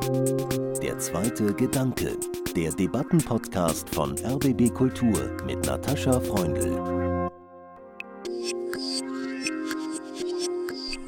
Der 0.00 0.98
zweite 0.98 1.52
Gedanke, 1.52 2.16
der 2.56 2.72
Debattenpodcast 2.72 3.86
von 3.90 4.16
RBB 4.18 4.72
Kultur 4.72 5.36
mit 5.44 5.66
Natascha 5.66 6.18
Freundl. 6.20 7.30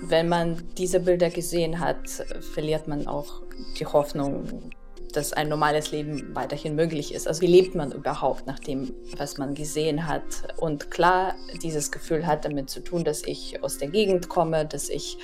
Wenn 0.03 0.29
man 0.29 0.63
diese 0.77 1.01
Bilder 1.01 1.31
gesehen 1.31 1.81
hat, 1.81 2.07
verliert 2.53 2.87
man 2.87 3.07
auch 3.07 3.41
die 3.79 3.87
Hoffnung, 3.87 4.71
dass 5.15 5.33
ein 5.33 5.49
normales 5.49 5.91
Leben 5.91 6.35
weiterhin 6.35 6.75
möglich 6.75 7.15
ist. 7.15 7.27
Also 7.27 7.41
wie 7.41 7.47
lebt 7.47 7.75
man 7.75 7.93
überhaupt 7.93 8.47
nach 8.47 8.59
dem, 8.59 8.93
was 9.17 9.39
man 9.39 9.55
gesehen 9.55 10.07
hat? 10.07 10.23
Und 10.59 10.91
klar, 10.91 11.35
dieses 11.63 11.93
Gefühl 11.93 12.27
hat 12.27 12.45
damit 12.45 12.69
zu 12.69 12.81
tun, 12.81 13.05
dass 13.05 13.23
ich 13.23 13.63
aus 13.63 13.79
der 13.79 13.89
Gegend 13.89 14.29
komme, 14.29 14.67
dass 14.67 14.91
ich 14.91 15.17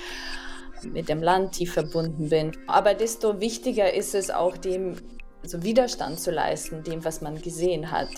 mit 0.83 1.09
dem 1.09 1.21
Land 1.21 1.53
tief 1.53 1.73
verbunden 1.73 2.29
bin. 2.29 2.51
Aber 2.67 2.93
desto 2.93 3.39
wichtiger 3.39 3.93
ist 3.93 4.15
es 4.15 4.29
auch, 4.29 4.57
dem 4.57 4.95
so 5.43 5.63
Widerstand 5.63 6.19
zu 6.19 6.31
leisten, 6.31 6.83
dem, 6.83 7.03
was 7.05 7.21
man 7.21 7.41
gesehen 7.41 7.91
hat. 7.91 8.09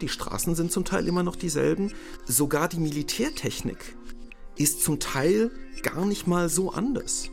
Die 0.00 0.08
Straßen 0.08 0.54
sind 0.54 0.72
zum 0.72 0.84
Teil 0.84 1.06
immer 1.06 1.22
noch 1.22 1.36
dieselben. 1.36 1.92
Sogar 2.26 2.68
die 2.68 2.80
Militärtechnik 2.80 3.96
ist 4.56 4.82
zum 4.82 4.98
Teil 4.98 5.50
gar 5.82 6.04
nicht 6.04 6.26
mal 6.26 6.48
so 6.48 6.72
anders. 6.72 7.28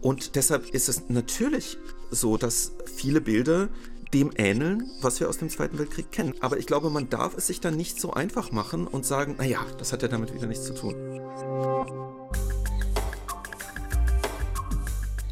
Und 0.00 0.36
deshalb 0.36 0.70
ist 0.70 0.88
es 0.88 1.08
natürlich 1.08 1.76
so, 2.10 2.36
dass 2.36 2.72
viele 2.94 3.20
Bilder 3.20 3.68
dem 4.14 4.30
ähneln, 4.36 4.90
was 5.02 5.20
wir 5.20 5.28
aus 5.28 5.38
dem 5.38 5.50
Zweiten 5.50 5.78
Weltkrieg 5.78 6.10
kennen. 6.10 6.34
Aber 6.40 6.56
ich 6.56 6.66
glaube, 6.66 6.88
man 6.88 7.10
darf 7.10 7.36
es 7.36 7.46
sich 7.46 7.60
dann 7.60 7.76
nicht 7.76 8.00
so 8.00 8.12
einfach 8.12 8.52
machen 8.52 8.86
und 8.86 9.04
sagen, 9.04 9.36
naja, 9.38 9.60
das 9.78 9.92
hat 9.92 10.02
ja 10.02 10.08
damit 10.08 10.32
wieder 10.32 10.46
nichts 10.46 10.64
zu 10.64 10.74
tun. 10.74 10.94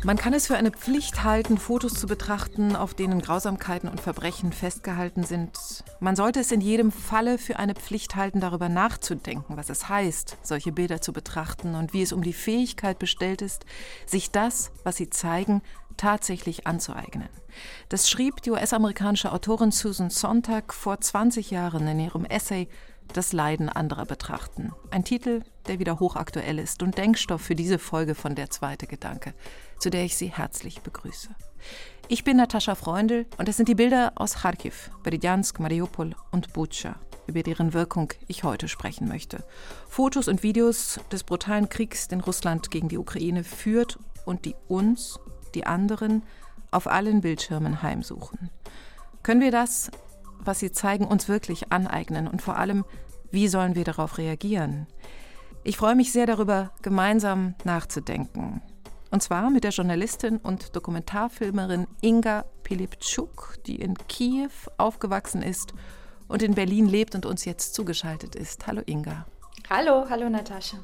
Man 0.06 0.16
kann 0.16 0.34
es 0.34 0.46
für 0.46 0.56
eine 0.56 0.70
Pflicht 0.70 1.24
halten, 1.24 1.59
Fotos 1.59 1.95
zu 1.95 2.06
betrachten, 2.06 2.77
auf 2.77 2.95
denen 2.95 3.20
Grausamkeiten 3.20 3.88
und 3.88 4.00
Verbrechen 4.00 4.53
festgehalten 4.53 5.25
sind. 5.25 5.50
Man 5.98 6.14
sollte 6.14 6.39
es 6.39 6.53
in 6.53 6.61
jedem 6.61 6.92
Falle 6.92 7.39
für 7.39 7.58
eine 7.58 7.75
Pflicht 7.75 8.14
halten, 8.14 8.39
darüber 8.39 8.69
nachzudenken, 8.69 9.56
was 9.56 9.69
es 9.69 9.89
heißt, 9.89 10.36
solche 10.42 10.70
Bilder 10.70 11.00
zu 11.00 11.12
betrachten 11.12 11.75
und 11.75 11.92
wie 11.92 12.03
es 12.03 12.12
um 12.12 12.22
die 12.22 12.34
Fähigkeit 12.34 13.00
bestellt 13.00 13.42
ist, 13.42 13.67
sich 14.06 14.30
das, 14.30 14.70
was 14.84 14.95
sie 14.95 15.11
zeigen, 15.11 15.61
tatsächlich 15.97 16.69
anzueignen. 16.69 17.28
Das 17.89 18.08
schrieb 18.08 18.42
die 18.42 18.52
US-amerikanische 18.52 19.33
Autorin 19.33 19.73
Susan 19.73 20.11
Sontag 20.11 20.73
vor 20.73 21.00
20 21.00 21.50
Jahren 21.50 21.89
in 21.89 21.98
ihrem 21.98 22.25
Essay 22.27 22.69
Das 23.12 23.33
Leiden 23.33 23.69
anderer 23.69 24.06
betrachten. 24.06 24.73
Ein 24.92 25.05
Titel, 25.05 25.42
der 25.67 25.80
wieder 25.80 25.98
hochaktuell 25.98 26.61
ist 26.61 26.84
und 26.84 26.97
Denkstoff 26.97 27.41
für 27.41 27.56
diese 27.56 27.80
Folge 27.80 28.14
von 28.14 28.36
Der 28.36 28.50
zweite 28.50 28.86
Gedanke, 28.86 29.34
zu 29.78 29.91
der 29.91 30.05
ich 30.05 30.16
Sie 30.16 30.28
herzlich 30.28 30.82
begrüße. 30.82 31.28
Ich 32.08 32.22
bin 32.22 32.36
Natascha 32.36 32.74
Freundl 32.74 33.27
und 33.36 33.48
es 33.48 33.56
sind 33.56 33.69
die 33.69 33.74
Bilder 33.74 34.12
aus 34.14 34.34
Kharkiv, 34.34 34.91
Berdjansk, 35.02 35.58
Mariupol 35.58 36.14
und 36.30 36.52
Butscha, 36.52 36.96
über 37.27 37.42
deren 37.42 37.74
Wirkung 37.74 38.12
ich 38.28 38.44
heute 38.44 38.68
sprechen 38.68 39.08
möchte. 39.08 39.44
Fotos 39.88 40.28
und 40.28 40.42
Videos 40.42 41.00
des 41.10 41.24
brutalen 41.24 41.68
Kriegs, 41.68 42.06
den 42.06 42.20
Russland 42.20 42.70
gegen 42.70 42.88
die 42.88 42.98
Ukraine 42.98 43.42
führt 43.42 43.98
und 44.24 44.44
die 44.44 44.55
uns, 44.68 45.18
die 45.55 45.66
anderen, 45.66 46.22
auf 46.70 46.86
allen 46.86 47.22
Bildschirmen 47.22 47.83
heimsuchen. 47.83 48.50
Können 49.22 49.40
wir 49.40 49.50
das, 49.50 49.90
was 50.38 50.61
sie 50.61 50.70
zeigen, 50.70 51.06
uns 51.06 51.28
wirklich 51.28 51.72
aneignen 51.72 52.28
und 52.28 52.42
vor 52.42 52.56
allem, 52.56 52.84
wie 53.33 53.48
sollen 53.48 53.74
wir 53.74 53.84
darauf 53.84 54.18
reagieren? 54.18 54.86
Ich 55.64 55.77
freue 55.77 55.96
mich 55.96 56.12
sehr 56.12 56.27
darüber, 56.27 56.70
gemeinsam 56.83 57.56
nachzudenken. 57.64 58.62
Und 59.10 59.22
zwar 59.22 59.50
mit 59.50 59.64
der 59.64 59.70
Journalistin 59.70 60.38
und 60.38 60.74
Dokumentarfilmerin 60.74 61.86
Inga 62.00 62.44
Pilipczuk, 62.64 63.56
die 63.66 63.76
in 63.76 63.96
Kiew 64.08 64.50
aufgewachsen 64.78 65.42
ist 65.42 65.74
und 66.28 66.42
in 66.42 66.54
Berlin 66.54 66.86
lebt 66.86 67.14
und 67.14 67.27
uns 67.27 67.44
jetzt 67.44 67.74
zugeschaltet 67.74 68.34
ist. 68.34 68.66
Hallo 68.66 68.83
Inga. 68.84 69.27
Hallo, 69.70 70.06
hallo 70.11 70.28
Natascha. 70.28 70.78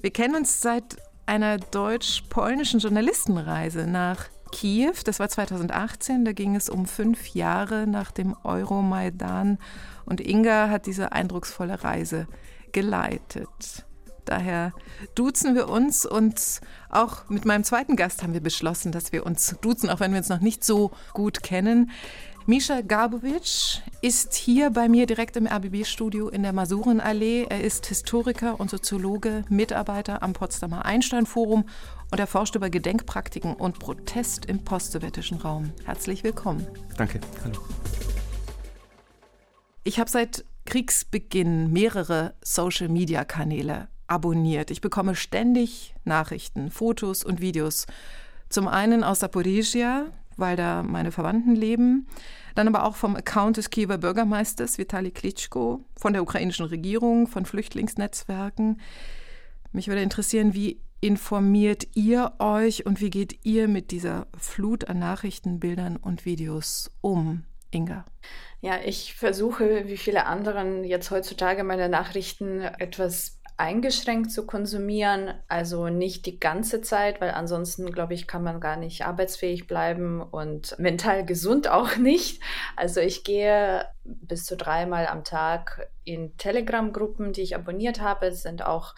Wir 0.00 0.10
kennen 0.10 0.36
uns 0.36 0.60
seit 0.60 0.96
einer 1.26 1.58
deutsch-polnischen 1.58 2.80
Journalistenreise 2.80 3.86
nach 3.86 4.26
Kiew. 4.52 4.94
Das 5.04 5.18
war 5.18 5.28
2018. 5.28 6.24
Da 6.24 6.32
ging 6.32 6.54
es 6.54 6.68
um 6.68 6.86
fünf 6.86 7.34
Jahre 7.34 7.86
nach 7.86 8.12
dem 8.12 8.36
Euromaidan. 8.44 9.58
Und 10.04 10.20
Inga 10.20 10.68
hat 10.68 10.86
diese 10.86 11.12
eindrucksvolle 11.12 11.82
Reise 11.82 12.28
geleitet. 12.72 13.84
Daher 14.24 14.72
duzen 15.14 15.54
wir 15.54 15.68
uns 15.68 16.06
und 16.06 16.60
auch 16.88 17.28
mit 17.28 17.44
meinem 17.44 17.64
zweiten 17.64 17.96
Gast 17.96 18.22
haben 18.22 18.32
wir 18.32 18.40
beschlossen, 18.40 18.92
dass 18.92 19.12
wir 19.12 19.26
uns 19.26 19.56
duzen, 19.60 19.90
auch 19.90 20.00
wenn 20.00 20.12
wir 20.12 20.18
uns 20.18 20.28
noch 20.28 20.40
nicht 20.40 20.64
so 20.64 20.92
gut 21.12 21.42
kennen. 21.42 21.90
Misha 22.46 22.82
Gabovic 22.82 23.82
ist 24.02 24.34
hier 24.34 24.68
bei 24.68 24.86
mir 24.86 25.06
direkt 25.06 25.36
im 25.38 25.46
RBB-Studio 25.46 26.28
in 26.28 26.42
der 26.42 26.52
Masurenallee. 26.52 27.46
Er 27.48 27.62
ist 27.62 27.86
Historiker 27.86 28.60
und 28.60 28.68
Soziologe, 28.68 29.46
Mitarbeiter 29.48 30.22
am 30.22 30.34
Potsdamer 30.34 30.84
Einstein-Forum 30.84 31.64
und 32.10 32.18
er 32.20 32.26
forscht 32.26 32.54
über 32.54 32.68
Gedenkpraktiken 32.68 33.54
und 33.54 33.78
Protest 33.78 34.44
im 34.44 34.62
postsowjetischen 34.62 35.38
Raum. 35.38 35.72
Herzlich 35.86 36.22
willkommen. 36.22 36.66
Danke. 36.98 37.18
Hallo. 37.44 37.60
Ich 39.82 39.98
habe 39.98 40.10
seit 40.10 40.44
Kriegsbeginn 40.66 41.72
mehrere 41.72 42.34
Social-Media-Kanäle 42.42 43.88
abonniert. 44.06 44.70
Ich 44.70 44.80
bekomme 44.80 45.14
ständig 45.14 45.94
Nachrichten, 46.04 46.70
Fotos 46.70 47.24
und 47.24 47.40
Videos. 47.40 47.86
Zum 48.48 48.68
einen 48.68 49.04
aus 49.04 49.20
Saporizhia, 49.20 50.06
weil 50.36 50.56
da 50.56 50.82
meine 50.82 51.12
Verwandten 51.12 51.54
leben. 51.54 52.06
Dann 52.54 52.68
aber 52.68 52.84
auch 52.84 52.96
vom 52.96 53.16
Account 53.16 53.56
des 53.56 53.70
Kiewer 53.70 53.98
Bürgermeisters 53.98 54.78
Vitali 54.78 55.10
Klitschko, 55.10 55.84
von 55.96 56.12
der 56.12 56.22
ukrainischen 56.22 56.66
Regierung, 56.66 57.26
von 57.26 57.46
Flüchtlingsnetzwerken. 57.46 58.80
Mich 59.72 59.88
würde 59.88 60.02
interessieren, 60.02 60.54
wie 60.54 60.80
informiert 61.00 61.88
ihr 61.94 62.32
euch 62.38 62.86
und 62.86 63.00
wie 63.00 63.10
geht 63.10 63.44
ihr 63.44 63.68
mit 63.68 63.90
dieser 63.90 64.26
Flut 64.38 64.88
an 64.88 64.98
Nachrichten, 64.98 65.60
Bildern 65.60 65.96
und 65.96 66.24
Videos 66.24 66.90
um, 67.00 67.44
Inga? 67.70 68.04
Ja, 68.60 68.78
ich 68.82 69.14
versuche, 69.14 69.86
wie 69.86 69.98
viele 69.98 70.24
anderen 70.24 70.84
jetzt 70.84 71.10
heutzutage 71.10 71.64
meine 71.64 71.90
Nachrichten 71.90 72.62
etwas 72.62 73.38
eingeschränkt 73.56 74.32
zu 74.32 74.46
konsumieren, 74.46 75.34
also 75.48 75.88
nicht 75.88 76.26
die 76.26 76.40
ganze 76.40 76.80
Zeit, 76.80 77.20
weil 77.20 77.30
ansonsten, 77.30 77.92
glaube 77.92 78.14
ich, 78.14 78.26
kann 78.26 78.42
man 78.42 78.60
gar 78.60 78.76
nicht 78.76 79.06
arbeitsfähig 79.06 79.66
bleiben 79.66 80.20
und 80.20 80.76
mental 80.78 81.24
gesund 81.24 81.68
auch 81.68 81.96
nicht. 81.96 82.42
Also 82.76 83.00
ich 83.00 83.22
gehe 83.22 83.86
bis 84.04 84.44
zu 84.44 84.56
dreimal 84.56 85.06
am 85.06 85.24
Tag 85.24 85.88
in 86.04 86.36
Telegram-Gruppen, 86.36 87.32
die 87.32 87.42
ich 87.42 87.54
abonniert 87.54 88.00
habe. 88.00 88.32
Sind 88.32 88.64
auch 88.64 88.94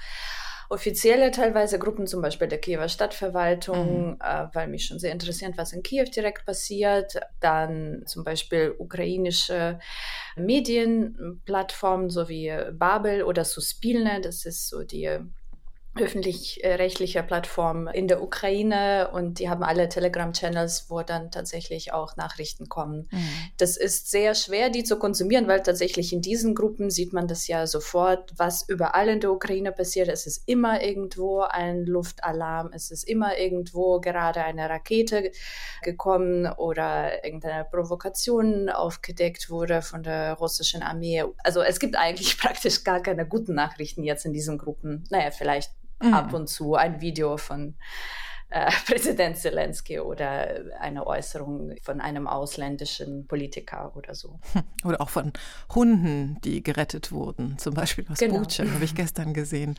offizielle 0.69 1.31
teilweise 1.31 1.79
Gruppen, 1.79 2.07
zum 2.07 2.23
Beispiel 2.23 2.49
der 2.49 2.59
Kiewer 2.59 2.89
Stadtverwaltung, 2.89 4.11
mhm. 4.11 4.19
äh, 4.21 4.47
weil 4.53 4.69
mich 4.69 4.87
schon 4.87 4.99
sehr 4.99 5.13
interessiert, 5.13 5.57
was 5.57 5.73
in 5.73 5.83
Kiew 5.83 6.05
direkt 6.05 6.47
passiert. 6.47 7.19
Dann 7.41 8.03
zum 8.07 8.25
Beispiel 8.25 8.75
ukrainische 8.79 9.79
Medienplattformen, 10.37 12.11
so 12.11 12.29
wie 12.29 12.53
Babel 12.73 13.23
oder 13.23 13.45
Suspilne, 13.45 14.21
das 14.21 14.45
ist 14.45 14.69
so 14.69 14.83
die 14.83 15.19
öffentlich-rechtlicher 15.99 17.23
Plattform 17.23 17.89
in 17.89 18.09
der 18.09 18.23
Ukraine 18.23 19.11
und 19.13 19.39
die 19.39 19.49
haben 19.49 19.63
alle 19.63 19.89
Telegram-Channels, 19.89 20.87
wo 20.89 21.03
dann 21.03 21.31
tatsächlich 21.31 21.93
auch 21.93 22.17
Nachrichten 22.17 22.69
kommen. 22.69 23.09
Mhm. 23.11 23.29
Das 23.59 23.77
ist 23.77 24.11
sehr 24.11 24.35
schwer, 24.35 24.71
die 24.71 24.85
zu 24.85 24.99
konsumieren, 24.99 25.49
weil 25.49 25.63
tatsächlich 25.63 26.13
in 26.13 26.21
diesen 26.21 26.55
Gruppen 26.55 26.91
sieht 26.91 27.13
man 27.13 27.29
das 27.29 27.47
ja 27.47 27.67
sofort, 27.67 28.33
was 28.37 28.69
überall 28.69 29.09
in 29.09 29.21
der 29.21 29.33
Ukraine 29.33 29.73
passiert. 29.73 30.09
Es 30.09 30.27
ist 30.27 30.49
immer 30.49 30.83
irgendwo 30.83 31.41
ein 31.41 31.85
Luftalarm, 31.85 32.71
es 32.73 32.91
ist 32.91 33.05
immer 33.05 33.39
irgendwo 33.39 34.01
gerade 34.01 34.43
eine 34.43 34.69
Rakete 34.69 35.31
gekommen 35.83 36.47
oder 36.47 37.25
irgendeine 37.25 37.65
Provokation 37.65 38.69
aufgedeckt 38.69 39.51
wurde 39.51 39.83
von 39.83 40.03
der 40.03 40.35
russischen 40.35 40.83
Armee. 40.83 41.25
Also 41.43 41.63
es 41.63 41.81
gibt 41.81 41.97
eigentlich 41.97 42.39
praktisch 42.39 42.85
gar 42.85 43.01
keine 43.01 43.27
guten 43.27 43.55
Nachrichten 43.55 44.03
jetzt 44.03 44.25
in 44.25 44.33
diesen 44.33 44.59
Gruppen. 44.59 45.05
Naja, 45.11 45.31
vielleicht 45.31 45.71
mhm. 46.03 46.15
ab 46.15 46.33
und 46.33 46.49
zu 46.49 46.75
ein 46.75 47.01
Video 47.01 47.37
von 47.37 47.77
äh, 48.51 48.71
Präsident 48.87 49.37
Zelensky 49.37 50.01
oder 50.01 50.49
eine 50.81 51.07
Äußerung 51.07 51.75
von 51.83 52.01
einem 52.01 52.27
ausländischen 52.27 53.27
Politiker 53.27 53.93
oder 53.97 54.15
so. 54.15 54.39
Oder 54.85 55.01
auch 55.01 55.11
von 55.11 55.33
Hunden, 55.75 56.39
die 56.45 56.63
gerettet 56.63 57.11
wurden, 57.11 57.59
zum 57.59 57.75
Beispiel 57.75 58.07
aus 58.09 58.19
genau. 58.19 58.39
Bucha, 58.39 58.65
habe 58.71 58.85
ich 58.85 58.95
gestern 58.95 59.35
gesehen. 59.35 59.77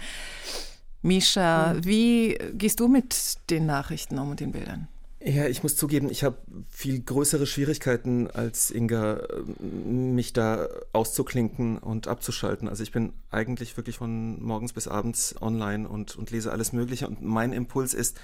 Misha, 1.02 1.74
mhm. 1.74 1.86
wie 1.86 2.38
gehst 2.54 2.80
du 2.80 2.88
mit 2.88 3.38
den 3.50 3.66
Nachrichten 3.66 4.18
um 4.20 4.32
und 4.32 4.40
den 4.40 4.52
Bildern? 4.52 4.88
Ja, 5.20 5.48
ich 5.48 5.64
muss 5.64 5.76
zugeben, 5.76 6.12
ich 6.12 6.24
habe 6.24 6.38
viel 6.70 7.02
größere 7.02 7.48
Schwierigkeiten 7.48 8.30
als 8.30 8.70
Inga, 8.70 9.22
mich 9.60 10.32
da 10.32 10.68
auszuklinken 10.94 11.80
und 11.80 12.08
abzuschalten. 12.08 12.68
Also 12.68 12.84
ich 12.84 12.92
bin 12.92 13.14
eigentlich 13.32 13.78
wirklich 13.78 13.98
von 13.98 14.42
morgens 14.44 14.74
bis 14.74 14.88
abends 14.88 15.36
online 15.42 15.90
und, 15.90 16.16
und 16.16 16.30
lese 16.30 16.52
alles 16.52 16.72
Mögliche. 16.72 17.08
Und 17.08 17.24
mein 17.24 17.52
Impuls 17.52 17.96
ist, 17.96 18.18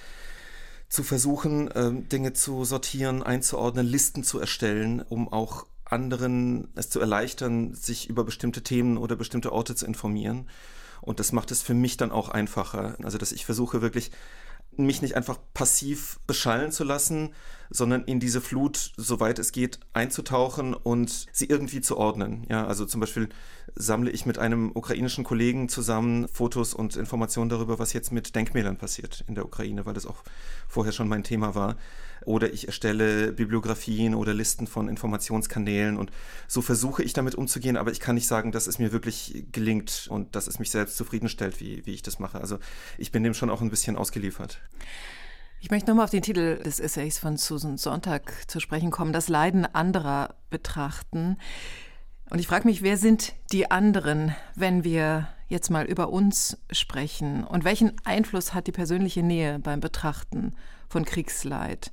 zu 0.94 1.01
versuchen, 1.01 1.72
ähm, 1.74 2.07
Dinge 2.07 2.34
zu 2.34 2.66
sortieren, 2.66 3.24
einzuordnen, 3.24 3.88
Listen 3.88 4.24
zu 4.24 4.39
erstellen, 4.39 5.01
um 5.01 5.28
auch 5.28 5.66
anderen 5.86 6.68
es 6.75 6.92
zu 6.92 7.00
erleichtern, 7.00 7.74
sich 7.74 8.07
über 8.07 8.24
bestimmte 8.24 8.62
Themen 8.62 8.98
oder 8.98 9.16
bestimmte 9.16 9.51
Orte 9.51 9.74
zu 9.74 9.88
informieren. 9.88 10.48
Und 11.01 11.19
das 11.19 11.31
macht 11.31 11.50
es 11.50 11.63
für 11.63 11.74
mich 11.74 11.98
dann 11.98 12.12
auch 12.12 12.30
einfacher. 12.30 12.96
Also, 13.01 13.18
dass 13.18 13.31
ich 13.31 13.46
versuche 13.46 13.81
wirklich 13.81 14.12
mich 14.78 15.02
nicht 15.02 15.16
einfach 15.16 15.40
passiv 15.54 16.20
beschallen 16.28 16.72
zu 16.72 16.84
lassen, 16.84 17.34
sondern 17.70 18.04
in 18.04 18.20
diese 18.20 18.42
Flut, 18.42 18.92
soweit 18.98 19.40
es 19.40 19.52
geht, 19.52 19.80
einzutauchen 19.94 20.74
und 20.74 21.25
sie 21.31 21.46
irgendwie 21.46 21.81
zu 21.81 21.98
ordnen. 21.98 22.46
Ja, 22.50 22.68
also 22.68 22.86
zum 22.86 23.02
Beispiel 23.02 23.30
sammle 23.75 24.12
ich 24.12 24.25
mit 24.25 24.38
einem 24.38 24.72
ukrainischen 24.74 25.24
Kollegen 25.24 25.70
zusammen 25.70 26.28
Fotos 26.28 26.74
und 26.74 26.96
Informationen 26.96 27.50
darüber, 27.50 27.80
was 27.80 27.94
jetzt 27.94 28.12
mit 28.12 28.36
Denkmälern 28.36 28.78
passiert 28.78 29.24
in 29.28 29.36
der 29.36 29.46
Ukraine, 29.46 29.86
weil 29.86 29.96
das 29.96 30.06
auch 30.06 30.24
vorher 30.68 30.94
schon 30.94 31.08
mein 31.08 31.24
Thema 31.24 31.56
war. 31.56 31.75
Oder 32.25 32.54
ich 32.54 32.68
erstelle 32.68 33.31
Bibliografien 33.31 34.16
oder 34.16 34.34
Listen 34.34 34.68
von 34.68 34.88
Informationskanälen 34.88 35.98
und 35.98 36.12
so 36.48 36.62
versuche 36.62 37.04
ich 37.04 37.14
damit 37.14 37.36
umzugehen, 37.36 37.78
aber 37.78 37.92
ich 37.92 38.00
kann 38.00 38.16
nicht 38.16 38.28
sagen, 38.28 38.52
dass 38.52 38.68
es 38.68 38.80
mir 38.80 38.92
wirklich 38.92 39.46
gelingt 39.52 40.08
und 40.10 40.36
dass 40.36 40.48
es 40.48 40.60
mich 40.60 40.72
selbst 40.72 40.98
zufriedenstellt, 40.98 41.60
wie, 41.60 41.86
wie 41.86 41.94
ich 41.94 42.02
das 42.02 42.20
mache. 42.20 42.40
Also 42.40 42.60
ich 42.98 43.12
bin 43.12 43.24
dem 43.24 43.34
schon 43.34 43.50
auch 43.50 43.62
ein 43.62 43.70
bisschen 43.70 43.96
ausgeliefert. 43.96 44.60
Ich 45.60 45.72
möchte 45.72 45.90
nochmal 45.90 46.04
auf 46.06 46.12
den 46.12 46.22
Titel 46.22 46.62
des 46.62 46.81
Essays 46.81 47.20
von 47.20 47.38
Susan 47.38 47.78
Sonntag 47.78 48.34
zu 48.52 48.60
sprechen 48.60 48.92
kommen, 48.92 49.14
das 49.14 49.30
Leiden 49.30 49.66
anderer 49.66 50.36
betrachten. 50.50 51.38
Und 52.30 52.40
ich 52.40 52.48
frage 52.48 52.68
mich, 52.68 52.81
wer 52.81 52.98
sind 52.98 53.34
die 53.52 53.72
anderen, 53.72 54.36
wenn 54.56 54.84
wir 54.84 55.30
jetzt 55.48 55.70
mal 55.70 55.86
über 55.86 56.10
uns 56.10 56.58
sprechen? 56.72 57.46
Und 57.46 57.64
welchen 57.64 57.94
Einfluss 58.04 58.54
hat 58.54 58.68
die 58.68 58.72
persönliche 58.74 59.24
Nähe 59.24 59.60
beim 59.60 59.80
Betrachten 59.80 60.54
von 60.94 61.06
Kriegsleid? 61.06 61.92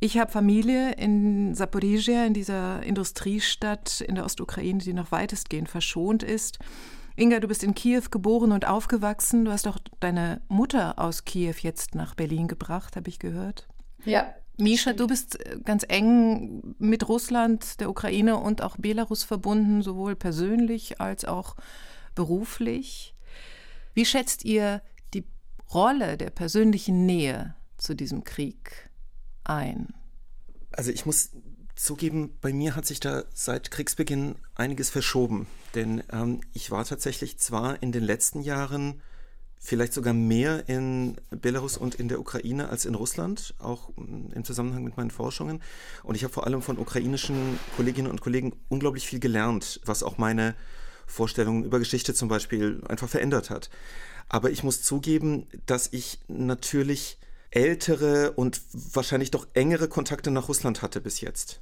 Ich 0.00 0.18
habe 0.18 0.32
Familie 0.32 0.92
in 0.92 1.54
Saporizhia, 1.54 2.26
in 2.26 2.34
dieser 2.34 2.82
Industriestadt 2.82 4.00
in 4.00 4.16
der 4.16 4.24
Ostukraine, 4.24 4.80
die 4.80 4.92
noch 4.92 5.12
weitestgehend 5.12 5.68
verschont 5.68 6.22
ist. 6.22 6.58
Inga, 7.16 7.38
du 7.40 7.48
bist 7.48 7.62
in 7.62 7.74
Kiew 7.74 8.02
geboren 8.10 8.52
und 8.52 8.66
aufgewachsen. 8.66 9.44
Du 9.44 9.52
hast 9.52 9.68
auch 9.68 9.78
deine 10.00 10.40
Mutter 10.48 10.98
aus 10.98 11.24
Kiew 11.24 11.54
jetzt 11.60 11.94
nach 11.94 12.14
Berlin 12.14 12.48
gebracht, 12.48 12.96
habe 12.96 13.08
ich 13.08 13.18
gehört. 13.18 13.68
Ja. 14.04 14.34
Misha, 14.56 14.92
du 14.92 15.06
bist 15.06 15.40
äh, 15.46 15.58
ganz 15.64 15.84
eng 15.88 16.74
mit 16.78 17.08
Russland, 17.08 17.80
der 17.80 17.90
Ukraine 17.90 18.36
und 18.36 18.62
auch 18.62 18.76
Belarus 18.76 19.24
verbunden, 19.24 19.82
sowohl 19.82 20.16
persönlich 20.16 21.00
als 21.00 21.24
auch 21.24 21.56
beruflich. 22.14 23.14
Wie 23.94 24.04
schätzt 24.04 24.44
ihr 24.44 24.82
die 25.12 25.24
Rolle 25.72 26.16
der 26.16 26.30
persönlichen 26.30 27.06
Nähe 27.06 27.54
zu 27.76 27.94
diesem 27.94 28.24
Krieg 28.24 28.90
ein? 29.44 29.94
Also 30.70 30.90
ich 30.90 31.06
muss 31.06 31.30
zugeben, 31.76 32.36
bei 32.40 32.52
mir 32.52 32.76
hat 32.76 32.86
sich 32.86 33.00
da 33.00 33.24
seit 33.34 33.70
Kriegsbeginn 33.70 34.36
einiges 34.54 34.90
verschoben. 34.90 35.46
Denn 35.74 36.02
ähm, 36.12 36.40
ich 36.52 36.70
war 36.70 36.84
tatsächlich 36.84 37.38
zwar 37.38 37.82
in 37.82 37.92
den 37.92 38.04
letzten 38.04 38.40
Jahren 38.40 39.02
vielleicht 39.58 39.94
sogar 39.94 40.12
mehr 40.12 40.68
in 40.68 41.16
Belarus 41.30 41.78
und 41.78 41.94
in 41.94 42.08
der 42.08 42.20
Ukraine 42.20 42.68
als 42.68 42.84
in 42.84 42.94
Russland, 42.94 43.54
auch 43.58 43.88
mm, 43.96 44.32
im 44.34 44.44
Zusammenhang 44.44 44.84
mit 44.84 44.96
meinen 44.96 45.10
Forschungen. 45.10 45.62
Und 46.02 46.16
ich 46.16 46.22
habe 46.22 46.34
vor 46.34 46.46
allem 46.46 46.60
von 46.60 46.78
ukrainischen 46.78 47.58
Kolleginnen 47.76 48.10
und 48.10 48.20
Kollegen 48.20 48.52
unglaublich 48.68 49.06
viel 49.06 49.20
gelernt, 49.20 49.80
was 49.84 50.02
auch 50.02 50.18
meine 50.18 50.54
Vorstellungen 51.06 51.64
über 51.64 51.78
Geschichte 51.78 52.14
zum 52.14 52.28
Beispiel 52.28 52.82
einfach 52.88 53.08
verändert 53.08 53.50
hat. 53.50 53.70
Aber 54.28 54.50
ich 54.50 54.62
muss 54.64 54.82
zugeben, 54.82 55.46
dass 55.66 55.88
ich 55.92 56.18
natürlich 56.28 57.18
ältere 57.54 58.32
und 58.32 58.60
wahrscheinlich 58.72 59.30
doch 59.30 59.46
engere 59.54 59.88
Kontakte 59.88 60.30
nach 60.30 60.48
Russland 60.48 60.82
hatte 60.82 61.00
bis 61.00 61.20
jetzt. 61.20 61.60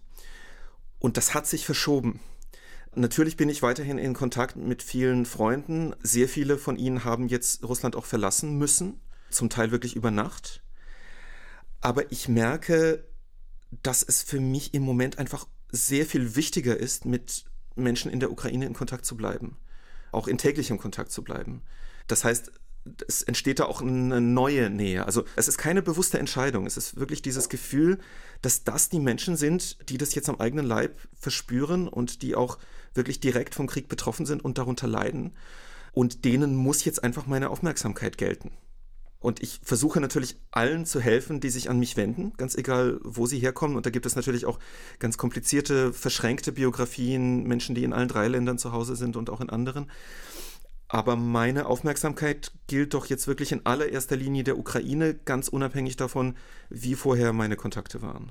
Und 0.99 1.17
das 1.17 1.35
hat 1.35 1.47
sich 1.47 1.67
verschoben. 1.67 2.21
Natürlich 2.95 3.37
bin 3.37 3.49
ich 3.49 3.63
weiterhin 3.63 3.99
in 3.99 4.15
Kontakt 4.15 4.57
mit 4.57 4.83
vielen 4.83 5.25
Freunden. 5.27 5.95
Sehr 6.03 6.29
viele 6.29 6.59
von 6.59 6.77
ihnen 6.77 7.05
haben 7.05 7.29
jetzt 7.29 7.65
Russland 7.65 7.97
auch 7.97 8.05
verlassen 8.05 8.59
müssen, 8.59 9.01
zum 9.31 9.51
Teil 9.51 9.71
wirklich 9.71 9.97
über 9.97 10.11
Nacht. 10.11 10.63
Aber 11.81 12.13
ich 12.13 12.29
merke, 12.29 13.05
dass 13.83 14.03
es 14.03 14.23
für 14.23 14.41
mich 14.41 14.75
im 14.75 14.83
Moment 14.83 15.19
einfach 15.19 15.47
sehr 15.71 16.07
viel 16.07 16.37
wichtiger 16.37 16.77
ist, 16.77 17.07
mit 17.07 17.47
Menschen 17.75 18.11
in 18.11 18.21
der 18.21 18.31
Ukraine 18.31 18.67
in 18.67 18.75
Kontakt 18.75 19.07
zu 19.07 19.17
bleiben, 19.17 19.57
auch 20.13 20.29
in 20.29 20.39
täglichem 20.39 20.79
Kontakt 20.79 21.11
zu 21.11 21.25
bleiben. 21.25 21.63
Das 22.07 22.25
heißt, 22.25 22.53
es 23.07 23.23
entsteht 23.23 23.61
da 23.61 23.65
auch 23.65 23.81
eine 23.81 24.21
neue 24.21 24.69
Nähe. 24.69 25.07
Also 25.07 25.25
es 25.37 25.49
ist 25.49 25.59
keine 25.59 25.83
bewusste 25.83 26.19
Entscheidung. 26.19 26.67
Es 26.67 26.77
ist 26.77 26.99
wirklich 26.99 27.23
dieses 27.23 27.49
Gefühl, 27.49 27.99
dass 28.41 28.65
das 28.65 28.89
die 28.89 29.01
Menschen 29.01 29.37
sind, 29.37 29.89
die 29.89 29.99
das 29.99 30.15
jetzt 30.15 30.29
am 30.29 30.41
eigenen 30.41 30.67
Leib 30.67 30.97
verspüren 31.15 31.89
und 31.89 32.23
die 32.23 32.35
auch 32.35 32.59
wirklich 32.95 33.21
direkt 33.21 33.55
vom 33.55 33.67
Krieg 33.67 33.89
betroffen 33.89 34.27
sind 34.27 34.45
und 34.45 34.59
darunter 34.59 34.87
leiden. 34.87 35.33
Und 35.93 36.25
denen 36.25 36.57
muss 36.57 36.85
jetzt 36.85 37.05
einfach 37.05 37.27
meine 37.27 37.51
Aufmerksamkeit 37.51 38.19
gelten. 38.19 38.51
Und 39.23 39.41
ich 39.41 39.61
versuche 39.63 40.01
natürlich 40.01 40.37
allen 40.51 40.85
zu 40.85 41.01
helfen, 41.01 41.39
die 41.39 41.51
sich 41.51 41.71
an 41.71 41.79
mich 41.79 41.97
wenden, 41.97 42.33
ganz 42.37 42.57
egal, 42.57 42.99
wo 43.05 43.27
sie 43.27 43.39
herkommen. 43.39 43.77
Und 43.77 43.87
da 43.87 43.91
gibt 43.91 44.05
es 44.05 44.17
natürlich 44.17 44.47
auch 44.47 44.59
ganz 44.99 45.17
komplizierte, 45.17 45.93
verschränkte 45.93 46.51
Biografien, 46.51 47.45
Menschen, 47.45 47.77
die 47.77 47.85
in 47.85 47.93
allen 47.93 48.09
drei 48.09 48.27
Ländern 48.27 48.59
zu 48.59 48.73
Hause 48.73 48.97
sind 48.97 49.17
und 49.17 49.31
auch 49.31 49.41
in 49.41 49.49
anderen. 49.49 49.89
Aber 50.93 51.17
meine 51.17 51.65
Aufmerksamkeit 51.65 52.53
gilt 52.67 52.93
doch 52.93 53.07
jetzt 53.07 53.27
wirklich 53.27 53.51
in 53.51 53.65
allererster 53.65 54.15
Linie 54.15 54.45
der 54.45 54.59
Ukraine, 54.59 55.15
ganz 55.15 55.49
unabhängig 55.49 55.97
davon, 55.97 56.37
wie 56.69 56.97
vorher 56.97 57.33
meine 57.33 57.57
Kontakte 57.57 58.03
waren. 58.03 58.31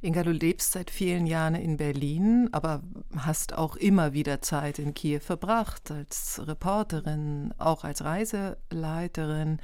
Inga, 0.00 0.24
du 0.24 0.32
lebst 0.32 0.72
seit 0.72 0.90
vielen 0.90 1.24
Jahren 1.24 1.54
in 1.54 1.76
Berlin, 1.76 2.48
aber 2.50 2.82
hast 3.16 3.52
auch 3.56 3.76
immer 3.76 4.12
wieder 4.12 4.42
Zeit 4.42 4.80
in 4.80 4.92
Kiew 4.92 5.20
verbracht, 5.20 5.92
als 5.92 6.42
Reporterin, 6.44 7.54
auch 7.58 7.84
als 7.84 8.02
Reiseleiterin. 8.02 9.60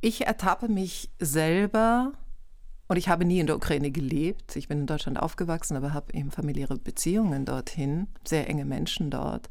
Ich 0.00 0.26
ertappe 0.26 0.66
mich 0.66 1.08
selber, 1.20 2.14
und 2.88 2.96
ich 2.96 3.08
habe 3.08 3.24
nie 3.24 3.38
in 3.38 3.46
der 3.46 3.54
Ukraine 3.54 3.92
gelebt. 3.92 4.56
Ich 4.56 4.66
bin 4.66 4.80
in 4.80 4.86
Deutschland 4.88 5.20
aufgewachsen, 5.20 5.76
aber 5.76 5.94
habe 5.94 6.12
eben 6.14 6.32
familiäre 6.32 6.76
Beziehungen 6.78 7.44
dorthin, 7.44 8.08
sehr 8.24 8.48
enge 8.48 8.64
Menschen 8.64 9.10
dort 9.10 9.48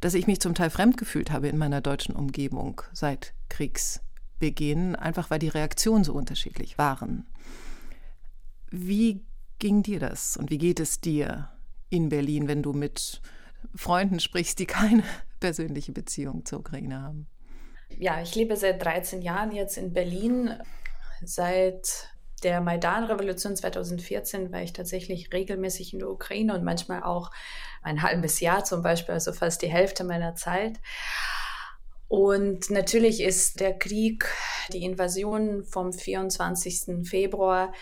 dass 0.00 0.14
ich 0.14 0.26
mich 0.26 0.40
zum 0.40 0.54
Teil 0.54 0.70
fremd 0.70 0.96
gefühlt 0.96 1.30
habe 1.30 1.48
in 1.48 1.58
meiner 1.58 1.80
deutschen 1.80 2.14
Umgebung 2.14 2.82
seit 2.92 3.34
Kriegsbeginn, 3.48 4.96
einfach 4.96 5.30
weil 5.30 5.38
die 5.38 5.48
Reaktionen 5.48 6.04
so 6.04 6.14
unterschiedlich 6.14 6.78
waren. 6.78 7.26
Wie 8.70 9.24
ging 9.58 9.82
dir 9.82 10.00
das 10.00 10.36
und 10.36 10.50
wie 10.50 10.58
geht 10.58 10.80
es 10.80 11.00
dir 11.00 11.50
in 11.90 12.08
Berlin, 12.08 12.48
wenn 12.48 12.62
du 12.62 12.72
mit 12.72 13.20
Freunden 13.74 14.20
sprichst, 14.20 14.58
die 14.58 14.66
keine 14.66 15.02
persönliche 15.40 15.92
Beziehung 15.92 16.44
zur 16.44 16.60
Ukraine 16.60 17.02
haben? 17.02 17.26
Ja, 17.98 18.22
ich 18.22 18.34
lebe 18.34 18.56
seit 18.56 18.82
13 18.82 19.20
Jahren 19.20 19.52
jetzt 19.52 19.76
in 19.76 19.92
Berlin. 19.92 20.50
Seit 21.22 22.08
der 22.42 22.60
Maidan-Revolution 22.60 23.56
2014 23.56 24.52
war 24.52 24.62
ich 24.62 24.72
tatsächlich 24.72 25.32
regelmäßig 25.32 25.92
in 25.92 25.98
der 25.98 26.08
Ukraine 26.08 26.54
und 26.54 26.64
manchmal 26.64 27.02
auch 27.02 27.30
ein 27.82 28.02
halbes 28.02 28.40
Jahr 28.40 28.64
zum 28.64 28.82
Beispiel, 28.82 29.14
also 29.14 29.32
fast 29.32 29.62
die 29.62 29.68
Hälfte 29.68 30.04
meiner 30.04 30.34
Zeit. 30.34 30.80
Und 32.08 32.70
natürlich 32.70 33.22
ist 33.22 33.60
der 33.60 33.78
Krieg, 33.78 34.26
die 34.72 34.84
Invasion 34.84 35.64
vom 35.64 35.92
24. 35.92 37.08
Februar 37.08 37.72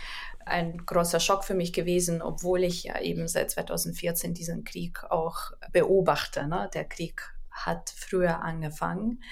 ein 0.45 0.85
großer 0.85 1.21
Schock 1.21 1.45
für 1.45 1.55
mich 1.55 1.73
gewesen, 1.73 2.23
obwohl 2.23 2.65
ich 2.65 2.85
ja 2.85 3.01
eben 3.01 3.29
seit 3.29 3.51
2014 3.51 4.35
diesen 4.35 4.65
Krieg 4.65 5.03
auch 5.05 5.53
beobachte. 5.73 6.47
Ne? 6.47 6.69
Der 6.75 6.85
Krieg 6.85 7.23
hat 7.51 7.91
früher 7.97 8.43
angefangen. 8.43 9.23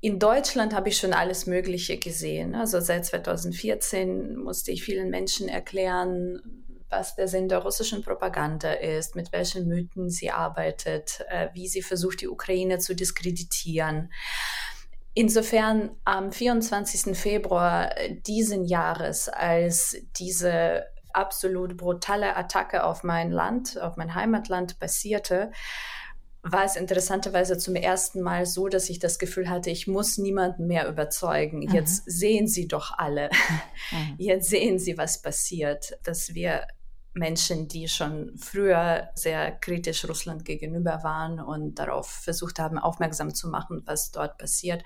In 0.00 0.20
Deutschland 0.20 0.74
habe 0.74 0.90
ich 0.90 0.98
schon 0.98 1.12
alles 1.12 1.46
Mögliche 1.46 1.98
gesehen. 1.98 2.54
Also 2.54 2.80
seit 2.80 3.04
2014 3.04 4.36
musste 4.36 4.70
ich 4.70 4.84
vielen 4.84 5.10
Menschen 5.10 5.48
erklären, 5.48 6.64
was 6.90 7.14
der 7.14 7.28
Sinn 7.28 7.48
der 7.48 7.58
russischen 7.58 8.02
Propaganda 8.02 8.72
ist, 8.72 9.16
mit 9.16 9.32
welchen 9.32 9.68
Mythen 9.68 10.10
sie 10.10 10.30
arbeitet, 10.30 11.24
äh, 11.28 11.48
wie 11.52 11.68
sie 11.68 11.82
versucht, 11.82 12.20
die 12.20 12.28
Ukraine 12.28 12.78
zu 12.78 12.94
diskreditieren. 12.94 14.12
Insofern 15.14 15.90
am 16.04 16.30
24. 16.30 17.16
Februar 17.16 17.90
diesen 18.26 18.64
Jahres, 18.64 19.28
als 19.28 19.96
diese 20.16 20.86
absolut 21.12 21.76
brutale 21.76 22.36
Attacke 22.36 22.84
auf 22.84 23.02
mein 23.02 23.30
Land, 23.32 23.80
auf 23.80 23.96
mein 23.96 24.14
Heimatland 24.14 24.78
passierte, 24.78 25.50
war 26.42 26.64
es 26.64 26.76
interessanterweise 26.76 27.58
zum 27.58 27.74
ersten 27.74 28.22
Mal 28.22 28.46
so, 28.46 28.68
dass 28.68 28.88
ich 28.88 28.98
das 28.98 29.18
Gefühl 29.18 29.50
hatte, 29.50 29.70
ich 29.70 29.86
muss 29.86 30.18
niemanden 30.18 30.66
mehr 30.66 30.88
überzeugen. 30.88 31.58
Mhm. 31.58 31.74
Jetzt 31.74 32.04
sehen 32.06 32.46
Sie 32.46 32.68
doch 32.68 32.92
alle. 32.96 33.30
Mhm. 33.90 34.16
Jetzt 34.18 34.50
sehen 34.50 34.78
Sie, 34.78 34.98
was 34.98 35.22
passiert, 35.22 35.98
dass 36.02 36.34
wir 36.34 36.66
Menschen, 37.18 37.68
die 37.68 37.88
schon 37.88 38.36
früher 38.38 39.10
sehr 39.14 39.52
kritisch 39.52 40.08
Russland 40.08 40.44
gegenüber 40.44 41.00
waren 41.02 41.40
und 41.40 41.76
darauf 41.78 42.08
versucht 42.08 42.58
haben, 42.58 42.78
aufmerksam 42.78 43.34
zu 43.34 43.48
machen, 43.48 43.82
was 43.84 44.10
dort 44.10 44.38
passiert, 44.38 44.82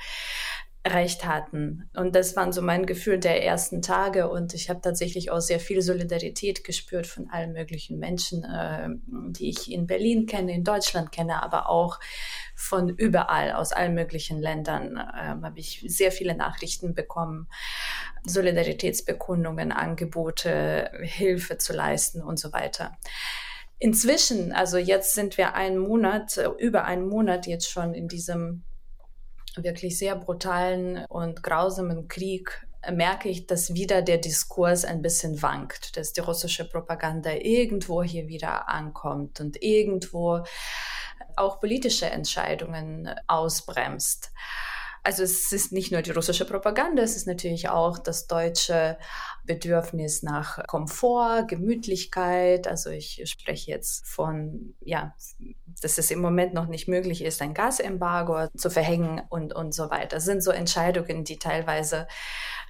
Recht 0.87 1.25
hatten. 1.25 1.89
Und 1.95 2.17
das 2.17 2.35
waren 2.35 2.53
so 2.53 2.61
mein 2.61 2.87
Gefühl 2.87 3.21
der 3.21 3.45
ersten 3.45 3.83
Tage. 3.83 4.29
Und 4.29 4.53
ich 4.53 4.69
habe 4.69 4.81
tatsächlich 4.81 5.31
auch 5.31 5.41
sehr 5.41 5.61
viel 5.61 5.81
Solidarität 5.81 6.65
gespürt 6.65 7.07
von 7.07 7.31
allen 7.31 7.53
möglichen 7.53 8.01
Menschen, 8.01 8.43
äh, 8.43 8.89
die 9.31 9.49
ich 9.51 9.71
in 9.71 9.87
Berlin 9.87 10.27
kenne, 10.27 10.53
in 10.53 10.65
Deutschland 10.65 11.13
kenne, 11.13 11.41
aber 11.41 11.69
auch 11.69 12.01
von 12.57 12.89
überall, 12.89 13.53
aus 13.53 13.73
allen 13.73 13.95
möglichen 13.95 14.41
Ländern, 14.41 14.97
äh, 14.97 15.45
habe 15.45 15.61
ich 15.61 15.85
sehr 15.87 16.11
viele 16.11 16.37
Nachrichten 16.37 16.95
bekommen, 16.95 17.49
Solidaritätsbekundungen, 18.25 19.71
Angebote, 19.71 20.91
Hilfe 21.03 21.59
zu 21.59 21.73
leisten 21.73 22.23
und 22.23 22.41
so 22.41 22.53
weiter. 22.53 22.99
Inzwischen, 23.79 24.53
also 24.53 24.79
jetzt 24.79 25.15
sind 25.15 25.39
wir 25.39 25.55
einen 25.55 25.79
Monat, 25.79 26.41
über 26.59 26.85
einen 26.85 27.07
Monat 27.07 27.47
jetzt 27.47 27.71
schon 27.71 27.95
in 27.95 28.09
diesem 28.09 28.65
wirklich 29.57 29.99
sehr 29.99 30.17
brutalen 30.17 31.05
und 31.07 31.43
grausamen 31.43 32.09
Krieg 32.09 32.67
merke 32.91 33.29
ich, 33.29 33.47
dass 33.47 33.75
wieder 33.75 34.03
der 34.03 34.19
Diskurs 34.19 34.85
ein 34.85 35.03
bisschen 35.03 35.41
wankt, 35.43 35.97
dass 35.97 36.13
die 36.13 36.21
russische 36.21 36.69
Propaganda 36.69 37.33
irgendwo 37.33 38.03
hier 38.03 38.29
wieder 38.29 38.69
ankommt 38.69 39.41
und 39.41 39.63
irgendwo 39.63 40.43
auch 41.37 41.61
politische 41.61 42.07
Entscheidungen 42.07 43.09
ausbremst. 43.27 44.33
Also 45.05 45.25
es 45.25 45.51
ist 45.53 45.73
nicht 45.73 45.91
nur 45.91 46.03
die 46.03 46.13
russische 46.13 46.45
Propaganda, 46.45 47.03
es 47.03 47.17
ist 47.17 47.27
natürlich 47.27 47.69
auch 47.69 47.99
das 47.99 48.29
deutsche 48.29 48.97
Bedürfnis 49.45 50.23
nach 50.23 50.65
Komfort, 50.69 51.47
Gemütlichkeit. 51.49 52.69
Also 52.69 52.91
ich 52.91 53.21
spreche 53.25 53.71
jetzt 53.73 54.07
von, 54.07 54.75
ja, 54.81 55.15
dass 55.81 55.99
es 55.99 56.13
im 56.13 56.21
Moment 56.21 56.55
noch 56.55 56.69
nicht 56.69 56.87
möglich 56.87 57.25
ist, 57.25 57.43
ein 57.43 57.53
Gasembargo 57.53 58.47
zu 58.57 58.71
verhängen 58.71 59.23
und, 59.29 59.53
und 59.53 59.75
so 59.75 59.91
weiter. 59.91 60.17
Das 60.17 60.25
sind 60.25 60.43
so 60.43 60.53
Entscheidungen, 60.53 61.25
die 61.25 61.39
teilweise 61.39 62.07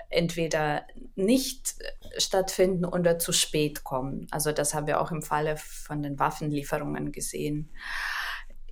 entweder 0.09 0.87
nicht 1.15 1.75
stattfinden 2.17 2.85
oder 2.85 3.19
zu 3.19 3.33
spät 3.33 3.85
kommen. 3.85 4.27
Also 4.31 4.53
das 4.53 4.75
haben 4.75 4.87
wir 4.87 5.01
auch 5.01 5.11
im 5.11 5.23
Falle 5.23 5.57
von 5.57 6.03
den 6.03 6.19
Waffenlieferungen 6.19 7.13
gesehen. 7.13 7.71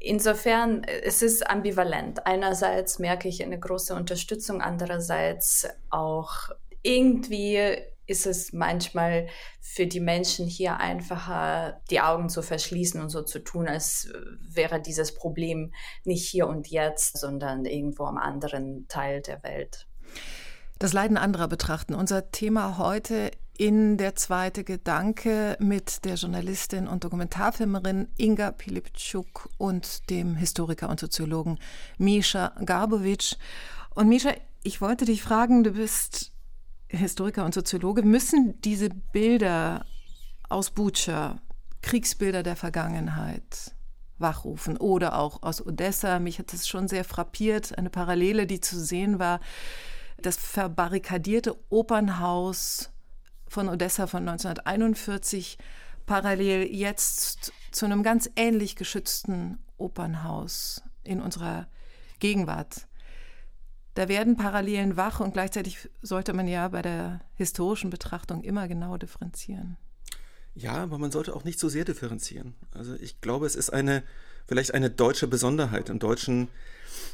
Insofern, 0.02 0.83
es 0.85 1.21
ist 1.21 1.49
ambivalent. 1.49 2.26
Einerseits 2.26 2.99
merke 2.99 3.28
ich 3.28 3.45
eine 3.45 3.61
große 3.61 3.95
Unterstützung, 3.95 4.62
andererseits 4.62 5.69
auch 5.90 6.49
irgendwie 6.83 7.76
ist 8.07 8.26
es 8.26 8.54
manchmal 8.54 9.28
für 9.61 9.87
die 9.87 10.00
Menschen 10.00 10.47
hier 10.47 10.78
einfacher, 10.78 11.83
die 11.90 12.00
Augen 12.00 12.30
zu 12.30 12.40
verschließen 12.40 13.00
und 13.00 13.11
so 13.11 13.23
zu 13.23 13.40
tun, 13.40 13.69
als 13.69 14.11
wäre 14.40 14.80
dieses 14.80 15.14
Problem 15.14 15.73
nicht 16.04 16.26
hier 16.26 16.49
und 16.49 16.69
jetzt, 16.69 17.19
sondern 17.19 17.66
irgendwo 17.66 18.04
am 18.04 18.16
anderen 18.16 18.88
Teil 18.88 19.21
der 19.21 19.42
Welt. 19.42 19.87
Das 20.81 20.95
Leiden 20.95 21.19
anderer 21.19 21.47
betrachten. 21.47 21.93
Unser 21.93 22.31
Thema 22.31 22.79
heute 22.79 23.33
in 23.59 23.99
der 23.99 24.17
zweite 24.17 24.65
Gedanke 24.65 25.59
mit 25.61 26.07
der 26.07 26.15
Journalistin 26.15 26.89
und 26.89 27.05
Dokumentarfilmerin 27.05 28.09
Inga 28.17 28.51
Pilipczuk 28.53 29.51
und 29.59 30.09
dem 30.09 30.37
Historiker 30.37 30.89
und 30.89 30.99
Soziologen 30.99 31.59
Misha 31.99 32.55
Garbowitsch. 32.65 33.35
Und 33.95 34.09
Misha, 34.09 34.33
ich 34.63 34.81
wollte 34.81 35.05
dich 35.05 35.23
fragen, 35.23 35.65
du 35.65 35.73
bist 35.73 36.33
Historiker 36.89 37.45
und 37.45 37.53
Soziologe. 37.53 38.03
Müssen 38.03 38.59
diese 38.63 38.89
Bilder 38.89 39.85
aus 40.49 40.71
Bucha, 40.71 41.43
Kriegsbilder 41.83 42.43
der 42.43 42.57
Vergangenheit, 42.57 43.75
wachrufen 44.17 44.79
oder 44.79 45.19
auch 45.19 45.43
aus 45.43 45.61
Odessa. 45.61 46.21
Mich 46.21 46.39
hat 46.39 46.55
es 46.55 46.67
schon 46.67 46.89
sehr 46.89 47.05
frappiert, 47.05 47.77
eine 47.77 47.91
Parallele, 47.91 48.47
die 48.47 48.63
zu 48.63 48.81
sehen 48.83 49.19
war. 49.19 49.41
Das 50.23 50.37
verbarrikadierte 50.37 51.57
Opernhaus 51.71 52.91
von 53.49 53.69
Odessa 53.69 54.07
von 54.07 54.29
1941 54.29 55.59
parallel 56.07 56.67
jetzt 56.75 57.53
zu 57.71 57.87
einem 57.87 58.03
ganz 58.03 58.31
ähnlich 58.37 58.77
geschützten 58.77 59.59
Opernhaus 59.77 60.83
in 61.05 61.21
unserer 61.21 61.69
Gegenwart. 62.19 62.87
Da 63.95 64.09
werden 64.09 64.37
Parallelen 64.37 64.97
wach 64.97 65.21
und 65.21 65.33
gleichzeitig 65.33 65.89
sollte 66.03 66.33
man 66.33 66.47
ja 66.47 66.69
bei 66.69 66.83
der 66.83 67.21
historischen 67.35 67.91
Betrachtung 67.91 68.43
immer 68.43 68.69
genau 68.69 68.97
differenzieren. 68.97 69.77
Ja, 70.55 70.75
aber 70.75 70.99
man 70.99 71.11
sollte 71.11 71.35
auch 71.35 71.45
nicht 71.45 71.59
so 71.59 71.69
sehr 71.69 71.85
differenzieren. 71.85 72.55
Also 72.73 72.95
ich 72.95 73.21
glaube, 73.21 73.47
es 73.47 73.57
ist 73.57 73.71
eine 73.71 74.03
vielleicht 74.47 74.75
eine 74.75 74.91
deutsche 74.91 75.29
Besonderheit 75.29 75.89
im 75.91 76.00
deutschen 76.00 76.49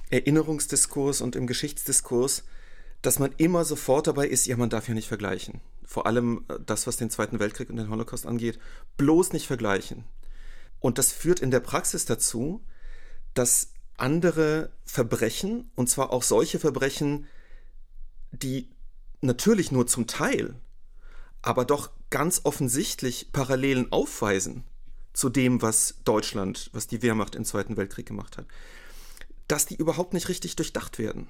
Erinnerungsdiskurs 0.09 1.21
und 1.21 1.37
im 1.37 1.47
Geschichtsdiskurs, 1.47 2.45
dass 3.07 3.21
man 3.21 3.33
immer 3.37 3.65
sofort 3.65 4.09
dabei 4.09 4.27
ist, 4.27 4.47
ja, 4.47 4.57
man 4.57 4.69
darf 4.69 4.89
ja 4.89 4.95
nicht 4.95 5.07
vergleichen. 5.07 5.61
Vor 5.85 6.07
allem 6.07 6.45
äh, 6.49 6.59
das, 6.67 6.89
was 6.89 6.97
den 6.97 7.09
Zweiten 7.09 7.39
Weltkrieg 7.39 7.71
und 7.71 7.77
den 7.77 7.89
Holocaust 7.89 8.27
angeht, 8.27 8.59
bloß 8.97 9.33
nicht 9.33 9.47
vergleichen. 9.47 10.05
Und 10.81 10.99
das 10.99 11.13
führt 11.13 11.39
in 11.39 11.53
der 11.53 11.61
Praxis 11.61 12.05
dazu, 12.05 12.65
dass 13.33 13.73
andere 13.97 14.73
Verbrechen, 14.85 15.71
und 15.77 15.89
zwar 15.89 16.13
auch 16.13 16.25
solche 16.25 16.59
Verbrechen, 16.59 17.27
die 18.33 18.69
natürlich 19.21 19.71
nur 19.71 19.87
zum 19.87 20.09
Teil, 20.09 20.57
aber 21.43 21.65
doch 21.65 21.91
ganz 22.11 22.41
offensichtlich 22.43 23.31
Parallelen 23.31 23.93
aufweisen 23.93 24.65
zu 25.13 25.29
dem, 25.29 25.63
was 25.63 25.95
Deutschland, 26.05 26.71
was 26.73 26.89
die 26.89 27.03
Wehrmacht 27.03 27.37
im 27.37 27.45
Zweiten 27.45 27.77
Weltkrieg 27.77 28.07
gemacht 28.07 28.37
hat, 28.37 28.47
dass 29.47 29.65
die 29.65 29.77
überhaupt 29.77 30.13
nicht 30.13 30.29
richtig 30.29 30.57
durchdacht 30.57 30.99
werden. 30.99 31.29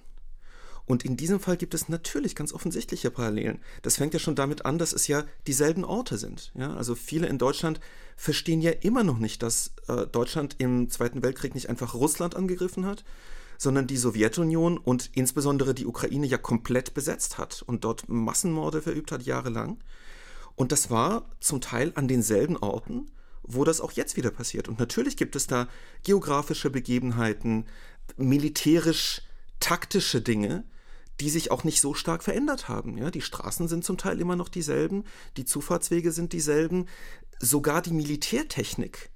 Und 0.87 1.05
in 1.05 1.17
diesem 1.17 1.41
Fall 1.41 1.57
gibt 1.57 1.75
es 1.75 1.89
natürlich 1.89 2.37
ganz 2.37 2.53
offensichtliche 2.53 3.11
Parallelen. 3.11 3.61
Das 3.83 3.97
fängt 3.97 4.15
ja 4.15 4.21
schon 4.21 4.37
damit 4.37 4.65
an, 4.65 4.79
dass 4.79 4.93
es 4.93 5.09
ja 5.09 5.25
dieselben 5.47 5.85
Orte 5.85 6.17
sind. 6.17 6.53
Ja? 6.55 6.75
Also 6.75 6.95
viele 6.95 7.27
in 7.27 7.39
Deutschland 7.39 7.81
verstehen 8.17 8.61
ja 8.61 8.71
immer 8.71 9.03
noch 9.03 9.19
nicht, 9.19 9.43
dass 9.43 9.73
äh, 9.89 10.07
Deutschland 10.07 10.55
im 10.59 10.89
Zweiten 10.89 11.23
Weltkrieg 11.23 11.55
nicht 11.55 11.69
einfach 11.69 11.95
Russland 11.95 12.37
angegriffen 12.37 12.87
hat, 12.87 13.05
sondern 13.59 13.87
die 13.87 13.97
Sowjetunion 13.97 14.79
und 14.79 15.11
insbesondere 15.15 15.75
die 15.75 15.87
Ukraine 15.87 16.27
ja 16.27 16.39
komplett 16.39 16.95
besetzt 16.95 17.37
hat 17.37 17.63
und 17.67 17.85
dort 17.85 18.09
Massenmorde 18.09 18.81
verübt 18.83 19.11
hat 19.11 19.23
jahrelang. 19.23 19.79
Und 20.55 20.73
das 20.73 20.91
war 20.91 21.31
zum 21.41 21.61
Teil 21.61 21.93
an 21.97 22.07
denselben 22.07 22.57
Orten, 22.57 23.11
wo 23.43 23.65
das 23.65 23.81
auch 23.81 23.93
jetzt 23.93 24.17
wieder 24.17 24.31
passiert. 24.31 24.69
Und 24.69 24.79
natürlich 24.79 25.17
gibt 25.17 25.37
es 25.37 25.47
da 25.47 25.69
geografische 26.05 26.71
Begebenheiten, 26.71 27.67
militärisch 28.17 29.23
taktische 29.61 30.21
Dinge, 30.21 30.65
die 31.21 31.31
sich 31.31 31.51
auch 31.51 31.65
nicht 31.65 31.81
so 31.81 31.95
stark 31.95 32.23
verändert 32.23 32.69
haben. 32.69 32.99
Ja, 32.99 33.11
die 33.11 33.23
Straßen 33.23 33.69
sind 33.69 33.85
zum 33.85 33.99
Teil 33.99 34.21
immer 34.21 34.37
noch 34.37 34.49
dieselben, 34.49 35.05
die 35.37 35.45
Zufahrtswege 35.45 36.13
sind 36.13 36.33
dieselben, 36.33 36.87
sogar 37.41 37.83
die 37.83 37.93
Militärtechnik 37.93 39.11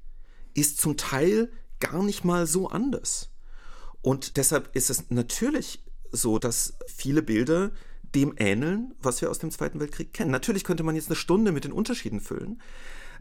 ist 0.54 0.80
zum 0.80 0.96
Teil 0.96 1.50
gar 1.78 2.02
nicht 2.02 2.24
mal 2.24 2.46
so 2.46 2.68
anders. 2.68 3.30
Und 4.02 4.36
deshalb 4.36 4.74
ist 4.74 4.90
es 4.90 5.10
natürlich 5.10 5.84
so, 6.10 6.38
dass 6.38 6.74
viele 6.86 7.22
Bilder 7.22 7.72
dem 8.14 8.34
ähneln, 8.36 8.94
was 9.00 9.20
wir 9.20 9.30
aus 9.30 9.38
dem 9.38 9.50
Zweiten 9.50 9.78
Weltkrieg 9.78 10.12
kennen. 10.12 10.30
Natürlich 10.30 10.64
könnte 10.64 10.82
man 10.82 10.96
jetzt 10.96 11.08
eine 11.08 11.16
Stunde 11.16 11.52
mit 11.52 11.64
den 11.64 11.72
Unterschieden 11.72 12.20
füllen, 12.20 12.60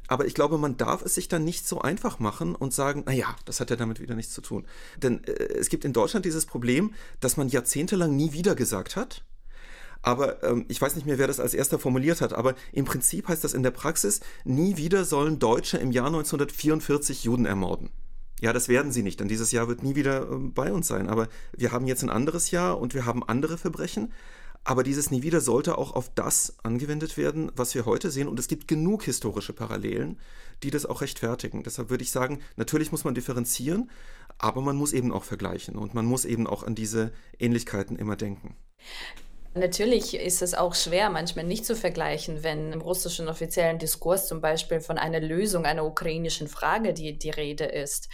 aber 0.10 0.25
ich 0.25 0.34
glaube, 0.34 0.58
man 0.58 0.75
darf 0.75 1.04
es 1.06 1.16
sich 1.16 1.28
dann 1.28 1.44
nicht 1.44 1.68
so 1.68 1.82
einfach 1.82 2.20
machen 2.20 2.56
und 2.56 2.74
sagen, 2.74 3.04
naja, 3.06 3.36
das 3.46 3.60
hat 3.60 3.70
ja 3.70 3.75
damit 3.75 4.01
wieder 4.01 4.16
nichts 4.16 4.34
zu 4.34 4.42
tun. 4.42 4.66
Denn 4.98 5.24
äh, 5.24 5.32
es 5.32 5.70
gibt 5.70 5.86
in 5.86 5.94
Deutschland 5.94 6.25
dieses 6.25 6.48
Problem, 6.48 6.94
dass 7.20 7.38
man 7.38 7.48
jahrzehntelang 7.48 8.16
nie 8.16 8.34
wieder 8.34 8.56
gesagt 8.56 8.96
hat. 8.96 9.24
Aber 10.01 10.44
ähm, 10.44 10.66
ich 10.68 10.82
weiß 10.82 10.96
nicht 10.96 11.06
mehr, 11.06 11.20
wer 11.20 11.28
das 11.28 11.39
als 11.39 11.54
erster 11.54 11.78
formuliert 11.78 12.22
hat, 12.22 12.34
aber 12.34 12.56
im 12.72 12.86
Prinzip 12.86 13.28
heißt 13.28 13.44
das 13.44 13.54
in 13.54 13.63
der 13.63 13.72
Praxis, 13.72 14.22
nie 14.46 14.78
wieder 14.78 15.06
sollen 15.06 15.38
Deutsche 15.38 15.78
im 15.78 15.92
Jahr 15.92 16.08
1944 16.08 17.25
Juden 17.25 17.46
ermorden. 17.46 17.89
Ja, 18.42 18.54
das 18.54 18.70
werden 18.70 18.92
sie 18.92 19.04
nicht, 19.04 19.20
denn 19.20 19.28
dieses 19.28 19.51
Jahr 19.51 19.68
wird 19.68 19.84
nie 19.84 19.96
wieder 19.96 20.24
äh, 20.24 20.36
bei 20.38 20.74
uns 20.74 20.88
sein. 20.88 21.08
Aber 21.08 21.28
wir 21.56 21.72
haben 21.72 21.86
jetzt 21.86 22.01
ein 22.01 22.10
anderes 22.10 22.50
Jahr 22.50 22.80
und 22.80 22.96
wir 22.96 23.06
haben 23.06 23.24
andere 23.24 23.60
Verbrechen. 23.60 24.12
Aber 24.63 24.84
dieses 24.84 25.10
Nie 25.10 25.24
wieder 25.24 25.42
sollte 25.42 25.78
auch 25.78 25.94
auf 25.94 26.12
das 26.13 26.58
angewendet 26.63 27.18
werden, 27.18 27.51
was 27.56 27.74
wir 27.75 27.86
heute 27.86 28.12
sehen. 28.12 28.28
Und 28.28 28.39
es 28.39 28.48
gibt 28.48 28.68
genug 28.68 29.04
historische 29.04 29.54
Parallelen, 29.54 30.20
die 30.63 30.70
das 30.70 30.86
auch 30.86 31.01
rechtfertigen. 31.01 31.63
Deshalb 31.63 31.89
würde 31.89 32.04
ich 32.04 32.12
sagen, 32.12 32.39
natürlich 32.56 32.92
muss 32.92 33.04
man 33.04 33.16
differenzieren, 33.16 33.89
aber 34.38 34.62
man 34.62 34.75
muss 34.75 34.94
eben 34.94 35.12
auch 35.12 35.24
vergleichen 35.24 35.75
und 35.75 35.94
man 35.94 36.06
muss 36.06 36.25
eben 36.25 36.48
auch 36.48 36.63
an 36.63 36.75
diese 36.75 37.12
Ähnlichkeiten 37.39 37.96
immer 37.96 38.16
denken. 38.16 38.56
Natürlich 39.56 40.13
ist 40.13 40.44
es 40.44 40.54
auch 40.54 40.75
schwer, 40.75 41.10
manchmal 41.10 41.44
nicht 41.44 41.66
zu 41.66 41.75
vergleichen, 41.75 42.44
wenn 42.44 42.72
im 42.72 42.82
russischen 42.82 43.28
offiziellen 43.28 43.80
Diskurs 43.80 44.28
zum 44.28 44.42
Beispiel 44.42 44.80
von 44.80 45.00
einer 45.00 45.20
Lösung 45.20 45.66
einer 45.66 45.86
ukrainischen 45.86 46.48
Frage 46.48 46.94
die, 46.94 47.18
die 47.18 47.32
Rede 47.32 47.66
ist. 47.66 48.10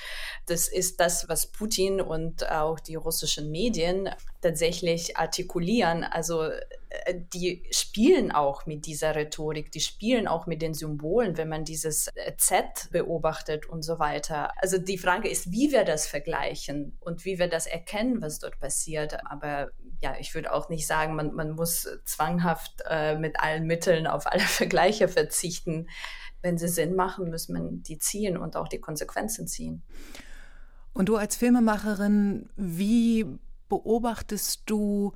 Das 0.46 0.70
ist 0.70 1.02
das, 1.02 1.28
was 1.28 1.48
Putin 1.48 2.00
und 2.00 2.50
auch 2.50 2.80
die 2.80 2.96
russischen 2.96 3.52
Medien 3.52 4.10
tatsächlich 4.46 5.18
artikulieren. 5.18 6.04
Also 6.04 6.44
äh, 6.44 7.16
die 7.34 7.64
spielen 7.72 8.32
auch 8.32 8.68
mit 8.68 8.86
dieser 8.86 9.16
Rhetorik, 9.16 9.72
die 9.72 9.80
spielen 9.80 10.28
auch 10.28 10.46
mit 10.46 10.62
den 10.62 10.76
Symbolen, 10.76 11.36
wenn 11.36 11.50
man 11.50 11.66
dieses 11.66 12.10
äh, 12.14 12.38
Z 12.38 12.90
beobachtet 12.92 13.66
und 13.66 13.82
so 13.82 13.98
weiter. 13.98 14.52
Also 14.62 14.78
die 14.78 15.00
Frage 15.00 15.30
ist, 15.30 15.52
wie 15.52 15.72
wir 15.72 15.84
das 15.84 16.06
vergleichen 16.06 16.96
und 17.00 17.26
wie 17.26 17.40
wir 17.40 17.48
das 17.48 17.66
erkennen, 17.66 18.22
was 18.22 18.38
dort 18.38 18.60
passiert. 18.60 19.18
Aber 19.26 19.72
ja, 20.02 20.16
ich 20.20 20.36
würde 20.36 20.54
auch 20.54 20.70
nicht 20.70 20.86
sagen, 20.86 21.16
man, 21.16 21.34
man 21.34 21.52
muss 21.52 21.88
zwanghaft 22.06 22.84
äh, 22.88 23.18
mit 23.18 23.40
allen 23.40 23.66
Mitteln 23.66 24.06
auf 24.06 24.28
alle 24.28 24.42
Vergleiche 24.42 25.08
verzichten. 25.08 25.90
Wenn 26.44 26.60
sie 26.60 26.68
Sinn 26.68 26.96
machen, 26.96 27.32
muss 27.32 27.50
man 27.50 27.82
die 27.82 27.98
ziehen 27.98 28.38
und 28.38 28.56
auch 28.56 28.68
die 28.68 28.80
Konsequenzen 28.80 29.48
ziehen. 29.48 29.82
Und 30.94 31.10
du 31.10 31.16
als 31.16 31.36
Filmemacherin, 31.36 32.48
wie 32.56 33.26
beobachtest 33.70 34.64
du 34.66 35.14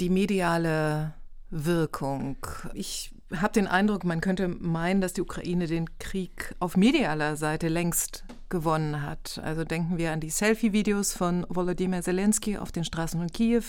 die 0.00 0.10
mediale 0.10 1.14
Wirkung? 1.50 2.36
Ich 2.74 3.14
habe 3.34 3.52
den 3.52 3.66
Eindruck, 3.66 4.04
man 4.04 4.20
könnte 4.20 4.48
meinen, 4.48 5.00
dass 5.00 5.12
die 5.12 5.22
Ukraine 5.22 5.66
den 5.66 5.98
Krieg 5.98 6.54
auf 6.60 6.76
medialer 6.76 7.36
Seite 7.36 7.68
längst 7.68 8.24
gewonnen 8.48 9.02
hat. 9.02 9.40
Also 9.42 9.64
denken 9.64 9.98
wir 9.98 10.12
an 10.12 10.20
die 10.20 10.30
Selfie-Videos 10.30 11.12
von 11.12 11.46
Volodymyr 11.48 12.02
Zelensky 12.02 12.56
auf 12.56 12.72
den 12.72 12.84
Straßen 12.84 13.18
von 13.18 13.30
Kiew, 13.30 13.64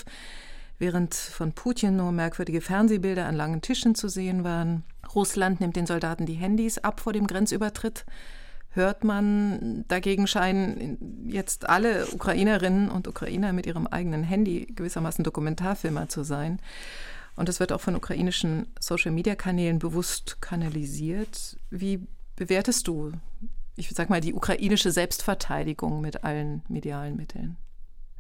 während 0.78 1.16
von 1.16 1.54
Putin 1.54 1.96
nur 1.98 2.12
merkwürdige 2.12 2.62
Fernsehbilder 2.62 3.26
an 3.26 3.36
langen 3.36 3.62
Tischen 3.62 3.96
zu 3.96 4.10
sehen 4.10 4.44
waren. 4.44 4.84
Russland 5.16 5.60
nimmt 5.60 5.76
den 5.76 5.88
Soldaten 5.88 6.26
die 6.26 6.34
Handys 6.34 6.78
ab 6.78 7.00
vor 7.00 7.14
dem 7.14 7.26
Grenzübertritt 7.26 8.06
hört 8.78 9.04
man, 9.04 9.84
dagegen 9.90 10.28
scheinen 10.28 11.28
jetzt 11.28 11.68
alle 11.68 12.08
Ukrainerinnen 12.08 12.90
und 12.90 13.08
Ukrainer 13.08 13.52
mit 13.52 13.66
ihrem 13.66 13.88
eigenen 13.88 14.24
Handy 14.24 14.68
gewissermaßen 14.68 15.24
Dokumentarfilmer 15.24 16.08
zu 16.08 16.24
sein. 16.24 16.62
Und 17.36 17.50
das 17.50 17.60
wird 17.60 17.72
auch 17.72 17.82
von 17.82 17.96
ukrainischen 17.96 18.68
Social-Media-Kanälen 18.80 19.80
bewusst 19.80 20.42
kanalisiert. 20.42 21.58
Wie 21.70 22.08
bewertest 22.36 22.88
du, 22.88 23.12
ich 23.76 23.90
sag 23.90 24.10
mal, 24.10 24.22
die 24.22 24.34
ukrainische 24.34 24.92
Selbstverteidigung 24.92 26.02
mit 26.02 26.24
allen 26.24 26.64
medialen 26.70 27.18
Mitteln? 27.18 27.58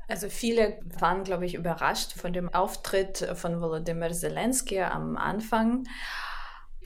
Also 0.10 0.30
viele 0.30 0.80
waren, 1.00 1.24
glaube 1.24 1.46
ich, 1.46 1.56
überrascht 1.56 2.14
von 2.14 2.32
dem 2.32 2.54
Auftritt 2.54 3.28
von 3.36 3.60
Volodymyr 3.60 4.14
Zelensky 4.14 4.82
am 4.82 5.18
Anfang 5.18 5.86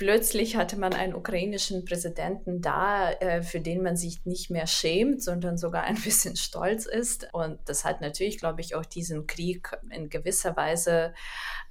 plötzlich 0.01 0.55
hatte 0.55 0.79
man 0.79 0.93
einen 0.93 1.13
ukrainischen 1.13 1.85
Präsidenten 1.85 2.59
da, 2.59 3.11
äh, 3.11 3.43
für 3.43 3.61
den 3.61 3.83
man 3.83 3.95
sich 3.95 4.25
nicht 4.25 4.49
mehr 4.49 4.65
schämt, 4.65 5.21
sondern 5.21 5.59
sogar 5.59 5.83
ein 5.83 5.93
bisschen 6.03 6.35
stolz 6.35 6.87
ist. 6.87 7.31
Und 7.33 7.59
das 7.65 7.85
hat 7.85 8.01
natürlich, 8.01 8.39
glaube 8.39 8.61
ich, 8.61 8.73
auch 8.73 8.83
diesen 8.83 9.27
Krieg 9.27 9.77
in 9.91 10.09
gewisser 10.09 10.57
Weise 10.57 11.13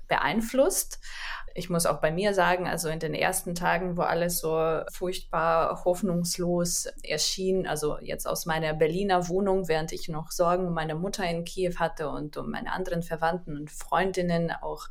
beeinflusst. 0.06 1.00
Ich 1.54 1.68
muss 1.68 1.86
auch 1.86 2.00
bei 2.00 2.10
mir 2.10 2.34
sagen, 2.34 2.68
also 2.68 2.88
in 2.88 3.00
den 3.00 3.14
ersten 3.14 3.54
Tagen, 3.54 3.96
wo 3.96 4.02
alles 4.02 4.38
so 4.38 4.80
furchtbar 4.92 5.84
hoffnungslos 5.84 6.86
erschien, 7.02 7.66
also 7.66 7.98
jetzt 8.00 8.26
aus 8.26 8.46
meiner 8.46 8.72
Berliner 8.74 9.28
Wohnung, 9.28 9.68
während 9.68 9.92
ich 9.92 10.08
noch 10.08 10.30
Sorgen 10.30 10.68
um 10.68 10.74
meine 10.74 10.94
Mutter 10.94 11.24
in 11.28 11.44
Kiew 11.44 11.74
hatte 11.76 12.08
und 12.08 12.36
um 12.36 12.50
meine 12.50 12.72
anderen 12.72 13.02
Verwandten 13.02 13.56
und 13.56 13.70
Freundinnen 13.70 14.52
auch 14.52 14.88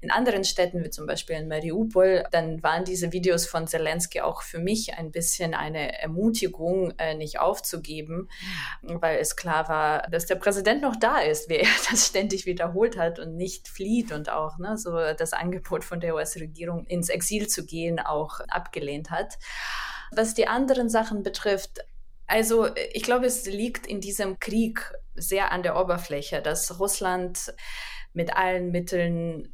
in 0.00 0.10
anderen 0.10 0.44
Städten, 0.44 0.84
wie 0.84 0.90
zum 0.90 1.06
Beispiel 1.06 1.36
in 1.36 1.48
Mariupol, 1.48 2.24
dann 2.30 2.62
waren 2.62 2.84
diese 2.84 3.12
Videos 3.12 3.46
von 3.46 3.66
Zelensky 3.66 4.20
auch 4.20 4.42
für 4.42 4.58
mich 4.58 4.98
ein 4.98 5.10
bisschen 5.10 5.54
eine 5.54 5.98
Ermutigung, 6.00 6.92
äh, 6.98 7.14
nicht 7.14 7.40
aufzugeben, 7.40 8.28
weil 8.82 9.18
es 9.18 9.36
klar 9.36 9.68
war, 9.68 10.02
dass 10.10 10.26
der 10.26 10.34
Präsident 10.34 10.82
noch 10.82 10.96
da 10.96 11.20
ist, 11.20 11.48
wie 11.48 11.56
er 11.56 11.68
das 11.90 12.06
ständig 12.06 12.44
wiederholt 12.46 12.98
hat 12.98 13.18
und 13.18 13.36
nicht 13.36 13.68
flieht 13.68 14.12
und 14.12 14.30
auch 14.30 14.58
ne, 14.58 14.76
so 14.76 14.92
das 15.16 15.32
Angebot 15.32 15.84
von 15.84 15.93
der 16.00 16.14
US-Regierung 16.14 16.86
ins 16.86 17.08
Exil 17.08 17.48
zu 17.48 17.64
gehen 17.64 17.98
auch 17.98 18.40
abgelehnt 18.48 19.10
hat. 19.10 19.38
Was 20.12 20.34
die 20.34 20.46
anderen 20.46 20.88
Sachen 20.88 21.22
betrifft, 21.22 21.80
also 22.26 22.68
ich 22.92 23.02
glaube, 23.02 23.26
es 23.26 23.46
liegt 23.46 23.86
in 23.86 24.00
diesem 24.00 24.38
Krieg 24.38 24.92
sehr 25.14 25.52
an 25.52 25.62
der 25.62 25.78
Oberfläche, 25.80 26.40
dass 26.42 26.78
Russland 26.80 27.54
mit 28.12 28.36
allen 28.36 28.70
Mitteln 28.70 29.52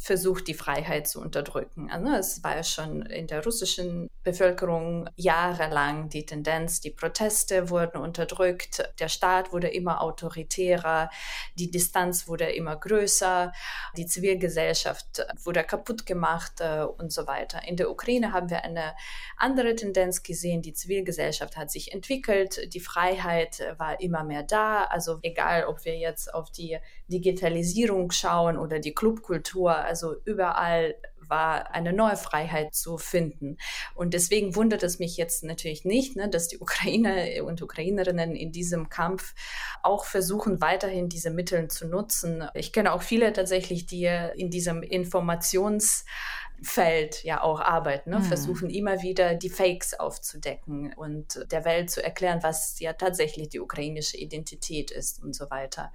versucht, 0.00 0.48
die 0.48 0.54
Freiheit 0.54 1.06
zu 1.06 1.20
unterdrücken. 1.20 1.90
Also 1.90 2.08
es 2.12 2.42
war 2.42 2.56
ja 2.56 2.64
schon 2.64 3.02
in 3.02 3.26
der 3.26 3.44
russischen 3.44 4.08
Bevölkerung 4.22 5.10
jahrelang 5.16 6.08
die 6.08 6.24
Tendenz, 6.24 6.80
die 6.80 6.90
Proteste 6.90 7.68
wurden 7.68 7.98
unterdrückt, 7.98 8.82
der 8.98 9.08
Staat 9.08 9.52
wurde 9.52 9.68
immer 9.68 10.00
autoritärer, 10.00 11.10
die 11.54 11.70
Distanz 11.70 12.26
wurde 12.28 12.50
immer 12.50 12.76
größer, 12.76 13.52
die 13.96 14.06
Zivilgesellschaft 14.06 15.26
wurde 15.44 15.64
kaputt 15.64 16.06
gemacht 16.06 16.60
äh, 16.60 16.82
und 16.82 17.12
so 17.12 17.26
weiter. 17.26 17.66
In 17.68 17.76
der 17.76 17.90
Ukraine 17.90 18.32
haben 18.32 18.48
wir 18.48 18.64
eine 18.64 18.94
andere 19.36 19.74
Tendenz 19.74 20.22
gesehen, 20.22 20.62
die 20.62 20.72
Zivilgesellschaft 20.72 21.58
hat 21.58 21.70
sich 21.70 21.92
entwickelt, 21.92 22.72
die 22.72 22.80
Freiheit 22.80 23.74
war 23.76 24.00
immer 24.00 24.24
mehr 24.24 24.44
da, 24.44 24.84
also 24.84 25.18
egal, 25.22 25.66
ob 25.66 25.84
wir 25.84 25.98
jetzt 25.98 26.32
auf 26.32 26.50
die 26.50 26.78
Digitalisierung 27.10 28.10
schauen 28.10 28.56
oder 28.56 28.78
die 28.78 28.94
Clubkultur, 28.94 29.76
also 29.76 30.16
überall 30.24 30.94
war 31.30 31.74
eine 31.74 31.94
neue 31.94 32.16
Freiheit 32.16 32.74
zu 32.74 32.98
finden. 32.98 33.56
Und 33.94 34.12
deswegen 34.12 34.56
wundert 34.56 34.82
es 34.82 34.98
mich 34.98 35.16
jetzt 35.16 35.44
natürlich 35.44 35.86
nicht, 35.86 36.16
ne, 36.16 36.28
dass 36.28 36.48
die 36.48 36.58
Ukrainer 36.58 37.44
und 37.44 37.62
Ukrainerinnen 37.62 38.34
in 38.34 38.50
diesem 38.52 38.90
Kampf 38.90 39.34
auch 39.82 40.04
versuchen, 40.04 40.60
weiterhin 40.60 41.08
diese 41.08 41.30
Mittel 41.30 41.68
zu 41.68 41.86
nutzen. 41.86 42.46
Ich 42.54 42.72
kenne 42.72 42.92
auch 42.92 43.02
viele 43.02 43.32
tatsächlich, 43.32 43.86
die 43.86 44.10
in 44.34 44.50
diesem 44.50 44.82
Informationsfeld 44.82 47.22
ja 47.22 47.42
auch 47.42 47.60
arbeiten, 47.60 48.10
ne? 48.10 48.18
mhm. 48.18 48.24
versuchen 48.24 48.68
immer 48.68 49.02
wieder 49.02 49.34
die 49.34 49.50
Fakes 49.50 49.98
aufzudecken 49.98 50.92
und 50.94 51.46
der 51.50 51.64
Welt 51.64 51.90
zu 51.90 52.02
erklären, 52.02 52.42
was 52.42 52.78
ja 52.80 52.92
tatsächlich 52.92 53.48
die 53.48 53.60
ukrainische 53.60 54.16
Identität 54.16 54.90
ist 54.90 55.22
und 55.22 55.34
so 55.34 55.48
weiter 55.50 55.92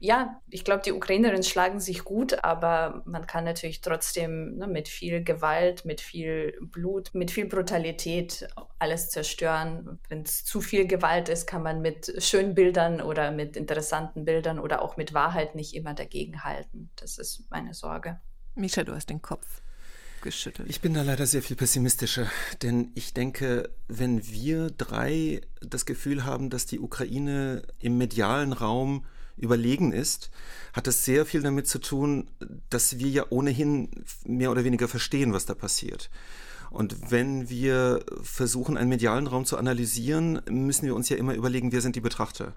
ja, 0.00 0.40
ich 0.50 0.64
glaube, 0.64 0.82
die 0.84 0.92
Ukrainerinnen 0.92 1.42
schlagen 1.42 1.80
sich 1.80 2.04
gut, 2.04 2.44
aber 2.44 3.02
man 3.06 3.26
kann 3.26 3.44
natürlich 3.44 3.80
trotzdem 3.80 4.56
ne, 4.56 4.66
mit 4.66 4.88
viel 4.88 5.22
Gewalt, 5.22 5.84
mit 5.84 6.00
viel 6.00 6.58
Blut, 6.60 7.10
mit 7.14 7.30
viel 7.30 7.46
Brutalität 7.46 8.48
alles 8.78 9.10
zerstören. 9.10 9.98
Wenn 10.08 10.22
es 10.22 10.44
zu 10.44 10.60
viel 10.60 10.86
Gewalt 10.86 11.28
ist, 11.28 11.46
kann 11.46 11.62
man 11.62 11.82
mit 11.82 12.12
schönen 12.18 12.54
Bildern 12.54 13.00
oder 13.00 13.30
mit 13.30 13.56
interessanten 13.56 14.24
Bildern 14.24 14.58
oder 14.58 14.82
auch 14.82 14.96
mit 14.96 15.14
Wahrheit 15.14 15.54
nicht 15.54 15.74
immer 15.74 15.94
dagegenhalten. 15.94 16.90
Das 16.96 17.18
ist 17.18 17.44
meine 17.50 17.72
Sorge. 17.72 18.20
Misha, 18.54 18.82
du 18.82 18.94
hast 18.94 19.08
den 19.10 19.22
Kopf 19.22 19.62
geschüttelt. 20.22 20.68
Ich 20.68 20.80
bin 20.80 20.94
da 20.94 21.02
leider 21.02 21.26
sehr 21.26 21.42
viel 21.42 21.56
pessimistischer, 21.56 22.26
denn 22.62 22.90
ich 22.94 23.14
denke, 23.14 23.70
wenn 23.86 24.26
wir 24.26 24.70
drei 24.70 25.42
das 25.60 25.86
Gefühl 25.86 26.24
haben, 26.24 26.50
dass 26.50 26.66
die 26.66 26.80
Ukraine 26.80 27.62
im 27.78 27.98
medialen 27.98 28.52
Raum 28.52 29.04
überlegen 29.36 29.92
ist, 29.92 30.30
hat 30.72 30.86
es 30.86 31.04
sehr 31.04 31.26
viel 31.26 31.42
damit 31.42 31.66
zu 31.66 31.78
tun, 31.78 32.28
dass 32.70 32.98
wir 32.98 33.08
ja 33.08 33.26
ohnehin 33.30 33.88
mehr 34.24 34.50
oder 34.50 34.64
weniger 34.64 34.88
verstehen, 34.88 35.32
was 35.32 35.46
da 35.46 35.54
passiert. 35.54 36.10
Und 36.70 37.10
wenn 37.10 37.48
wir 37.48 38.04
versuchen, 38.22 38.76
einen 38.76 38.88
medialen 38.88 39.26
Raum 39.26 39.44
zu 39.44 39.56
analysieren, 39.56 40.40
müssen 40.48 40.86
wir 40.86 40.94
uns 40.94 41.08
ja 41.08 41.16
immer 41.16 41.34
überlegen, 41.34 41.72
wer 41.72 41.80
sind 41.80 41.96
die 41.96 42.00
Betrachter. 42.00 42.54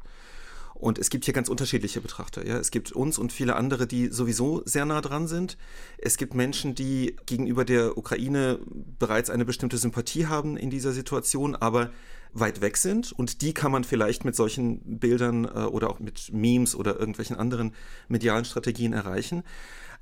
Und 0.74 0.98
es 0.98 1.10
gibt 1.10 1.26
hier 1.26 1.34
ganz 1.34 1.50
unterschiedliche 1.50 2.00
Betrachter. 2.00 2.48
Ja? 2.48 2.58
Es 2.58 2.72
gibt 2.72 2.94
uns 2.94 3.18
und 3.18 3.34
viele 3.34 3.58
andere, 3.58 3.86
die 3.86 4.08
sowieso 4.08 4.62
sehr 4.66 4.86
nah 4.86 5.02
dran 5.02 5.28
sind. 5.28 5.58
Es 5.98 6.16
gibt 6.16 6.34
Menschen, 6.34 6.74
die 6.74 7.18
gegenüber 7.26 7.66
der 7.66 7.98
Ukraine 7.98 8.60
bereits 8.98 9.30
eine 9.30 9.44
bestimmte 9.44 9.78
Sympathie 9.78 10.28
haben 10.28 10.56
in 10.56 10.70
dieser 10.70 10.94
Situation, 10.94 11.56
aber 11.56 11.92
weit 12.34 12.62
weg 12.62 12.78
sind 12.78 13.12
und 13.12 13.42
die 13.42 13.54
kann 13.54 13.72
man 13.72 13.84
vielleicht 13.84 14.26
mit 14.26 14.36
solchen 14.36 15.00
Bildern 15.00 15.46
äh, 15.46 15.66
oder 15.66 15.90
auch 15.90 16.00
mit 16.00 16.32
Memes 16.32 16.76
oder 16.76 17.00
irgendwelchen 17.00 17.36
anderen 17.36 17.74
medialen 18.08 18.46
Strategien 18.46 18.94
erreichen. 18.94 19.44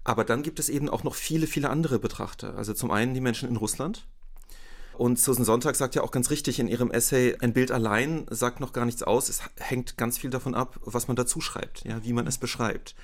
Aber 0.04 0.24
dann 0.24 0.44
gibt 0.44 0.60
es 0.60 0.70
eben 0.70 0.90
auch 0.90 1.04
noch 1.04 1.16
viele, 1.16 1.48
viele 1.48 1.70
andere 1.70 2.00
Betrachter. 2.00 2.56
Also 2.56 2.74
zum 2.74 2.92
einen 2.92 3.14
die 3.14 3.22
Menschen 3.22 3.50
in 3.50 3.58
Russland. 3.58 4.08
Und 4.98 5.20
Susan 5.20 5.46
Sonntag 5.46 5.76
sagt 5.76 5.96
ja 5.96 6.02
auch 6.02 6.12
ganz 6.12 6.32
richtig 6.32 6.60
in 6.60 6.68
ihrem 6.68 6.90
Essay, 6.90 7.36
ein 7.40 7.54
Bild 7.54 7.72
allein 7.72 8.26
sagt 8.30 8.60
noch 8.60 8.74
gar 8.74 8.86
nichts 8.86 9.04
aus. 9.04 9.30
Es 9.30 9.42
hängt 9.58 9.98
ganz 9.98 10.18
viel 10.18 10.32
davon 10.32 10.56
ab, 10.56 10.80
was 10.84 11.08
man 11.08 11.16
dazu 11.16 11.40
schreibt, 11.40 11.84
ja, 11.84 12.04
wie 12.04 12.14
man 12.14 12.26
es 12.26 12.40
beschreibt. 12.40 12.96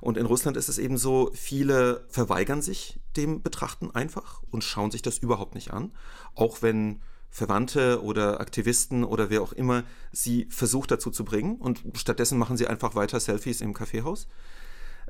Und 0.00 0.16
in 0.16 0.26
Russland 0.26 0.56
ist 0.56 0.68
es 0.68 0.78
eben 0.78 0.98
so, 0.98 1.30
viele 1.34 2.04
verweigern 2.08 2.62
sich 2.62 2.98
dem 3.16 3.42
Betrachten 3.42 3.90
einfach 3.92 4.42
und 4.50 4.64
schauen 4.64 4.90
sich 4.90 5.02
das 5.02 5.18
überhaupt 5.18 5.54
nicht 5.54 5.72
an. 5.72 5.92
Auch 6.34 6.62
wenn 6.62 7.00
Verwandte 7.30 8.02
oder 8.02 8.40
Aktivisten 8.40 9.04
oder 9.04 9.30
wer 9.30 9.42
auch 9.42 9.52
immer 9.52 9.84
sie 10.12 10.46
versucht 10.50 10.90
dazu 10.90 11.10
zu 11.10 11.24
bringen 11.24 11.56
und 11.56 11.82
stattdessen 11.94 12.38
machen 12.38 12.56
sie 12.56 12.66
einfach 12.66 12.94
weiter 12.94 13.20
Selfies 13.20 13.60
im 13.60 13.74
Kaffeehaus. 13.74 14.28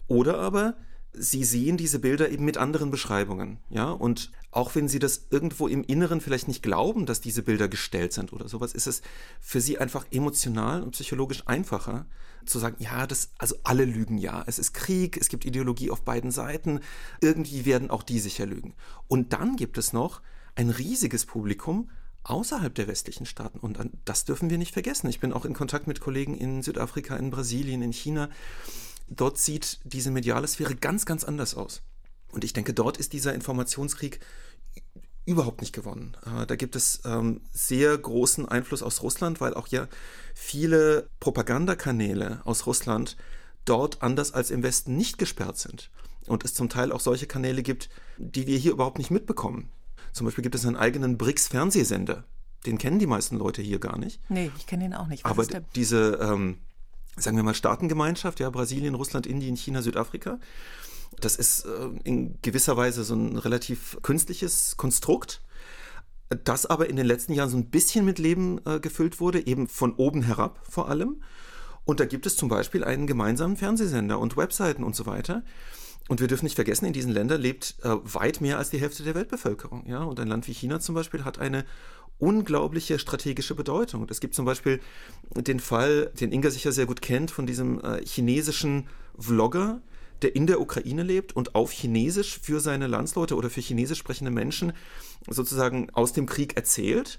Oder 0.08 0.38
aber 0.38 0.76
Sie 1.18 1.44
sehen 1.44 1.78
diese 1.78 1.98
Bilder 1.98 2.28
eben 2.28 2.44
mit 2.44 2.58
anderen 2.58 2.90
Beschreibungen, 2.90 3.58
ja, 3.70 3.90
und 3.90 4.32
auch 4.50 4.74
wenn 4.74 4.86
Sie 4.86 4.98
das 4.98 5.28
irgendwo 5.30 5.66
im 5.66 5.82
Inneren 5.82 6.20
vielleicht 6.20 6.46
nicht 6.46 6.62
glauben, 6.62 7.06
dass 7.06 7.22
diese 7.22 7.42
Bilder 7.42 7.68
gestellt 7.68 8.12
sind 8.12 8.34
oder 8.34 8.48
sowas, 8.48 8.74
ist 8.74 8.86
es 8.86 9.00
für 9.40 9.62
Sie 9.62 9.78
einfach 9.78 10.04
emotional 10.10 10.82
und 10.82 10.90
psychologisch 10.90 11.44
einfacher 11.46 12.04
zu 12.44 12.58
sagen, 12.58 12.76
ja, 12.80 13.06
das, 13.06 13.30
also 13.38 13.56
alle 13.64 13.86
lügen 13.86 14.18
ja. 14.18 14.44
Es 14.46 14.58
ist 14.58 14.74
Krieg, 14.74 15.16
es 15.16 15.28
gibt 15.28 15.46
Ideologie 15.46 15.90
auf 15.90 16.02
beiden 16.02 16.30
Seiten, 16.30 16.80
irgendwie 17.22 17.64
werden 17.64 17.90
auch 17.90 18.02
die 18.02 18.20
sicher 18.20 18.44
lügen. 18.44 18.74
Und 19.08 19.32
dann 19.32 19.56
gibt 19.56 19.78
es 19.78 19.94
noch 19.94 20.20
ein 20.54 20.68
riesiges 20.68 21.24
Publikum, 21.24 21.90
außerhalb 22.28 22.74
der 22.74 22.88
westlichen 22.88 23.26
Staaten. 23.26 23.58
Und 23.58 23.78
das 24.04 24.24
dürfen 24.24 24.50
wir 24.50 24.58
nicht 24.58 24.72
vergessen. 24.72 25.08
Ich 25.08 25.20
bin 25.20 25.32
auch 25.32 25.44
in 25.44 25.54
Kontakt 25.54 25.86
mit 25.86 26.00
Kollegen 26.00 26.36
in 26.36 26.62
Südafrika, 26.62 27.16
in 27.16 27.30
Brasilien, 27.30 27.82
in 27.82 27.92
China. 27.92 28.28
Dort 29.08 29.38
sieht 29.38 29.80
diese 29.84 30.10
mediale 30.10 30.48
Sphäre 30.48 30.74
ganz, 30.74 31.06
ganz 31.06 31.24
anders 31.24 31.54
aus. 31.54 31.82
Und 32.32 32.44
ich 32.44 32.52
denke, 32.52 32.74
dort 32.74 32.96
ist 32.96 33.12
dieser 33.12 33.34
Informationskrieg 33.34 34.20
überhaupt 35.24 35.60
nicht 35.60 35.72
gewonnen. 35.72 36.16
Äh, 36.24 36.46
da 36.46 36.56
gibt 36.56 36.76
es 36.76 37.00
ähm, 37.04 37.40
sehr 37.52 37.96
großen 37.96 38.46
Einfluss 38.46 38.82
aus 38.82 39.02
Russland, 39.02 39.40
weil 39.40 39.54
auch 39.54 39.68
ja 39.68 39.88
viele 40.34 41.08
Propagandakanäle 41.20 42.40
aus 42.44 42.66
Russland 42.66 43.16
dort 43.64 44.02
anders 44.02 44.32
als 44.32 44.50
im 44.50 44.62
Westen 44.62 44.96
nicht 44.96 45.18
gesperrt 45.18 45.58
sind. 45.58 45.90
Und 46.26 46.44
es 46.44 46.54
zum 46.54 46.68
Teil 46.68 46.92
auch 46.92 47.00
solche 47.00 47.26
Kanäle 47.26 47.62
gibt, 47.62 47.88
die 48.18 48.46
wir 48.46 48.58
hier 48.58 48.72
überhaupt 48.72 48.98
nicht 48.98 49.10
mitbekommen. 49.10 49.70
Zum 50.16 50.24
Beispiel 50.24 50.40
gibt 50.40 50.54
es 50.54 50.64
einen 50.64 50.76
eigenen 50.76 51.18
BRICS-Fernsehsender. 51.18 52.24
Den 52.64 52.78
kennen 52.78 52.98
die 52.98 53.06
meisten 53.06 53.36
Leute 53.36 53.60
hier 53.60 53.78
gar 53.78 53.98
nicht. 53.98 54.18
Nee, 54.30 54.50
ich 54.56 54.66
kenne 54.66 54.86
ihn 54.86 54.94
auch 54.94 55.08
nicht. 55.08 55.24
Was 55.24 55.30
Aber 55.30 55.60
diese, 55.74 56.18
ähm, 56.22 56.56
sagen 57.18 57.36
wir 57.36 57.44
mal, 57.44 57.52
Staatengemeinschaft, 57.52 58.40
ja, 58.40 58.48
Brasilien, 58.48 58.94
Russland, 58.94 59.26
Indien, 59.26 59.56
China, 59.56 59.82
Südafrika, 59.82 60.38
das 61.20 61.36
ist 61.36 61.66
äh, 61.66 61.90
in 62.04 62.38
gewisser 62.40 62.78
Weise 62.78 63.04
so 63.04 63.14
ein 63.14 63.36
relativ 63.36 63.98
künstliches 64.00 64.78
Konstrukt, 64.78 65.42
das 66.44 66.64
aber 66.64 66.88
in 66.88 66.96
den 66.96 67.04
letzten 67.04 67.34
Jahren 67.34 67.50
so 67.50 67.58
ein 67.58 67.68
bisschen 67.68 68.06
mit 68.06 68.18
Leben 68.18 68.58
äh, 68.64 68.80
gefüllt 68.80 69.20
wurde, 69.20 69.46
eben 69.46 69.68
von 69.68 69.92
oben 69.96 70.22
herab 70.22 70.60
vor 70.66 70.88
allem. 70.88 71.22
Und 71.84 72.00
da 72.00 72.06
gibt 72.06 72.24
es 72.24 72.38
zum 72.38 72.48
Beispiel 72.48 72.84
einen 72.84 73.06
gemeinsamen 73.06 73.58
Fernsehsender 73.58 74.18
und 74.18 74.38
Webseiten 74.38 74.82
und 74.82 74.96
so 74.96 75.04
weiter. 75.04 75.42
Und 76.08 76.20
wir 76.20 76.28
dürfen 76.28 76.44
nicht 76.44 76.54
vergessen, 76.54 76.86
in 76.86 76.92
diesen 76.92 77.12
Ländern 77.12 77.40
lebt 77.40 77.76
äh, 77.82 77.96
weit 78.04 78.40
mehr 78.40 78.58
als 78.58 78.70
die 78.70 78.78
Hälfte 78.78 79.02
der 79.02 79.14
Weltbevölkerung. 79.14 79.84
Ja? 79.86 80.04
Und 80.04 80.20
ein 80.20 80.28
Land 80.28 80.46
wie 80.46 80.52
China 80.52 80.78
zum 80.78 80.94
Beispiel 80.94 81.24
hat 81.24 81.38
eine 81.38 81.64
unglaubliche 82.18 82.98
strategische 82.98 83.54
Bedeutung. 83.54 84.06
Es 84.08 84.20
gibt 84.20 84.34
zum 84.34 84.44
Beispiel 84.44 84.80
den 85.34 85.60
Fall, 85.60 86.12
den 86.18 86.32
Inga 86.32 86.50
sicher 86.50 86.72
sehr 86.72 86.86
gut 86.86 87.02
kennt, 87.02 87.30
von 87.30 87.46
diesem 87.46 87.80
äh, 87.80 88.04
chinesischen 88.06 88.88
Vlogger, 89.18 89.80
der 90.22 90.34
in 90.34 90.46
der 90.46 90.60
Ukraine 90.60 91.02
lebt 91.02 91.34
und 91.34 91.54
auf 91.54 91.72
Chinesisch 91.72 92.38
für 92.40 92.60
seine 92.60 92.86
Landsleute 92.86 93.36
oder 93.36 93.50
für 93.50 93.60
chinesisch 93.60 93.98
sprechende 93.98 94.30
Menschen 94.30 94.72
sozusagen 95.28 95.90
aus 95.90 96.12
dem 96.12 96.26
Krieg 96.26 96.56
erzählt. 96.56 97.18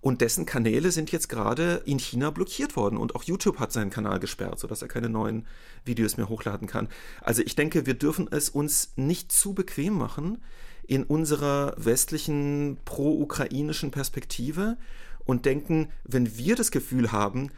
Und 0.00 0.20
dessen 0.20 0.46
Kanäle 0.46 0.92
sind 0.92 1.10
jetzt 1.10 1.28
gerade 1.28 1.82
in 1.84 1.98
China 1.98 2.30
blockiert 2.30 2.76
worden. 2.76 2.96
Und 2.96 3.16
auch 3.16 3.24
YouTube 3.24 3.58
hat 3.58 3.72
seinen 3.72 3.90
Kanal 3.90 4.20
gesperrt, 4.20 4.60
sodass 4.60 4.82
er 4.82 4.88
keine 4.88 5.08
neuen 5.08 5.46
Videos 5.84 6.16
mehr 6.16 6.28
hochladen 6.28 6.68
kann. 6.68 6.88
Also 7.20 7.42
ich 7.42 7.56
denke, 7.56 7.86
wir 7.86 7.94
dürfen 7.94 8.28
es 8.30 8.48
uns 8.48 8.92
nicht 8.96 9.32
zu 9.32 9.54
bequem 9.54 9.94
machen 9.94 10.38
in 10.86 11.02
unserer 11.02 11.74
westlichen 11.76 12.78
pro-ukrainischen 12.84 13.90
Perspektive 13.90 14.76
und 15.24 15.44
denken, 15.44 15.88
wenn 16.04 16.38
wir 16.38 16.54
das 16.56 16.70
Gefühl 16.70 17.12
haben, 17.12 17.50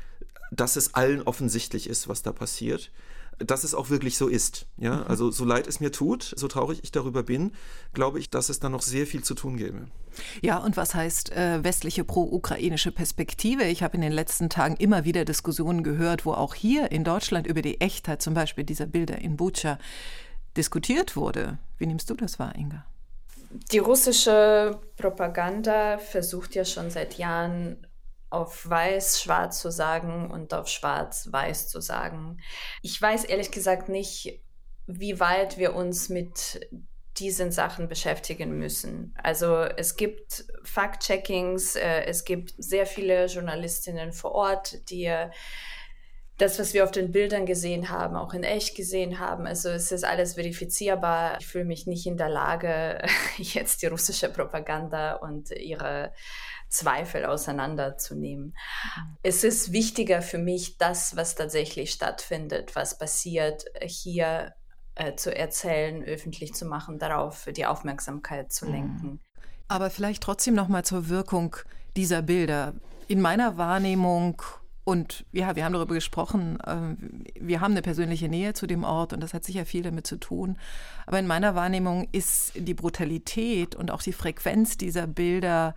dass 0.50 0.76
es 0.76 0.94
allen 0.94 1.22
offensichtlich 1.22 1.88
ist, 1.88 2.08
was 2.08 2.22
da 2.22 2.32
passiert, 2.32 2.90
dass 3.44 3.64
es 3.64 3.74
auch 3.74 3.90
wirklich 3.90 4.16
so 4.16 4.28
ist. 4.28 4.66
Ja, 4.76 4.96
mhm. 4.96 5.04
also 5.08 5.30
so 5.30 5.44
leid 5.44 5.66
es 5.66 5.80
mir 5.80 5.92
tut, 5.92 6.34
so 6.36 6.48
traurig 6.48 6.80
ich 6.82 6.92
darüber 6.92 7.22
bin, 7.22 7.52
glaube 7.92 8.18
ich, 8.18 8.30
dass 8.30 8.48
es 8.48 8.60
da 8.60 8.68
noch 8.68 8.82
sehr 8.82 9.06
viel 9.06 9.24
zu 9.24 9.34
tun 9.34 9.56
gäbe. 9.56 9.88
Ja, 10.42 10.58
und 10.58 10.76
was 10.76 10.94
heißt 10.94 11.32
äh, 11.32 11.62
westliche 11.64 12.04
pro-ukrainische 12.04 12.92
Perspektive? 12.92 13.64
Ich 13.64 13.82
habe 13.82 13.96
in 13.96 14.02
den 14.02 14.12
letzten 14.12 14.50
Tagen 14.50 14.76
immer 14.76 15.04
wieder 15.04 15.24
Diskussionen 15.24 15.82
gehört, 15.82 16.26
wo 16.26 16.32
auch 16.32 16.54
hier 16.54 16.90
in 16.92 17.04
Deutschland 17.04 17.46
über 17.46 17.62
die 17.62 17.80
Echtheit 17.80 18.20
zum 18.22 18.34
Beispiel 18.34 18.64
dieser 18.64 18.86
Bilder 18.86 19.18
in 19.18 19.36
Bucha 19.36 19.78
diskutiert 20.56 21.16
wurde. 21.16 21.58
Wie 21.78 21.86
nimmst 21.86 22.10
du 22.10 22.14
das 22.14 22.38
wahr, 22.38 22.54
Inga? 22.56 22.84
Die 23.72 23.78
russische 23.78 24.78
Propaganda 24.96 25.98
versucht 25.98 26.54
ja 26.54 26.64
schon 26.64 26.90
seit 26.90 27.18
Jahren 27.18 27.84
auf 28.30 28.68
weiß 28.68 29.20
schwarz 29.20 29.60
zu 29.60 29.70
sagen 29.70 30.30
und 30.30 30.54
auf 30.54 30.68
schwarz 30.68 31.28
weiß 31.30 31.68
zu 31.68 31.80
sagen. 31.80 32.38
Ich 32.82 33.00
weiß 33.00 33.24
ehrlich 33.24 33.50
gesagt 33.50 33.88
nicht, 33.88 34.42
wie 34.86 35.20
weit 35.20 35.58
wir 35.58 35.74
uns 35.74 36.08
mit 36.08 36.66
diesen 37.18 37.50
Sachen 37.52 37.88
beschäftigen 37.88 38.56
müssen. 38.56 39.14
Also 39.22 39.62
es 39.62 39.96
gibt 39.96 40.44
Fact-Checkings, 40.62 41.76
äh, 41.76 42.04
es 42.04 42.24
gibt 42.24 42.54
sehr 42.56 42.86
viele 42.86 43.26
Journalistinnen 43.26 44.12
vor 44.12 44.32
Ort, 44.32 44.90
die 44.90 45.12
das, 46.40 46.58
was 46.58 46.72
wir 46.72 46.84
auf 46.84 46.90
den 46.90 47.12
Bildern 47.12 47.44
gesehen 47.44 47.90
haben, 47.90 48.16
auch 48.16 48.32
in 48.32 48.44
echt 48.44 48.74
gesehen 48.74 49.18
haben. 49.18 49.46
Also 49.46 49.68
es 49.68 49.92
ist 49.92 50.04
alles 50.04 50.34
verifizierbar. 50.34 51.36
Ich 51.38 51.46
fühle 51.46 51.66
mich 51.66 51.86
nicht 51.86 52.06
in 52.06 52.16
der 52.16 52.30
Lage, 52.30 53.02
jetzt 53.36 53.82
die 53.82 53.86
russische 53.86 54.30
Propaganda 54.30 55.14
und 55.14 55.50
ihre 55.50 56.12
Zweifel 56.70 57.26
auseinanderzunehmen. 57.26 58.56
Es 59.22 59.44
ist 59.44 59.72
wichtiger 59.72 60.22
für 60.22 60.38
mich, 60.38 60.78
das, 60.78 61.16
was 61.16 61.34
tatsächlich 61.34 61.90
stattfindet, 61.90 62.74
was 62.76 62.96
passiert, 62.96 63.64
hier 63.82 64.54
äh, 64.94 65.14
zu 65.16 65.36
erzählen, 65.36 66.02
öffentlich 66.04 66.54
zu 66.54 66.64
machen, 66.64 66.98
darauf 66.98 67.48
die 67.54 67.66
Aufmerksamkeit 67.66 68.52
zu 68.52 68.66
mhm. 68.66 68.72
lenken. 68.72 69.20
Aber 69.68 69.90
vielleicht 69.90 70.22
trotzdem 70.22 70.54
noch 70.54 70.68
mal 70.68 70.84
zur 70.84 71.08
Wirkung 71.08 71.56
dieser 71.96 72.22
Bilder. 72.22 72.74
In 73.08 73.20
meiner 73.20 73.56
Wahrnehmung 73.56 74.42
und 74.84 75.24
ja, 75.30 75.54
wir 75.56 75.64
haben 75.64 75.72
darüber 75.72 75.94
gesprochen, 75.94 76.58
äh, 76.60 76.96
wir 77.40 77.60
haben 77.60 77.72
eine 77.72 77.82
persönliche 77.82 78.28
Nähe 78.28 78.54
zu 78.54 78.66
dem 78.66 78.84
Ort 78.84 79.12
und 79.12 79.20
das 79.20 79.34
hat 79.34 79.44
sicher 79.44 79.66
viel 79.66 79.82
damit 79.82 80.06
zu 80.06 80.16
tun. 80.16 80.56
Aber 81.06 81.18
in 81.18 81.26
meiner 81.26 81.54
Wahrnehmung 81.54 82.08
ist 82.12 82.52
die 82.56 82.74
Brutalität 82.74 83.74
und 83.74 83.90
auch 83.90 84.02
die 84.02 84.12
Frequenz 84.12 84.76
dieser 84.76 85.06
Bilder 85.06 85.74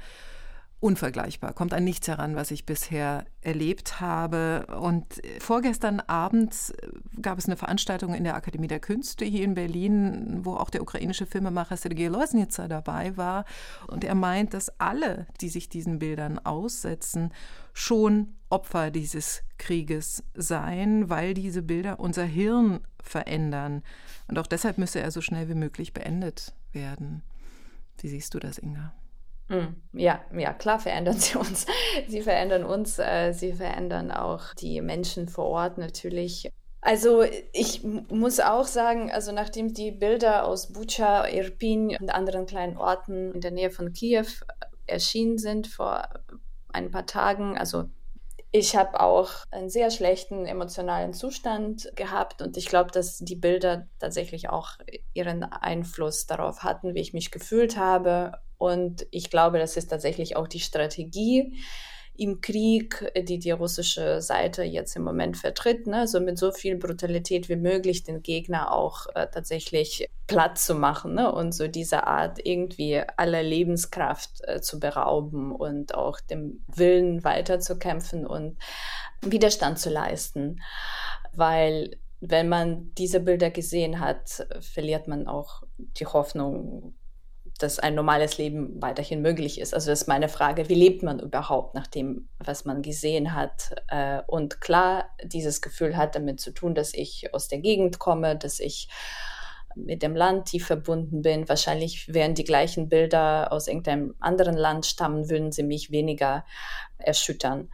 unvergleichbar, 0.84 1.54
kommt 1.54 1.74
an 1.74 1.86
nichts 1.86 2.10
heran, 2.10 2.36
was 2.36 2.52
ich 2.52 2.66
bisher 2.66 3.26
erlebt 3.42 4.02
habe. 4.02 4.68
Und 4.82 5.22
vorgestern 5.40 6.02
Abend 6.02 6.74
gab 7.22 7.38
es 7.38 7.46
eine 7.46 7.56
Veranstaltung 7.56 8.14
in 8.14 8.26
der 8.26 8.36
Akademie 8.36 8.68
der 8.68 8.82
Künste 8.82 9.24
hier 9.24 9.46
in 9.46 9.54
Berlin, 9.54 10.42
wo 10.44 10.56
auch 10.56 10.70
der 10.70 10.82
ukrainische 10.82 11.26
Filmemacher 11.26 11.78
Sergei 11.78 12.08
Losnitzer 12.08 12.68
dabei 12.68 13.16
war. 13.16 13.46
Und 13.88 14.04
er 14.04 14.14
meint, 14.14 14.54
dass 14.54 14.78
alle, 14.80 15.26
die 15.40 15.48
sich 15.48 15.70
diesen 15.70 16.00
Bildern 16.00 16.38
aussetzen, 16.38 17.32
schon 17.72 18.36
Opfer 18.50 18.92
dieses 18.92 19.42
Krieges 19.58 20.24
seien, 20.34 21.10
weil 21.10 21.34
diese 21.34 21.62
Bilder 21.62 22.02
unser 22.02 22.26
Hirn 22.26 22.82
verändern. 23.02 23.84
Und 24.28 24.38
auch 24.38 24.48
deshalb 24.48 24.78
müsse 24.78 25.00
er 25.00 25.12
so 25.12 25.22
schnell 25.22 25.48
wie 25.48 25.56
möglich 25.56 25.94
beendet 25.94 26.54
werden. 26.74 27.24
Wie 28.02 28.10
siehst 28.10 28.34
du 28.34 28.40
das, 28.40 28.58
Inga? 28.58 28.94
Hm, 29.50 29.76
ja, 29.94 30.22
ja, 30.36 30.54
klar 30.54 30.80
verändern 30.80 31.18
sie 31.18 31.38
uns. 31.38 31.66
Sie 32.08 32.22
verändern 32.22 32.64
uns, 32.64 32.98
äh, 32.98 33.34
sie 33.34 33.54
verändern 33.54 34.12
auch 34.12 34.54
die 34.56 34.82
Menschen 34.82 35.28
vor 35.28 35.46
Ort 35.46 35.78
natürlich. 35.78 36.50
Also 36.82 37.24
ich 37.54 37.84
muss 37.84 38.40
auch 38.40 38.66
sagen, 38.66 39.12
also 39.12 39.32
nachdem 39.32 39.74
die 39.74 39.92
Bilder 39.92 40.46
aus 40.46 40.74
Bucha, 40.74 41.28
Irpin 41.28 41.96
und 42.00 42.10
anderen 42.10 42.46
kleinen 42.46 42.78
Orten 42.78 43.32
in 43.34 43.42
der 43.42 43.52
Nähe 43.52 43.70
von 43.70 43.94
Kiew 43.94 44.26
äh, 44.26 44.66
erschienen 44.86 45.38
sind 45.38 45.68
vor 45.68 46.08
ein 46.74 46.92
paar 46.92 47.06
Tagen, 47.06 47.58
also 47.58 47.86
ich 48.56 48.76
habe 48.76 49.00
auch 49.00 49.32
einen 49.50 49.70
sehr 49.70 49.90
schlechten 49.90 50.46
emotionalen 50.46 51.14
Zustand 51.14 51.92
gehabt 51.96 52.40
und 52.44 52.56
ich 52.56 52.68
glaube, 52.68 52.92
dass 52.92 53.18
die 53.18 53.36
Bilder 53.36 53.88
tatsächlich 53.98 54.50
auch 54.50 54.78
ihren 55.14 55.44
Einfluss 55.44 56.28
darauf 56.28 56.62
hatten, 56.62 56.94
wie 56.94 57.02
ich 57.02 57.14
mich 57.14 57.32
gefühlt 57.32 57.78
habe 57.78 58.34
und 58.64 59.06
ich 59.12 59.30
glaube, 59.30 59.60
das 59.60 59.76
ist 59.76 59.90
tatsächlich 59.90 60.38
auch 60.38 60.48
die 60.48 60.62
Strategie 60.62 61.54
im 62.16 62.40
Krieg, 62.40 63.12
die 63.28 63.38
die 63.38 63.52
russische 63.52 64.22
Seite 64.22 64.64
jetzt 64.64 64.96
im 64.96 65.04
Moment 65.04 65.36
vertritt, 65.36 65.86
ne? 65.86 66.08
so 66.08 66.22
mit 66.22 66.38
so 66.38 66.54
viel 66.54 66.78
Brutalität 66.78 67.50
wie 67.50 67.58
möglich 67.58 68.04
den 68.04 68.24
Gegner 68.24 68.72
auch 68.72 69.08
äh, 69.16 69.28
tatsächlich 69.30 70.08
platt 70.28 70.58
zu 70.58 70.76
machen 70.76 71.16
ne? 71.16 71.30
und 71.30 71.52
so 71.52 71.68
diese 71.68 72.08
Art 72.08 72.40
irgendwie 72.42 73.02
aller 73.18 73.44
Lebenskraft 73.44 74.48
äh, 74.48 74.62
zu 74.62 74.80
berauben 74.80 75.54
und 75.54 75.94
auch 75.94 76.22
dem 76.22 76.64
Willen 76.68 77.26
weiterzukämpfen 77.26 78.26
und 78.26 78.58
Widerstand 79.20 79.78
zu 79.78 79.90
leisten, 79.90 80.62
weil 81.34 81.98
wenn 82.22 82.48
man 82.48 82.94
diese 82.98 83.20
Bilder 83.20 83.50
gesehen 83.50 84.00
hat, 84.00 84.48
verliert 84.62 85.10
man 85.10 85.28
auch 85.28 85.64
die 85.78 86.06
Hoffnung 86.06 86.94
dass 87.64 87.80
ein 87.80 87.96
normales 87.96 88.38
Leben 88.38 88.82
weiterhin 88.82 89.22
möglich 89.22 89.60
ist. 89.60 89.74
Also 89.74 89.90
das 89.90 90.02
ist 90.02 90.08
meine 90.08 90.30
Frage, 90.30 90.70
wie 90.70 90.76
lebt 90.76 91.02
man 91.02 91.20
überhaupt 91.20 91.74
nach 91.74 91.88
dem, 91.88 92.30
was 92.38 92.66
man 92.66 92.82
gesehen 92.82 93.34
hat? 93.34 93.74
Äh, 93.88 94.22
und 94.28 94.62
klar, 94.62 95.10
dieses 95.24 95.62
Gefühl 95.62 95.96
hat 95.96 96.16
damit 96.16 96.42
zu 96.42 96.52
tun, 96.52 96.76
dass 96.76 96.94
ich 96.94 97.34
aus 97.34 97.48
der 97.48 97.60
Gegend 97.60 98.00
komme, 98.00 98.38
dass 98.38 98.60
ich 98.60 98.90
mit 99.76 100.04
dem 100.04 100.16
Land 100.16 100.50
tief 100.50 100.68
verbunden 100.68 101.22
bin. 101.22 101.50
Wahrscheinlich 101.50 102.14
wären 102.14 102.36
die 102.36 102.44
gleichen 102.44 102.90
Bilder 102.90 103.52
aus 103.52 103.68
irgendeinem 103.68 104.14
anderen 104.20 104.56
Land 104.56 104.86
stammen, 104.86 105.30
würden 105.30 105.52
sie 105.52 105.64
mich 105.64 105.90
weniger 105.90 106.46
erschüttern. 106.98 107.70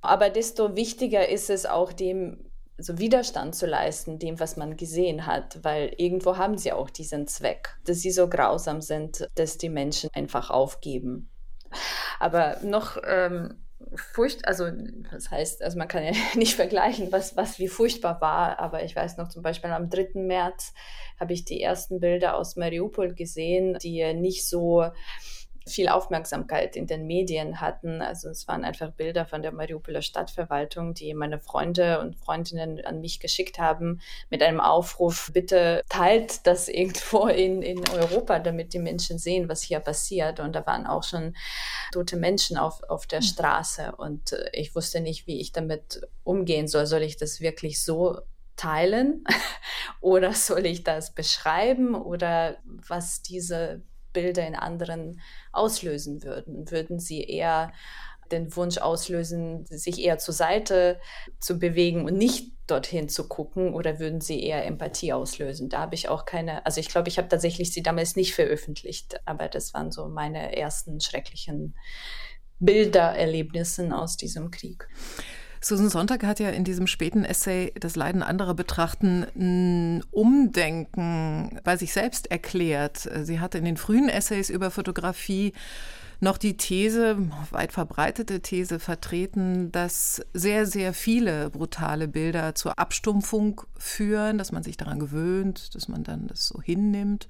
Aber 0.00 0.30
desto 0.30 0.76
wichtiger 0.76 1.28
ist 1.28 1.50
es 1.50 1.66
auch, 1.66 1.92
dem 1.92 2.49
so 2.82 2.98
Widerstand 2.98 3.54
zu 3.54 3.66
leisten, 3.66 4.18
dem, 4.18 4.40
was 4.40 4.56
man 4.56 4.76
gesehen 4.76 5.26
hat, 5.26 5.58
weil 5.62 5.92
irgendwo 5.96 6.36
haben 6.36 6.58
sie 6.58 6.72
auch 6.72 6.90
diesen 6.90 7.26
Zweck, 7.26 7.76
dass 7.84 8.00
sie 8.00 8.10
so 8.10 8.28
grausam 8.28 8.80
sind, 8.80 9.28
dass 9.34 9.58
die 9.58 9.68
Menschen 9.68 10.10
einfach 10.12 10.50
aufgeben. 10.50 11.30
Aber 12.18 12.56
noch 12.62 12.96
ähm, 13.06 13.62
furcht, 13.94 14.46
also 14.46 14.70
das 15.10 15.30
heißt, 15.30 15.62
also 15.62 15.78
man 15.78 15.88
kann 15.88 16.04
ja 16.04 16.12
nicht 16.34 16.54
vergleichen, 16.54 17.12
was, 17.12 17.36
was 17.36 17.58
wie 17.58 17.68
furchtbar 17.68 18.20
war, 18.20 18.58
aber 18.58 18.84
ich 18.84 18.94
weiß 18.94 19.16
noch 19.16 19.28
zum 19.28 19.42
Beispiel 19.42 19.70
am 19.70 19.88
3. 19.88 20.10
März 20.14 20.72
habe 21.18 21.32
ich 21.32 21.44
die 21.44 21.60
ersten 21.60 22.00
Bilder 22.00 22.36
aus 22.36 22.56
Mariupol 22.56 23.14
gesehen, 23.14 23.78
die 23.82 24.12
nicht 24.14 24.46
so 24.48 24.84
viel 25.70 25.88
Aufmerksamkeit 25.88 26.76
in 26.76 26.86
den 26.86 27.06
Medien 27.06 27.60
hatten. 27.60 28.02
Also 28.02 28.28
es 28.28 28.46
waren 28.48 28.64
einfach 28.64 28.90
Bilder 28.92 29.24
von 29.24 29.42
der 29.42 29.52
Mariupoler 29.52 30.02
Stadtverwaltung, 30.02 30.94
die 30.94 31.14
meine 31.14 31.38
Freunde 31.38 32.00
und 32.00 32.16
Freundinnen 32.16 32.84
an 32.84 33.00
mich 33.00 33.20
geschickt 33.20 33.58
haben 33.58 34.00
mit 34.28 34.42
einem 34.42 34.60
Aufruf, 34.60 35.30
bitte 35.32 35.82
teilt 35.88 36.46
das 36.46 36.68
irgendwo 36.68 37.26
in, 37.26 37.62
in 37.62 37.88
Europa, 37.88 38.38
damit 38.38 38.74
die 38.74 38.78
Menschen 38.78 39.18
sehen, 39.18 39.48
was 39.48 39.62
hier 39.62 39.80
passiert. 39.80 40.40
Und 40.40 40.54
da 40.54 40.66
waren 40.66 40.86
auch 40.86 41.04
schon 41.04 41.34
tote 41.92 42.16
Menschen 42.16 42.56
auf, 42.56 42.82
auf 42.88 43.06
der 43.06 43.20
hm. 43.20 43.26
Straße 43.26 43.94
und 43.96 44.32
äh, 44.32 44.50
ich 44.52 44.74
wusste 44.74 45.00
nicht, 45.00 45.26
wie 45.26 45.40
ich 45.40 45.52
damit 45.52 46.02
umgehen 46.24 46.68
soll. 46.68 46.86
Soll 46.86 47.02
ich 47.02 47.16
das 47.16 47.40
wirklich 47.40 47.82
so 47.82 48.18
teilen 48.56 49.24
oder 50.00 50.34
soll 50.34 50.66
ich 50.66 50.84
das 50.84 51.14
beschreiben 51.14 51.94
oder 51.94 52.58
was 52.64 53.22
diese 53.22 53.82
Bilder 54.12 54.46
in 54.46 54.54
anderen 54.54 55.20
auslösen 55.52 56.22
würden. 56.22 56.70
Würden 56.70 56.98
sie 56.98 57.22
eher 57.22 57.72
den 58.30 58.54
Wunsch 58.56 58.78
auslösen, 58.78 59.66
sich 59.66 60.00
eher 60.00 60.18
zur 60.18 60.34
Seite 60.34 61.00
zu 61.40 61.58
bewegen 61.58 62.04
und 62.04 62.16
nicht 62.16 62.52
dorthin 62.66 63.08
zu 63.08 63.26
gucken 63.26 63.74
oder 63.74 63.98
würden 63.98 64.20
sie 64.20 64.42
eher 64.42 64.64
Empathie 64.64 65.12
auslösen? 65.12 65.68
Da 65.68 65.80
habe 65.80 65.94
ich 65.94 66.08
auch 66.08 66.24
keine, 66.24 66.64
also 66.64 66.80
ich 66.80 66.88
glaube, 66.88 67.08
ich 67.08 67.18
habe 67.18 67.28
tatsächlich 67.28 67.72
sie 67.72 67.82
damals 67.82 68.16
nicht 68.16 68.34
veröffentlicht, 68.34 69.20
aber 69.26 69.48
das 69.48 69.74
waren 69.74 69.90
so 69.90 70.08
meine 70.08 70.56
ersten 70.56 71.00
schrecklichen 71.00 71.74
Bildererlebnissen 72.60 73.92
aus 73.92 74.16
diesem 74.16 74.50
Krieg. 74.50 74.86
Susan 75.62 75.90
Sonntag 75.90 76.24
hat 76.24 76.40
ja 76.40 76.48
in 76.48 76.64
diesem 76.64 76.86
späten 76.86 77.24
Essay 77.24 77.72
Das 77.78 77.94
Leiden 77.94 78.22
anderer 78.22 78.54
betrachten 78.54 79.26
ein 79.36 80.02
Umdenken 80.10 81.60
bei 81.64 81.76
sich 81.76 81.92
selbst 81.92 82.30
erklärt. 82.30 83.08
Sie 83.22 83.40
hatte 83.40 83.58
in 83.58 83.66
den 83.66 83.76
frühen 83.76 84.08
Essays 84.08 84.48
über 84.48 84.70
Fotografie 84.70 85.52
noch 86.20 86.38
die 86.38 86.56
These, 86.56 87.16
weit 87.50 87.72
verbreitete 87.72 88.40
These 88.40 88.78
vertreten, 88.78 89.72
dass 89.72 90.22
sehr, 90.34 90.66
sehr 90.66 90.92
viele 90.92 91.50
brutale 91.50 92.08
Bilder 92.08 92.54
zur 92.54 92.78
Abstumpfung 92.78 93.62
führen, 93.76 94.38
dass 94.38 94.52
man 94.52 94.62
sich 94.62 94.76
daran 94.76 94.98
gewöhnt, 94.98 95.74
dass 95.74 95.88
man 95.88 96.04
dann 96.04 96.26
das 96.26 96.46
so 96.46 96.60
hinnimmt. 96.60 97.26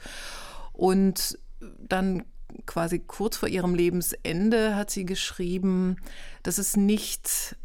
Und 0.72 1.38
dann 1.78 2.24
quasi 2.66 2.98
kurz 2.98 3.36
vor 3.36 3.48
ihrem 3.48 3.74
Lebensende 3.74 4.74
hat 4.74 4.90
sie 4.90 5.04
geschrieben, 5.04 5.96
dass 6.42 6.58
es 6.58 6.76
nicht 6.76 7.56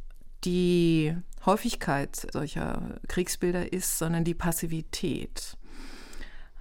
die 0.45 1.15
Häufigkeit 1.45 2.27
solcher 2.31 2.99
Kriegsbilder 3.07 3.71
ist, 3.71 3.97
sondern 3.97 4.23
die 4.23 4.33
Passivität. 4.33 5.57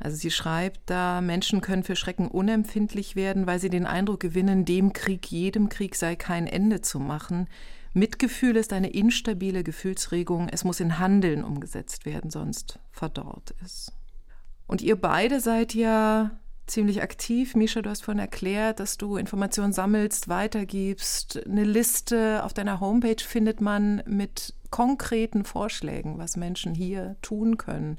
Also 0.01 0.17
sie 0.17 0.31
schreibt 0.31 0.81
da, 0.87 1.21
Menschen 1.21 1.61
können 1.61 1.85
für 1.85 1.97
Schrecken 1.97 2.29
unempfindlich 2.29 3.17
werden, 3.17 3.47
weil 3.47 3.61
sie 3.61 3.71
den 3.71 3.87
Eindruck 3.87 4.21
gewinnen, 4.21 4.65
dem 4.65 4.93
Krieg, 4.93 5.31
jedem 5.31 5.69
Krieg 5.69 5.95
sei 5.95 6.17
kein 6.17 6.47
Ende 6.47 6.81
zu 6.81 6.99
machen. 6.99 7.49
Mitgefühl 7.93 8.57
ist 8.57 8.73
eine 8.73 8.91
instabile 8.91 9.63
Gefühlsregung, 9.63 10.49
es 10.49 10.65
muss 10.65 10.81
in 10.81 10.99
Handeln 10.99 11.45
umgesetzt 11.45 12.07
werden, 12.07 12.31
sonst 12.31 12.81
verdorrt 12.91 13.55
es. 13.65 13.93
Und 14.67 14.83
ihr 14.83 14.97
beide 14.97 15.41
seid 15.41 15.75
ja 15.75 16.33
ziemlich 16.67 17.03
aktiv. 17.03 17.55
Misha, 17.55 17.83
du 17.83 17.91
hast 17.91 18.05
vorhin 18.05 18.21
erklärt, 18.21 18.81
dass 18.81 18.97
du 18.97 19.17
Informationen 19.17 19.73
sammelst, 19.73 20.29
weitergibst. 20.29 21.45
Eine 21.47 21.65
Liste 21.65 22.43
auf 22.45 22.55
deiner 22.55 22.81
Homepage 22.81 23.23
findet 23.23 23.61
man 23.61 24.03
mit 24.07 24.55
konkreten 24.71 25.45
Vorschlägen, 25.45 26.19
was 26.19 26.37
Menschen 26.37 26.75
hier 26.75 27.17
tun 27.23 27.59
können. 27.59 27.99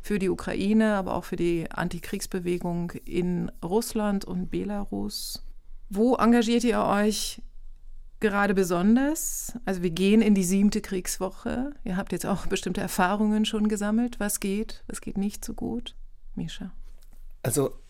Für 0.00 0.18
die 0.18 0.30
Ukraine, 0.30 0.94
aber 0.94 1.14
auch 1.14 1.24
für 1.24 1.36
die 1.36 1.70
Antikriegsbewegung 1.70 2.92
in 3.04 3.50
Russland 3.62 4.24
und 4.24 4.50
Belarus. 4.50 5.42
Wo 5.90 6.14
engagiert 6.14 6.64
ihr 6.64 6.80
euch 6.80 7.42
gerade 8.20 8.54
besonders? 8.54 9.52
Also 9.66 9.82
wir 9.82 9.90
gehen 9.90 10.22
in 10.22 10.34
die 10.34 10.44
siebte 10.44 10.80
Kriegswoche. 10.80 11.74
Ihr 11.84 11.96
habt 11.96 12.12
jetzt 12.12 12.26
auch 12.26 12.46
bestimmte 12.48 12.80
Erfahrungen 12.80 13.44
schon 13.44 13.68
gesammelt. 13.68 14.18
Was 14.18 14.40
geht, 14.40 14.82
was 14.86 15.00
geht 15.00 15.18
nicht 15.18 15.44
so 15.44 15.52
gut? 15.52 15.94
Misha. 16.34 16.72
Also 17.42 17.83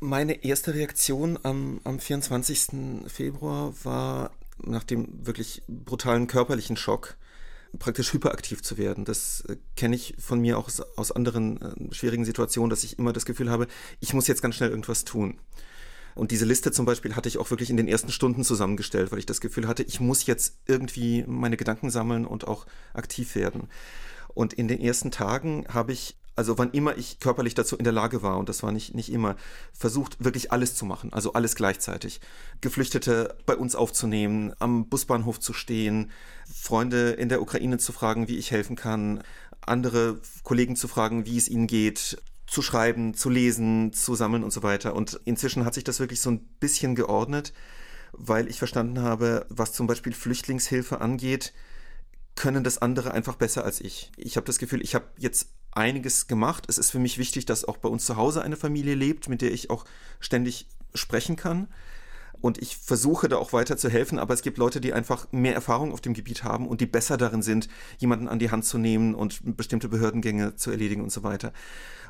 meine 0.00 0.44
erste 0.44 0.74
Reaktion 0.74 1.38
am, 1.42 1.80
am 1.84 1.98
24. 1.98 3.06
Februar 3.06 3.72
war 3.84 4.32
nach 4.62 4.84
dem 4.84 5.08
wirklich 5.26 5.62
brutalen 5.68 6.26
körperlichen 6.26 6.76
Schock 6.76 7.16
praktisch 7.78 8.12
hyperaktiv 8.12 8.62
zu 8.62 8.78
werden. 8.78 9.04
Das 9.04 9.42
äh, 9.48 9.56
kenne 9.76 9.94
ich 9.94 10.14
von 10.18 10.40
mir 10.40 10.58
auch 10.58 10.66
aus, 10.66 10.80
aus 10.96 11.12
anderen 11.12 11.60
äh, 11.60 11.94
schwierigen 11.94 12.24
Situationen, 12.24 12.70
dass 12.70 12.82
ich 12.82 12.98
immer 12.98 13.12
das 13.12 13.26
Gefühl 13.26 13.50
habe, 13.50 13.68
ich 14.00 14.12
muss 14.12 14.26
jetzt 14.26 14.42
ganz 14.42 14.56
schnell 14.56 14.70
irgendwas 14.70 15.04
tun. 15.04 15.38
Und 16.16 16.32
diese 16.32 16.44
Liste 16.44 16.72
zum 16.72 16.86
Beispiel 16.86 17.14
hatte 17.14 17.28
ich 17.28 17.38
auch 17.38 17.50
wirklich 17.50 17.70
in 17.70 17.76
den 17.76 17.86
ersten 17.86 18.10
Stunden 18.10 18.42
zusammengestellt, 18.42 19.12
weil 19.12 19.20
ich 19.20 19.26
das 19.26 19.40
Gefühl 19.40 19.68
hatte, 19.68 19.84
ich 19.84 20.00
muss 20.00 20.26
jetzt 20.26 20.58
irgendwie 20.66 21.24
meine 21.26 21.56
Gedanken 21.56 21.90
sammeln 21.90 22.26
und 22.26 22.48
auch 22.48 22.66
aktiv 22.92 23.36
werden. 23.36 23.68
Und 24.34 24.52
in 24.52 24.66
den 24.66 24.80
ersten 24.80 25.10
Tagen 25.10 25.66
habe 25.68 25.92
ich 25.92 26.16
also 26.36 26.58
wann 26.58 26.70
immer 26.70 26.96
ich 26.96 27.20
körperlich 27.20 27.54
dazu 27.54 27.76
in 27.76 27.84
der 27.84 27.92
Lage 27.92 28.22
war, 28.22 28.38
und 28.38 28.48
das 28.48 28.62
war 28.62 28.72
nicht, 28.72 28.94
nicht 28.94 29.12
immer, 29.12 29.36
versucht 29.72 30.22
wirklich 30.24 30.52
alles 30.52 30.74
zu 30.74 30.84
machen, 30.84 31.12
also 31.12 31.32
alles 31.32 31.54
gleichzeitig. 31.54 32.20
Geflüchtete 32.60 33.36
bei 33.46 33.56
uns 33.56 33.74
aufzunehmen, 33.74 34.52
am 34.58 34.88
Busbahnhof 34.88 35.40
zu 35.40 35.52
stehen, 35.52 36.10
Freunde 36.52 37.10
in 37.10 37.28
der 37.28 37.42
Ukraine 37.42 37.78
zu 37.78 37.92
fragen, 37.92 38.28
wie 38.28 38.38
ich 38.38 38.50
helfen 38.50 38.76
kann, 38.76 39.22
andere 39.60 40.20
Kollegen 40.42 40.76
zu 40.76 40.88
fragen, 40.88 41.26
wie 41.26 41.36
es 41.36 41.48
ihnen 41.48 41.66
geht, 41.66 42.22
zu 42.46 42.62
schreiben, 42.62 43.14
zu 43.14 43.30
lesen, 43.30 43.92
zu 43.92 44.14
sammeln 44.14 44.42
und 44.42 44.52
so 44.52 44.62
weiter. 44.62 44.96
Und 44.96 45.20
inzwischen 45.24 45.64
hat 45.64 45.74
sich 45.74 45.84
das 45.84 46.00
wirklich 46.00 46.20
so 46.20 46.30
ein 46.30 46.40
bisschen 46.58 46.94
geordnet, 46.94 47.52
weil 48.12 48.48
ich 48.48 48.58
verstanden 48.58 49.00
habe, 49.02 49.46
was 49.48 49.72
zum 49.72 49.86
Beispiel 49.86 50.12
Flüchtlingshilfe 50.12 51.00
angeht, 51.00 51.52
können 52.34 52.64
das 52.64 52.78
andere 52.78 53.12
einfach 53.12 53.36
besser 53.36 53.64
als 53.64 53.80
ich. 53.80 54.10
Ich 54.16 54.36
habe 54.36 54.46
das 54.46 54.58
Gefühl, 54.58 54.82
ich 54.82 54.94
habe 54.94 55.06
jetzt 55.18 55.50
einiges 55.72 56.26
gemacht. 56.26 56.64
Es 56.68 56.78
ist 56.78 56.90
für 56.90 56.98
mich 56.98 57.18
wichtig, 57.18 57.46
dass 57.46 57.64
auch 57.64 57.76
bei 57.76 57.88
uns 57.88 58.04
zu 58.04 58.16
Hause 58.16 58.42
eine 58.42 58.56
Familie 58.56 58.94
lebt, 58.94 59.28
mit 59.28 59.42
der 59.42 59.52
ich 59.52 59.70
auch 59.70 59.84
ständig 60.18 60.66
sprechen 60.94 61.36
kann. 61.36 61.68
Und 62.40 62.58
ich 62.58 62.76
versuche 62.76 63.28
da 63.28 63.36
auch 63.36 63.52
weiter 63.52 63.76
zu 63.76 63.88
helfen, 63.88 64.18
aber 64.18 64.34
es 64.34 64.42
gibt 64.42 64.58
Leute, 64.58 64.80
die 64.80 64.92
einfach 64.92 65.30
mehr 65.32 65.54
Erfahrung 65.54 65.92
auf 65.92 66.00
dem 66.00 66.14
Gebiet 66.14 66.44
haben 66.44 66.66
und 66.66 66.80
die 66.80 66.86
besser 66.86 67.16
darin 67.16 67.42
sind, 67.42 67.68
jemanden 67.98 68.28
an 68.28 68.38
die 68.38 68.50
Hand 68.50 68.64
zu 68.64 68.78
nehmen 68.78 69.14
und 69.14 69.56
bestimmte 69.56 69.88
Behördengänge 69.88 70.56
zu 70.56 70.70
erledigen 70.70 71.02
und 71.02 71.12
so 71.12 71.22
weiter. 71.22 71.52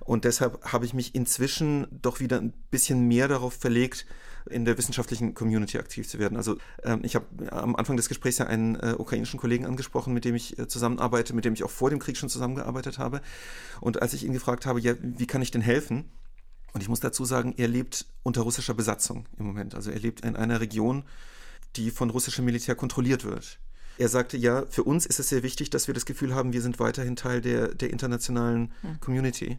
Und 0.00 0.24
deshalb 0.24 0.64
habe 0.72 0.84
ich 0.84 0.94
mich 0.94 1.14
inzwischen 1.14 1.86
doch 1.90 2.20
wieder 2.20 2.38
ein 2.40 2.52
bisschen 2.70 3.06
mehr 3.06 3.28
darauf 3.28 3.54
verlegt, 3.54 4.06
in 4.48 4.64
der 4.64 4.78
wissenschaftlichen 4.78 5.34
Community 5.34 5.78
aktiv 5.78 6.08
zu 6.08 6.18
werden. 6.18 6.36
Also 6.36 6.56
ähm, 6.82 7.00
ich 7.02 7.14
habe 7.14 7.26
am 7.50 7.76
Anfang 7.76 7.96
des 7.96 8.08
Gesprächs 8.08 8.38
ja 8.38 8.46
einen 8.46 8.76
äh, 8.76 8.94
ukrainischen 8.96 9.38
Kollegen 9.38 9.66
angesprochen, 9.66 10.14
mit 10.14 10.24
dem 10.24 10.34
ich 10.34 10.58
äh, 10.58 10.66
zusammenarbeite, 10.66 11.34
mit 11.34 11.44
dem 11.44 11.52
ich 11.52 11.62
auch 11.64 11.70
vor 11.70 11.90
dem 11.90 11.98
Krieg 11.98 12.16
schon 12.16 12.28
zusammengearbeitet 12.28 12.98
habe. 12.98 13.20
Und 13.80 14.00
als 14.00 14.14
ich 14.14 14.24
ihn 14.24 14.32
gefragt 14.32 14.66
habe, 14.66 14.80
ja, 14.80 14.94
wie 15.00 15.26
kann 15.26 15.42
ich 15.42 15.50
denn 15.50 15.60
helfen? 15.60 16.10
Und 16.72 16.82
ich 16.82 16.88
muss 16.88 17.00
dazu 17.00 17.24
sagen, 17.24 17.54
er 17.56 17.68
lebt 17.68 18.06
unter 18.22 18.42
russischer 18.42 18.74
Besatzung 18.74 19.26
im 19.38 19.46
Moment. 19.46 19.74
Also 19.74 19.90
er 19.90 19.98
lebt 19.98 20.20
in 20.20 20.36
einer 20.36 20.60
Region, 20.60 21.04
die 21.76 21.90
von 21.90 22.10
russischem 22.10 22.44
Militär 22.44 22.74
kontrolliert 22.74 23.24
wird. 23.24 23.58
Er 23.98 24.08
sagte, 24.08 24.36
ja, 24.36 24.64
für 24.70 24.84
uns 24.84 25.04
ist 25.04 25.20
es 25.20 25.28
sehr 25.28 25.42
wichtig, 25.42 25.70
dass 25.70 25.86
wir 25.86 25.94
das 25.94 26.06
Gefühl 26.06 26.34
haben, 26.34 26.52
wir 26.52 26.62
sind 26.62 26.78
weiterhin 26.78 27.16
Teil 27.16 27.40
der, 27.40 27.74
der 27.74 27.90
internationalen 27.90 28.72
hm. 28.82 29.00
Community. 29.00 29.58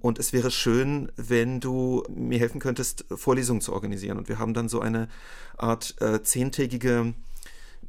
Und 0.00 0.18
es 0.18 0.32
wäre 0.32 0.50
schön, 0.50 1.12
wenn 1.16 1.60
du 1.60 2.02
mir 2.08 2.38
helfen 2.38 2.60
könntest, 2.60 3.04
Vorlesungen 3.14 3.60
zu 3.60 3.72
organisieren. 3.72 4.18
Und 4.18 4.28
wir 4.28 4.38
haben 4.38 4.54
dann 4.54 4.68
so 4.68 4.80
eine 4.80 5.08
Art 5.56 5.94
äh, 6.00 6.22
zehntägige 6.22 7.14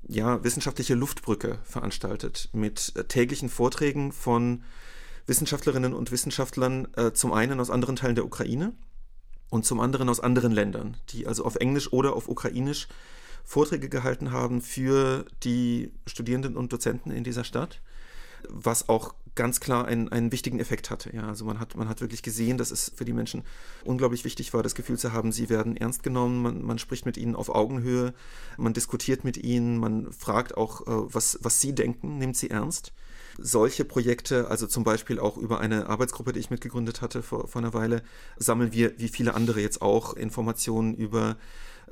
ja, 0.07 0.43
wissenschaftliche 0.43 0.95
Luftbrücke 0.95 1.59
veranstaltet 1.63 2.49
mit 2.53 2.93
äh, 2.95 3.05
täglichen 3.05 3.49
Vorträgen 3.49 4.11
von 4.11 4.63
Wissenschaftlerinnen 5.27 5.93
und 5.93 6.11
Wissenschaftlern, 6.11 6.87
äh, 6.95 7.11
zum 7.13 7.33
einen 7.33 7.59
aus 7.59 7.69
anderen 7.69 7.95
Teilen 7.95 8.15
der 8.15 8.25
Ukraine 8.25 8.73
und 9.49 9.65
zum 9.65 9.79
anderen 9.79 10.09
aus 10.09 10.19
anderen 10.19 10.51
Ländern, 10.51 10.97
die 11.09 11.27
also 11.27 11.45
auf 11.45 11.55
Englisch 11.55 11.91
oder 11.91 12.15
auf 12.15 12.27
Ukrainisch 12.27 12.87
Vorträge 13.43 13.89
gehalten 13.89 14.31
haben 14.31 14.61
für 14.61 15.25
die 15.43 15.91
Studierenden 16.05 16.55
und 16.55 16.71
Dozenten 16.71 17.11
in 17.11 17.23
dieser 17.23 17.43
Stadt 17.43 17.81
was 18.49 18.89
auch 18.89 19.13
ganz 19.35 19.59
klar 19.59 19.85
einen, 19.85 20.09
einen 20.09 20.31
wichtigen 20.31 20.59
Effekt 20.59 20.89
hatte. 20.89 21.15
Ja, 21.15 21.27
also 21.27 21.45
man 21.45 21.59
hat, 21.59 21.75
man 21.75 21.87
hat 21.87 22.01
wirklich 22.01 22.21
gesehen, 22.21 22.57
dass 22.57 22.71
es 22.71 22.91
für 22.93 23.05
die 23.05 23.13
Menschen 23.13 23.43
unglaublich 23.85 24.25
wichtig 24.25 24.53
war, 24.53 24.61
das 24.61 24.75
Gefühl 24.75 24.97
zu 24.97 25.13
haben, 25.13 25.31
sie 25.31 25.49
werden 25.49 25.77
ernst 25.77 26.03
genommen, 26.03 26.41
man, 26.41 26.61
man 26.61 26.79
spricht 26.79 27.05
mit 27.05 27.17
ihnen 27.17 27.35
auf 27.35 27.49
Augenhöhe, 27.49 28.13
man 28.57 28.73
diskutiert 28.73 29.23
mit 29.23 29.37
ihnen, 29.37 29.77
man 29.77 30.11
fragt 30.11 30.57
auch, 30.57 30.81
äh, 30.81 31.13
was, 31.13 31.39
was 31.41 31.61
sie 31.61 31.73
denken, 31.73 32.17
nimmt 32.17 32.35
sie 32.35 32.49
ernst. 32.49 32.93
Solche 33.37 33.85
Projekte, 33.85 34.49
also 34.49 34.67
zum 34.67 34.83
Beispiel 34.83 35.19
auch 35.19 35.37
über 35.37 35.59
eine 35.59 35.87
Arbeitsgruppe, 35.87 36.33
die 36.33 36.39
ich 36.39 36.49
mitgegründet 36.49 37.01
hatte 37.01 37.23
vor, 37.23 37.47
vor 37.47 37.61
einer 37.61 37.73
Weile, 37.73 38.03
sammeln 38.37 38.73
wir, 38.73 38.97
wie 38.99 39.07
viele 39.07 39.33
andere 39.33 39.61
jetzt 39.61 39.81
auch, 39.81 40.13
Informationen 40.13 40.93
über 40.93 41.37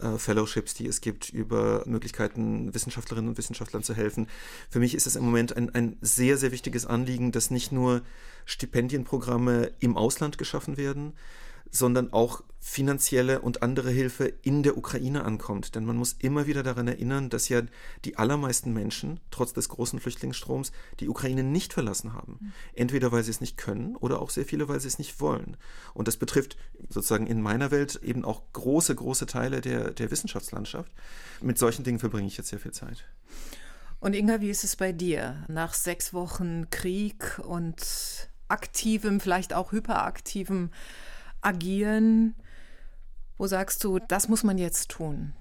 äh, 0.01 0.17
Fellowships, 0.17 0.73
die 0.73 0.87
es 0.87 1.01
gibt, 1.01 1.29
über 1.29 1.83
Möglichkeiten, 1.85 2.73
Wissenschaftlerinnen 2.73 3.29
und 3.29 3.37
Wissenschaftlern 3.37 3.83
zu 3.83 3.93
helfen. 3.93 4.27
Für 4.69 4.79
mich 4.79 4.95
ist 4.95 5.07
es 5.07 5.15
im 5.15 5.25
Moment 5.25 5.55
ein, 5.55 5.73
ein 5.75 5.97
sehr, 6.01 6.37
sehr 6.37 6.51
wichtiges 6.51 6.85
Anliegen, 6.85 7.31
dass 7.31 7.51
nicht 7.51 7.71
nur 7.71 8.01
Stipendienprogramme 8.45 9.71
im 9.79 9.97
Ausland 9.97 10.37
geschaffen 10.37 10.77
werden, 10.77 11.13
sondern 11.71 12.13
auch 12.13 12.43
finanzielle 12.61 13.41
und 13.41 13.63
andere 13.63 13.89
Hilfe 13.89 14.25
in 14.41 14.63
der 14.63 14.77
Ukraine 14.77 15.23
ankommt. 15.23 15.75
Denn 15.75 15.85
man 15.85 15.95
muss 15.95 16.13
immer 16.19 16.45
wieder 16.45 16.61
daran 16.61 16.87
erinnern, 16.87 17.29
dass 17.29 17.47
ja 17.47 17.61
die 18.03 18.17
allermeisten 18.17 18.73
Menschen, 18.73 19.21
trotz 19.31 19.53
des 19.53 19.69
großen 19.69 19.99
Flüchtlingsstroms, 19.99 20.71
die 20.99 21.07
Ukraine 21.07 21.43
nicht 21.43 21.73
verlassen 21.73 22.13
haben. 22.13 22.37
Mhm. 22.39 22.53
Entweder 22.73 23.11
weil 23.11 23.23
sie 23.23 23.31
es 23.31 23.39
nicht 23.41 23.57
können 23.57 23.95
oder 23.95 24.21
auch 24.21 24.29
sehr 24.29 24.45
viele, 24.45 24.67
weil 24.67 24.79
sie 24.81 24.89
es 24.89 24.99
nicht 24.99 25.21
wollen. 25.21 25.55
Und 25.93 26.07
das 26.07 26.17
betrifft 26.17 26.57
sozusagen 26.89 27.27
in 27.27 27.41
meiner 27.41 27.71
Welt 27.71 27.99
eben 28.03 28.25
auch 28.25 28.43
große, 28.51 28.93
große 28.93 29.25
Teile 29.25 29.61
der, 29.61 29.91
der 29.91 30.11
Wissenschaftslandschaft. 30.11 30.91
Mit 31.41 31.57
solchen 31.57 31.83
Dingen 31.85 31.99
verbringe 31.99 32.27
ich 32.27 32.37
jetzt 32.37 32.49
sehr 32.49 32.59
viel 32.59 32.73
Zeit. 32.73 33.05
Und 34.01 34.15
Inga, 34.15 34.41
wie 34.41 34.49
ist 34.49 34.63
es 34.63 34.75
bei 34.75 34.91
dir? 34.91 35.43
Nach 35.47 35.73
sechs 35.73 36.13
Wochen 36.13 36.69
Krieg 36.69 37.39
und 37.43 38.29
aktivem, 38.47 39.19
vielleicht 39.19 39.53
auch 39.53 39.71
hyperaktivem 39.71 40.71
agieren? 41.41 42.35
Wo 43.37 43.47
sagst 43.47 43.83
du, 43.83 43.99
das 43.99 44.27
muss 44.27 44.43
man 44.43 44.57
jetzt 44.57 44.89
tun? 44.89 45.33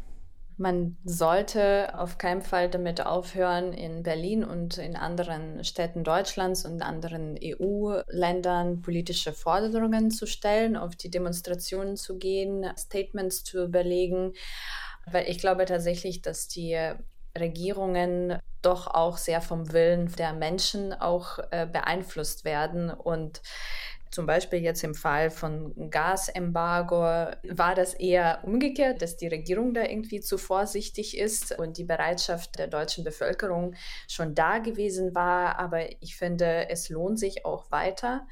Man 0.61 0.97
sollte 1.05 1.97
auf 1.97 2.19
keinen 2.19 2.43
Fall 2.43 2.69
damit 2.69 3.07
aufhören, 3.07 3.73
in 3.73 4.03
Berlin 4.03 4.43
und 4.43 4.77
in 4.77 4.97
anderen 4.97 5.63
Städten 5.63 6.03
Deutschlands 6.03 6.65
und 6.65 6.83
anderen 6.83 7.39
EU-Ländern 7.41 8.83
politische 8.83 9.33
Forderungen 9.33 10.11
zu 10.11 10.27
stellen, 10.27 10.77
auf 10.77 10.97
die 10.97 11.11
Demonstrationen 11.11 11.97
zu 11.97 12.19
gehen, 12.19 12.69
Statements 12.77 13.45
zu 13.45 13.63
überlegen, 13.63 14.33
weil 15.07 15.29
ich 15.29 15.39
glaube 15.39 15.65
tatsächlich, 15.65 16.23
dass 16.23 16.49
die 16.49 16.77
Regierungen 17.39 18.41
doch 18.63 18.89
auch 18.89 19.17
sehr 19.17 19.41
vom 19.41 19.73
Willen 19.73 20.11
der 20.17 20.33
Menschen 20.33 20.93
auch 20.93 21.39
äh, 21.53 21.67
beeinflusst 21.67 22.45
werden 22.45 22.91
und 22.91 23.43
zum 24.11 24.27
Beispiel 24.27 24.61
jetzt 24.61 24.83
im 24.85 24.95
Fall 24.95 25.31
von 25.31 25.91
Gasembargo 25.91 26.97
war 26.97 27.75
das 27.75 27.95
eher 27.95 28.41
umgekehrt, 28.45 29.03
dass 29.03 29.17
die 29.17 29.29
Regierung 29.29 29.75
da 29.75 29.83
irgendwie 29.83 30.21
zu 30.21 30.39
vorsichtig 30.39 31.19
ist 31.19 31.59
und 31.59 31.79
die 31.79 31.85
Bereitschaft 31.85 32.59
der 32.59 32.69
deutschen 32.69 33.05
Bevölkerung 33.05 33.75
schon 34.09 34.35
da 34.35 34.59
gewesen 34.59 35.15
war. 35.15 35.59
Aber 35.59 35.91
ich 36.03 36.17
finde, 36.17 36.69
es 36.71 36.89
lohnt 36.89 37.19
sich 37.19 37.45
auch 37.45 37.71
weiter, 37.71 38.27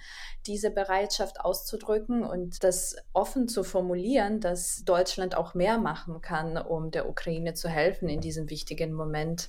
diese 0.46 0.70
Bereitschaft 0.70 1.40
auszudrücken 1.40 2.24
und 2.24 2.62
das 2.64 2.96
offen 3.12 3.48
zu 3.48 3.64
formulieren, 3.64 4.40
dass 4.40 4.84
Deutschland 4.84 5.36
auch 5.36 5.54
mehr 5.54 5.78
machen 5.78 6.20
kann, 6.20 6.56
um 6.56 6.90
der 6.90 7.08
Ukraine 7.08 7.54
zu 7.54 7.68
helfen 7.68 8.08
in 8.08 8.20
diesem 8.20 8.50
wichtigen 8.50 8.92
Moment 8.92 9.48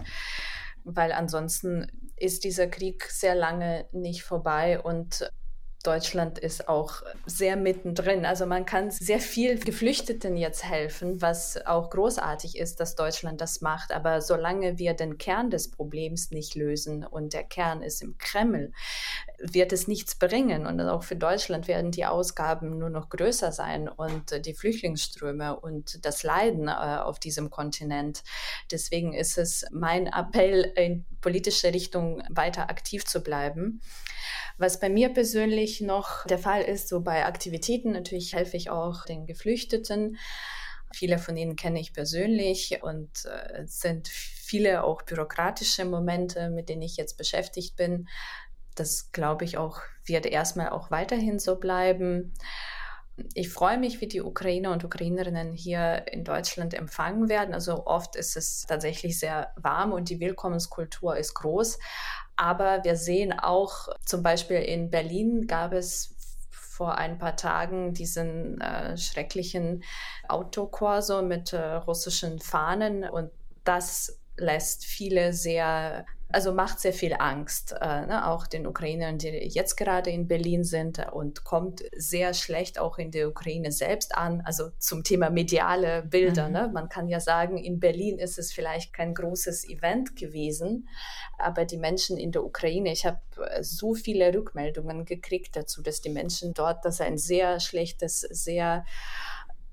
weil 0.88 1.12
ansonsten 1.12 1.92
ist 2.16 2.46
dieser 2.46 2.68
Krieg 2.68 3.04
sehr 3.12 3.36
lange 3.36 3.86
nicht 3.92 4.24
vorbei 4.24 4.80
und 4.80 5.30
Deutschland 5.84 6.38
ist 6.40 6.68
auch 6.68 7.04
sehr 7.26 7.56
mittendrin. 7.56 8.26
Also 8.26 8.46
man 8.46 8.66
kann 8.66 8.92
sehr 8.92 9.20
viel 9.20 9.60
Geflüchteten 9.60 10.36
jetzt 10.36 10.64
helfen, 10.64 11.22
was 11.22 11.66
auch 11.66 11.90
großartig 11.90 12.58
ist, 12.58 12.80
dass 12.80 12.96
Deutschland 12.96 13.40
das 13.42 13.62
macht. 13.62 13.92
Aber 13.92 14.22
solange 14.22 14.80
wir 14.80 14.94
den 14.94 15.18
Kern 15.18 15.50
des 15.50 15.72
Problems 15.72 16.32
nicht 16.32 16.56
lösen 16.56 17.06
und 17.06 17.34
der 17.34 17.44
Kern 17.44 17.82
ist 17.82 18.02
im 18.02 18.18
Kreml, 18.18 18.74
wird 19.40 19.72
es 19.72 19.88
nichts 19.88 20.16
bringen. 20.16 20.66
Und 20.66 20.82
auch 20.82 21.04
für 21.04 21.16
Deutschland 21.16 21.68
werden 21.68 21.92
die 21.92 22.06
Ausgaben 22.06 22.78
nur 22.80 22.90
noch 22.90 23.10
größer 23.10 23.52
sein 23.52 23.88
und 23.88 24.46
die 24.46 24.54
Flüchtlingsströme 24.54 25.60
und 25.60 26.06
das 26.06 26.24
Leiden 26.24 26.68
äh, 26.68 26.72
auf 26.72 27.20
diesem 27.20 27.50
Kontinent. 27.50 28.24
Deswegen 28.72 29.14
ist 29.14 29.38
es 29.38 29.66
mein 29.72 30.08
Appell, 30.08 30.74
in 30.76 31.06
politische 31.22 31.74
Richtung 31.74 32.24
weiter 32.30 32.70
aktiv 32.70 33.06
zu 33.06 33.22
bleiben. 33.22 33.82
Was 34.58 34.80
bei 34.80 34.90
mir 34.90 35.10
persönlich 35.10 35.82
noch 35.82 36.26
der 36.26 36.40
Fall 36.40 36.64
ist, 36.64 36.88
so 36.88 37.02
bei 37.02 37.26
Aktivitäten, 37.26 37.92
natürlich 37.92 38.34
helfe 38.34 38.58
ich 38.58 38.70
auch 38.70 39.06
den 39.06 39.26
Geflüchteten. 39.26 40.18
Viele 40.94 41.20
von 41.20 41.38
ihnen 41.38 41.56
kenne 41.56 41.80
ich 41.80 41.94
persönlich 41.94 42.80
und 42.82 43.26
äh, 43.26 43.64
es 43.64 43.82
sind 43.82 44.08
viele 44.08 44.84
auch 44.84 45.04
bürokratische 45.04 45.86
Momente, 45.86 46.50
mit 46.50 46.70
denen 46.70 46.82
ich 46.82 46.98
jetzt 46.98 47.18
beschäftigt 47.18 47.76
bin. 47.76 48.08
Das 48.74 49.12
glaube 49.12 49.46
ich 49.46 49.58
auch, 49.58 49.82
wird 50.06 50.26
erstmal 50.26 50.70
auch 50.70 50.90
weiterhin 50.90 51.40
so 51.40 51.58
bleiben. 51.58 52.34
Ich 53.34 53.50
freue 53.50 53.78
mich, 53.78 54.00
wie 54.00 54.08
die 54.08 54.22
Ukrainer 54.22 54.72
und 54.72 54.84
Ukrainerinnen 54.84 55.52
hier 55.52 56.06
in 56.12 56.24
Deutschland 56.24 56.74
empfangen 56.74 57.30
werden. 57.30 57.54
Also 57.54 57.86
oft 57.86 58.16
ist 58.16 58.38
es 58.38 58.66
tatsächlich 58.68 59.20
sehr 59.20 59.52
warm 59.56 59.92
und 59.92 60.10
die 60.10 60.20
Willkommenskultur 60.20 61.18
ist 61.18 61.34
groß. 61.34 61.80
Aber 62.38 62.84
wir 62.84 62.96
sehen 62.96 63.34
auch, 63.38 63.90
zum 64.06 64.24
Beispiel 64.24 64.58
in 64.58 64.90
Berlin 64.90 65.48
gab 65.48 65.74
es 65.74 66.16
vor 66.50 66.98
ein 67.00 67.18
paar 67.18 67.36
Tagen 67.36 67.94
diesen 67.94 68.62
äh, 68.62 68.96
schrecklichen 68.96 69.84
Autokorso 70.30 71.24
mit 71.24 71.52
äh, 71.52 71.60
russischen 71.60 72.40
Fahnen. 72.40 73.04
Und 73.04 73.32
das 73.64 74.20
lässt 74.38 74.86
viele 74.86 75.34
sehr 75.34 76.06
also 76.30 76.52
macht 76.52 76.80
sehr 76.80 76.92
viel 76.92 77.16
Angst, 77.18 77.74
äh, 77.80 78.06
ne? 78.06 78.28
auch 78.28 78.48
den 78.48 78.68
Ukrainern, 78.68 79.18
die 79.18 79.30
jetzt 79.30 79.78
gerade 79.78 80.10
in 80.10 80.28
Berlin 80.28 80.66
sind 80.66 81.00
und 81.14 81.46
kommt 81.46 81.84
sehr 81.96 82.34
schlecht 82.34 82.80
auch 82.80 82.98
in 82.98 83.12
der 83.12 83.30
Ukraine 83.30 83.72
selbst 83.72 84.16
an. 84.16 84.42
Also 84.42 84.72
zum 84.78 85.04
Thema 85.04 85.30
mediale 85.30 86.04
Bilder. 86.04 86.48
Mhm. 86.48 86.54
Ne? 86.54 86.72
Man 86.74 86.90
kann 86.90 87.08
ja 87.08 87.22
sagen, 87.22 87.58
in 87.58 87.80
Berlin 87.80 88.20
ist 88.20 88.38
es 88.38 88.52
vielleicht 88.52 88.92
kein 88.94 89.14
großes 89.14 89.70
Event 89.70 90.18
gewesen, 90.18 90.90
aber 91.38 91.64
die 91.64 91.78
Menschen 91.78 92.18
in 92.18 92.34
der 92.34 92.44
Ukraine, 92.44 92.92
ich 92.92 93.06
habe 93.06 93.20
äh, 93.50 93.64
so 93.64 93.94
viele 93.94 94.34
Rückmeldungen 94.34 95.06
gekriegt 95.06 95.56
dazu, 95.56 95.82
dass 95.82 96.02
die 96.02 96.10
Menschen 96.10 96.54
dort 96.54 96.84
das 96.84 97.00
ein 97.00 97.18
sehr 97.18 97.62
schlechtes, 97.62 98.20
sehr 98.20 98.86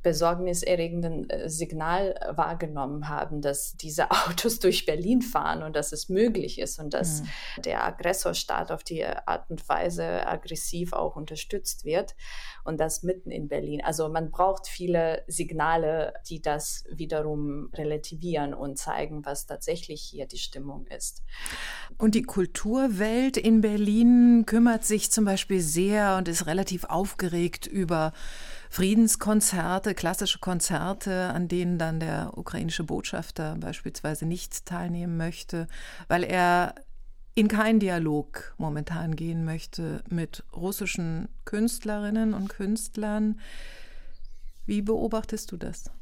besorgniserregenden 0.05 1.29
äh, 1.29 1.49
Signal 1.49 2.15
äh, 2.21 2.37
wahrgenommen 2.37 3.09
haben, 3.09 3.41
dass 3.41 3.77
diese 3.77 4.11
Autos 4.13 4.61
durch 4.61 4.87
Berlin 4.87 5.23
fahren 5.23 5.65
und 5.65 5.75
dass 5.75 5.91
es 5.91 6.09
möglich 6.09 6.61
ist 6.61 6.79
und 6.79 6.95
dass 6.95 7.23
mhm. 7.23 7.63
der 7.65 7.85
Aggressorstaat 7.85 8.71
auf 8.71 8.85
die 8.85 9.05
Art 9.05 9.51
und 9.51 9.69
Weise 9.69 10.27
aggressiv 10.29 10.93
auch 10.93 11.17
unterstützt 11.17 11.85
wird 11.85 12.15
und 12.63 12.79
das 12.79 13.03
mitten 13.03 13.33
in 13.33 13.49
Berlin. 13.49 13.83
Also 13.83 14.09
man 14.09 14.31
braucht 14.31 14.69
viele 14.69 15.25
Signale, 15.27 16.15
die 16.29 16.41
das 16.41 16.85
wiederum 16.91 17.71
relativieren 17.75 18.55
und 18.55 18.79
zeigen, 18.79 19.25
was 19.25 19.47
tatsächlich 19.47 20.03
hier 20.03 20.27
die 20.27 20.39
Stimmung 20.39 20.87
ist. 20.87 21.23
Und 21.99 22.15
die 22.15 22.23
Kulturwelt 22.23 23.37
in 23.37 23.63
Berlin 23.63 24.45
kümmert 24.47 24.85
sich 24.85 25.11
zum 25.11 25.25
Beispiel 25.25 25.61
sehr 25.61 26.17
und 26.19 26.29
ist 26.29 26.47
relativ 26.47 26.85
aufgeregt 26.85 27.67
über 27.67 28.13
Friedenskonzerte, 28.75 29.95
klassische 29.95 30.41
Konzerte, 30.41 31.29
an 31.29 31.47
denen 31.47 31.79
dann 31.79 32.01
der 32.01 32.37
ukrainische 32.37 32.83
Botschafter 32.83 33.55
beispielsweise 33.61 34.27
nicht 34.27 34.67
teilnehmen 34.67 35.17
möchte, 35.17 35.69
weil 36.09 36.25
er 36.25 36.75
in 37.37 37.47
keinen 37.47 37.79
Dialog 37.79 38.53
momentan 38.59 39.15
gehen 39.15 39.45
möchte 39.45 40.03
mit 40.11 40.43
russischen 40.57 41.29
Künstlerinnen 41.45 42.35
und 42.35 42.49
Künstlern. 42.49 43.39
Wie 44.67 44.83
beobachtest 44.83 45.53
du 45.53 45.57
das? 45.57 45.93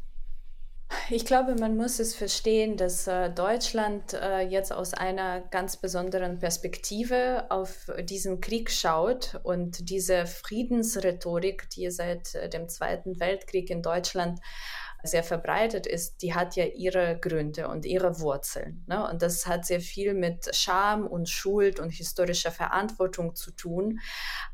Ich 1.11 1.25
glaube, 1.27 1.55
man 1.55 1.77
muss 1.77 1.99
es 1.99 2.15
verstehen, 2.15 2.77
dass 2.77 3.07
äh, 3.07 3.31
Deutschland 3.31 4.15
äh, 4.15 4.41
jetzt 4.41 4.73
aus 4.73 4.95
einer 4.95 5.41
ganz 5.41 5.77
besonderen 5.77 6.39
Perspektive 6.39 7.47
auf 7.51 7.91
diesen 8.05 8.41
Krieg 8.41 8.71
schaut 8.71 9.41
und 9.43 9.91
diese 9.91 10.27
Friedensrhetorik, 10.27 11.69
die 11.71 11.91
seit 11.91 12.35
äh, 12.35 12.49
dem 12.49 12.69
Zweiten 12.69 13.21
Weltkrieg 13.21 13.71
in 13.71 13.83
Deutschland 13.83 14.41
sehr 15.03 15.25
verbreitet 15.25 15.87
ist, 15.87 16.23
die 16.23 16.35
hat 16.35 16.55
ja 16.57 16.65
ihre 16.65 17.19
Gründe 17.19 17.69
und 17.69 17.85
ihre 17.85 18.21
Wurzeln. 18.21 18.85
Ne? 18.87 19.09
Und 19.09 19.23
das 19.23 19.47
hat 19.47 19.67
sehr 19.67 19.81
viel 19.81 20.15
mit 20.15 20.55
Scham 20.55 21.07
und 21.07 21.29
Schuld 21.29 21.81
und 21.81 21.91
historischer 21.91 22.53
Verantwortung 22.53 23.35
zu 23.35 23.51
tun. 23.51 23.99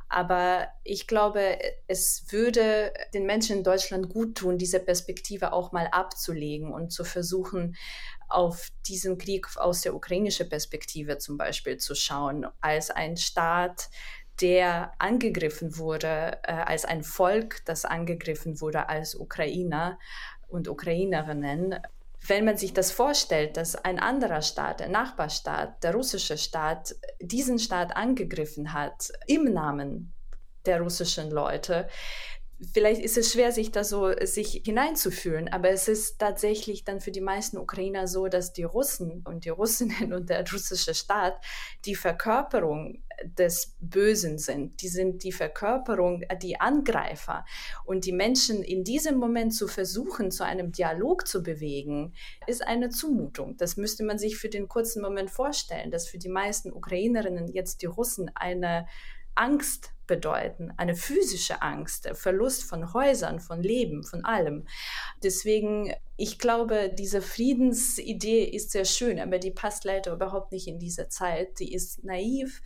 Aber 0.09 0.69
ich 0.85 1.07
glaube, 1.07 1.59
es 1.87 2.25
würde 2.31 2.93
den 3.13 3.27
Menschen 3.27 3.59
in 3.59 3.65
Deutschland 3.65 4.09
gut 4.09 4.37
tun, 4.37 4.57
diese 4.57 4.81
Perspektive 4.81 5.53
auch 5.53 5.73
mal 5.73 5.89
abzulegen 5.93 6.73
und 6.73 6.93
zu 6.93 7.05
versuchen, 7.05 7.77
auf 8.29 8.69
diesen 8.87 9.19
Krieg 9.19 9.47
aus 9.57 9.83
der 9.83 9.95
ukrainischen 9.95 10.49
Perspektive 10.49 11.19
zum 11.19 11.37
Beispiel 11.37 11.79
zu 11.79 11.95
schauen, 11.95 12.47
als 12.61 12.91
ein 12.91 13.17
Staat, 13.17 13.89
der 14.41 14.93
angegriffen 14.99 15.79
wurde, 15.79 16.39
äh, 16.45 16.53
als 16.53 16.85
ein 16.85 17.03
Volk, 17.03 17.65
das 17.65 17.85
angegriffen 17.85 18.61
wurde 18.61 18.89
als 18.89 19.15
Ukrainer 19.15 19.99
und 20.47 20.69
Ukrainerinnen. 20.69 21.75
Wenn 22.27 22.45
man 22.45 22.57
sich 22.57 22.75
das 22.75 22.91
vorstellt, 22.91 23.57
dass 23.57 23.77
ein 23.77 23.99
anderer 23.99 24.43
Staat, 24.43 24.81
der 24.81 24.89
Nachbarstaat, 24.89 25.83
der 25.83 25.95
russische 25.95 26.37
Staat, 26.37 26.97
diesen 27.21 27.59
Staat 27.59 27.97
angegriffen 27.97 28.73
hat 28.73 29.11
im 29.27 29.45
Namen 29.45 30.13
der 30.67 30.81
russischen 30.81 31.31
Leute, 31.31 31.89
vielleicht 32.73 33.01
ist 33.01 33.17
es 33.17 33.33
schwer, 33.33 33.53
sich 33.53 33.71
da 33.71 33.85
so 33.85 34.13
sich 34.23 34.63
hineinzufühlen, 34.65 35.49
aber 35.49 35.71
es 35.71 35.89
ist 35.89 36.19
tatsächlich 36.19 36.85
dann 36.85 37.01
für 37.01 37.13
die 37.13 37.21
meisten 37.21 37.57
Ukrainer 37.57 38.09
so, 38.09 38.29
dass 38.29 38.53
die 38.53 38.65
Russen 38.65 39.23
und 39.25 39.45
die 39.45 39.51
Russinnen 39.51 40.13
und 40.13 40.29
der 40.29 40.45
russische 40.51 40.95
Staat 40.95 41.43
die 41.85 41.95
Verkörperung 41.95 43.03
des 43.25 43.77
Bösen 43.81 44.39
sind. 44.39 44.81
Die 44.83 44.89
sind 44.89 45.25
die 45.25 45.33
Verkörperung, 45.33 46.23
die 46.43 46.61
Angreifer. 46.61 47.45
Und 47.85 48.05
die 48.05 48.13
Menschen 48.13 48.63
in 48.63 48.85
diesem 48.85 49.17
Moment 49.17 49.55
zu 49.55 49.69
versuchen, 49.69 50.31
zu 50.31 50.45
einem 50.45 50.73
Dialog 50.73 51.27
zu 51.27 51.43
bewegen, 51.43 52.15
ist 52.47 52.67
eine 52.67 52.91
Zumutung. 52.91 53.57
Das 53.57 53.77
müsste 53.77 54.05
man 54.05 54.19
sich 54.19 54.37
für 54.37 54.49
den 54.49 54.69
kurzen 54.69 55.03
Moment 55.03 55.31
vorstellen, 55.31 55.91
dass 55.91 56.09
für 56.09 56.19
die 56.19 56.29
meisten 56.29 56.73
Ukrainerinnen 56.73 57.49
jetzt 57.49 57.83
die 57.83 57.87
Russen 57.87 58.31
eine 58.35 58.87
Angst 59.35 59.93
bedeuten, 60.07 60.73
eine 60.77 60.97
physische 60.97 61.63
Angst, 61.63 62.09
Verlust 62.15 62.65
von 62.65 62.93
Häusern, 62.93 63.39
von 63.39 63.63
Leben, 63.63 64.03
von 64.03 64.25
allem. 64.25 64.67
Deswegen, 65.23 65.93
ich 66.21 66.41
glaube, 66.41 66.93
diese 66.93 67.23
Friedensidee 67.23 68.43
ist 68.43 68.73
sehr 68.73 68.85
schön, 68.85 69.21
aber 69.21 69.39
die 69.39 69.53
passt 69.53 69.85
leider 69.85 70.13
überhaupt 70.13 70.51
nicht 70.51 70.67
in 70.67 70.81
diese 70.81 71.09
Zeit. 71.09 71.61
Die 71.61 71.73
ist 71.73 72.03
naiv 72.03 72.61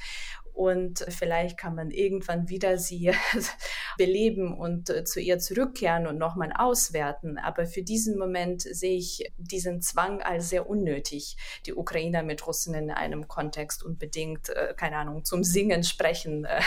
und 0.55 1.05
vielleicht 1.09 1.57
kann 1.57 1.75
man 1.75 1.91
irgendwann 1.91 2.49
wieder 2.49 2.77
sie 2.77 3.13
beleben 3.99 4.57
und 4.57 4.91
äh, 4.91 5.05
zu 5.05 5.21
ihr 5.21 5.39
zurückkehren 5.39 6.07
und 6.07 6.19
nochmal 6.19 6.53
auswerten. 6.55 7.39
Aber 7.39 7.67
für 7.67 7.83
diesen 7.83 8.19
Moment 8.19 8.63
sehe 8.63 8.97
ich 8.97 9.33
diesen 9.39 9.81
Zwang 9.81 10.21
als 10.21 10.51
sehr 10.51 10.69
unnötig, 10.69 11.37
die 11.67 11.75
Ukrainer 11.75 12.23
mit 12.23 12.47
Russen 12.47 12.75
in 12.75 12.91
einem 12.91 13.29
Kontext 13.29 13.83
unbedingt, 13.83 14.51
äh, 14.51 14.75
keine 14.77 14.97
Ahnung, 14.97 15.25
zum 15.25 15.43
Singen, 15.43 15.85
Sprechen 15.85 16.45
äh, 16.45 16.61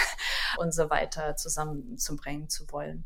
und 0.57 0.73
so 0.73 0.89
weiter 0.89 1.35
zusammenzubringen 1.35 2.49
zu 2.49 2.71
wollen. 2.71 3.05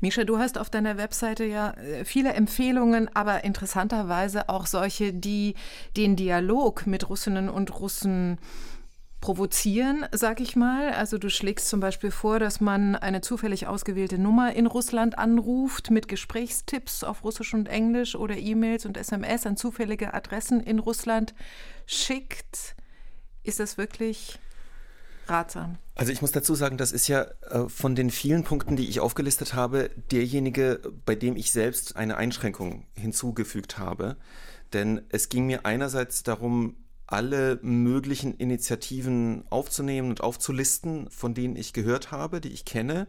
Misha, 0.00 0.24
du 0.24 0.38
hast 0.38 0.58
auf 0.58 0.70
deiner 0.70 0.96
Webseite 0.96 1.44
ja 1.44 1.74
viele 2.04 2.34
Empfehlungen, 2.34 3.08
aber 3.20 3.44
interessanterweise 3.44 4.48
auch 4.48 4.66
solche, 4.66 5.12
die 5.12 5.54
den 5.96 6.16
Dialog 6.16 6.86
mit 6.86 7.08
Russinnen 7.10 7.50
und 7.50 7.78
Russen 7.78 8.38
provozieren, 9.20 10.06
sag 10.12 10.40
ich 10.40 10.56
mal. 10.56 10.92
Also 10.92 11.18
du 11.18 11.28
schlägst 11.28 11.68
zum 11.68 11.80
Beispiel 11.80 12.10
vor, 12.10 12.38
dass 12.38 12.62
man 12.62 12.96
eine 12.96 13.20
zufällig 13.20 13.66
ausgewählte 13.66 14.16
Nummer 14.16 14.54
in 14.54 14.66
Russland 14.66 15.18
anruft 15.18 15.90
mit 15.90 16.08
Gesprächstipps 16.08 17.04
auf 17.04 17.22
Russisch 17.22 17.52
und 17.52 17.68
Englisch 17.68 18.16
oder 18.16 18.38
E-Mails 18.38 18.86
und 18.86 18.96
SMS 18.96 19.44
an 19.44 19.58
zufällige 19.58 20.14
Adressen 20.14 20.60
in 20.60 20.78
Russland 20.78 21.34
schickt. 21.84 22.74
Ist 23.42 23.60
das 23.60 23.76
wirklich 23.76 24.38
ratsam? 25.30 25.78
Also 25.94 26.12
ich 26.12 26.22
muss 26.22 26.32
dazu 26.32 26.54
sagen, 26.54 26.76
das 26.76 26.92
ist 26.92 27.08
ja 27.08 27.22
äh, 27.50 27.68
von 27.68 27.94
den 27.94 28.10
vielen 28.10 28.44
Punkten, 28.44 28.76
die 28.76 28.88
ich 28.88 29.00
aufgelistet 29.00 29.54
habe, 29.54 29.90
derjenige, 30.10 30.80
bei 31.04 31.14
dem 31.14 31.36
ich 31.36 31.52
selbst 31.52 31.96
eine 31.96 32.16
Einschränkung 32.16 32.86
hinzugefügt 32.94 33.78
habe. 33.78 34.16
Denn 34.72 35.02
es 35.08 35.28
ging 35.28 35.46
mir 35.46 35.66
einerseits 35.66 36.22
darum, 36.22 36.76
alle 37.06 37.58
möglichen 37.62 38.34
Initiativen 38.34 39.44
aufzunehmen 39.50 40.10
und 40.10 40.20
aufzulisten, 40.20 41.10
von 41.10 41.34
denen 41.34 41.56
ich 41.56 41.72
gehört 41.72 42.12
habe, 42.12 42.40
die 42.40 42.50
ich 42.50 42.64
kenne, 42.64 43.08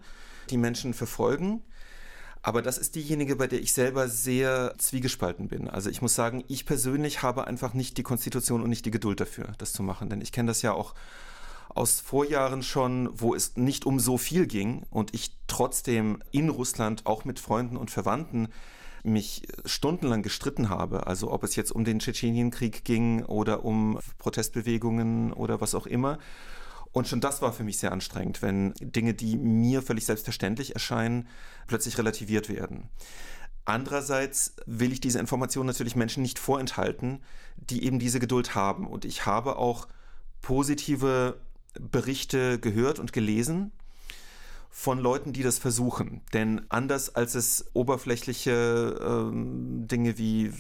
die 0.49 0.57
Menschen 0.57 0.93
verfolgen. 0.93 1.61
Aber 2.41 2.63
das 2.63 2.80
ist 2.80 2.95
diejenige, 2.95 3.36
bei 3.36 3.45
der 3.45 3.61
ich 3.61 3.74
selber 3.74 4.09
sehr 4.09 4.74
zwiegespalten 4.80 5.47
bin. 5.47 5.69
Also 5.69 5.91
ich 5.91 6.01
muss 6.01 6.15
sagen, 6.15 6.43
ich 6.47 6.65
persönlich 6.65 7.22
habe 7.22 7.45
einfach 7.45 7.76
nicht 7.76 7.97
die 7.97 8.03
Konstitution 8.03 8.63
und 8.63 8.69
nicht 8.69 8.86
die 8.86 8.91
Geduld 8.91 9.19
dafür, 9.19 9.53
das 9.59 9.74
zu 9.74 9.84
machen. 9.84 10.09
Denn 10.09 10.22
ich 10.22 10.32
kenne 10.32 10.47
das 10.47 10.63
ja 10.63 10.74
auch 10.74 10.95
aus 11.76 11.99
Vorjahren 11.99 12.63
schon, 12.63 13.09
wo 13.13 13.34
es 13.34 13.55
nicht 13.57 13.86
um 13.86 13.99
so 13.99 14.17
viel 14.17 14.47
ging 14.47 14.84
und 14.89 15.13
ich 15.13 15.38
trotzdem 15.47 16.22
in 16.32 16.49
Russland 16.49 17.05
auch 17.05 17.26
mit 17.26 17.39
Freunden 17.39 17.78
und 17.78 17.91
Verwandten 17.91 18.49
mich 19.03 19.47
stundenlang 19.65 20.22
gestritten 20.22 20.69
habe, 20.69 21.07
also 21.07 21.32
ob 21.32 21.43
es 21.43 21.55
jetzt 21.55 21.72
um 21.72 21.84
den 21.84 21.99
Tschetschenienkrieg 21.99 22.84
ging 22.86 23.24
oder 23.26 23.65
um 23.65 23.99
Protestbewegungen 24.19 25.34
oder 25.34 25.59
was 25.59 25.76
auch 25.76 25.88
immer. 25.88 26.19
Und 26.91 27.07
schon 27.07 27.22
das 27.22 27.41
war 27.41 27.53
für 27.53 27.63
mich 27.63 27.78
sehr 27.78 27.91
anstrengend, 27.93 28.41
wenn 28.41 28.74
Dinge, 28.80 29.13
die 29.13 29.38
mir 29.38 29.82
völlig 29.82 30.05
selbstverständlich 30.05 30.74
erscheinen, 30.74 31.28
plötzlich 31.67 31.97
relativiert 31.97 32.49
werden. 32.49 32.89
Andererseits 33.63 34.55
will 34.65 34.91
ich 34.91 34.99
diese 34.99 35.19
Informationen 35.19 35.67
natürlich 35.67 35.95
Menschen 35.95 36.22
nicht 36.22 36.39
vorenthalten, 36.39 37.24
die 37.55 37.86
eben 37.86 37.99
diese 37.99 38.19
Geduld 38.19 38.55
haben. 38.55 38.88
Und 38.88 39.05
ich 39.05 39.26
habe 39.26 39.55
auch 39.55 39.88
positive 40.41 41.39
Berichte 41.80 42.59
gehört 42.59 42.99
und 42.99 43.13
gelesen 43.13 43.72
von 44.74 44.99
Leuten, 44.99 45.34
die 45.34 45.43
das 45.43 45.59
versuchen. 45.59 46.22
Denn 46.34 46.61
anders 46.69 47.13
als 47.13 47.36
es 47.36 47.65
oberflächliche 47.74 48.95
ähm, 49.01 49.86
Dinge 49.88 50.17
wie 50.17 50.53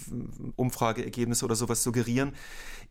Umfrageergebnisse 0.57 1.45
oder 1.45 1.55
sowas 1.55 1.81
suggerieren, 1.81 2.33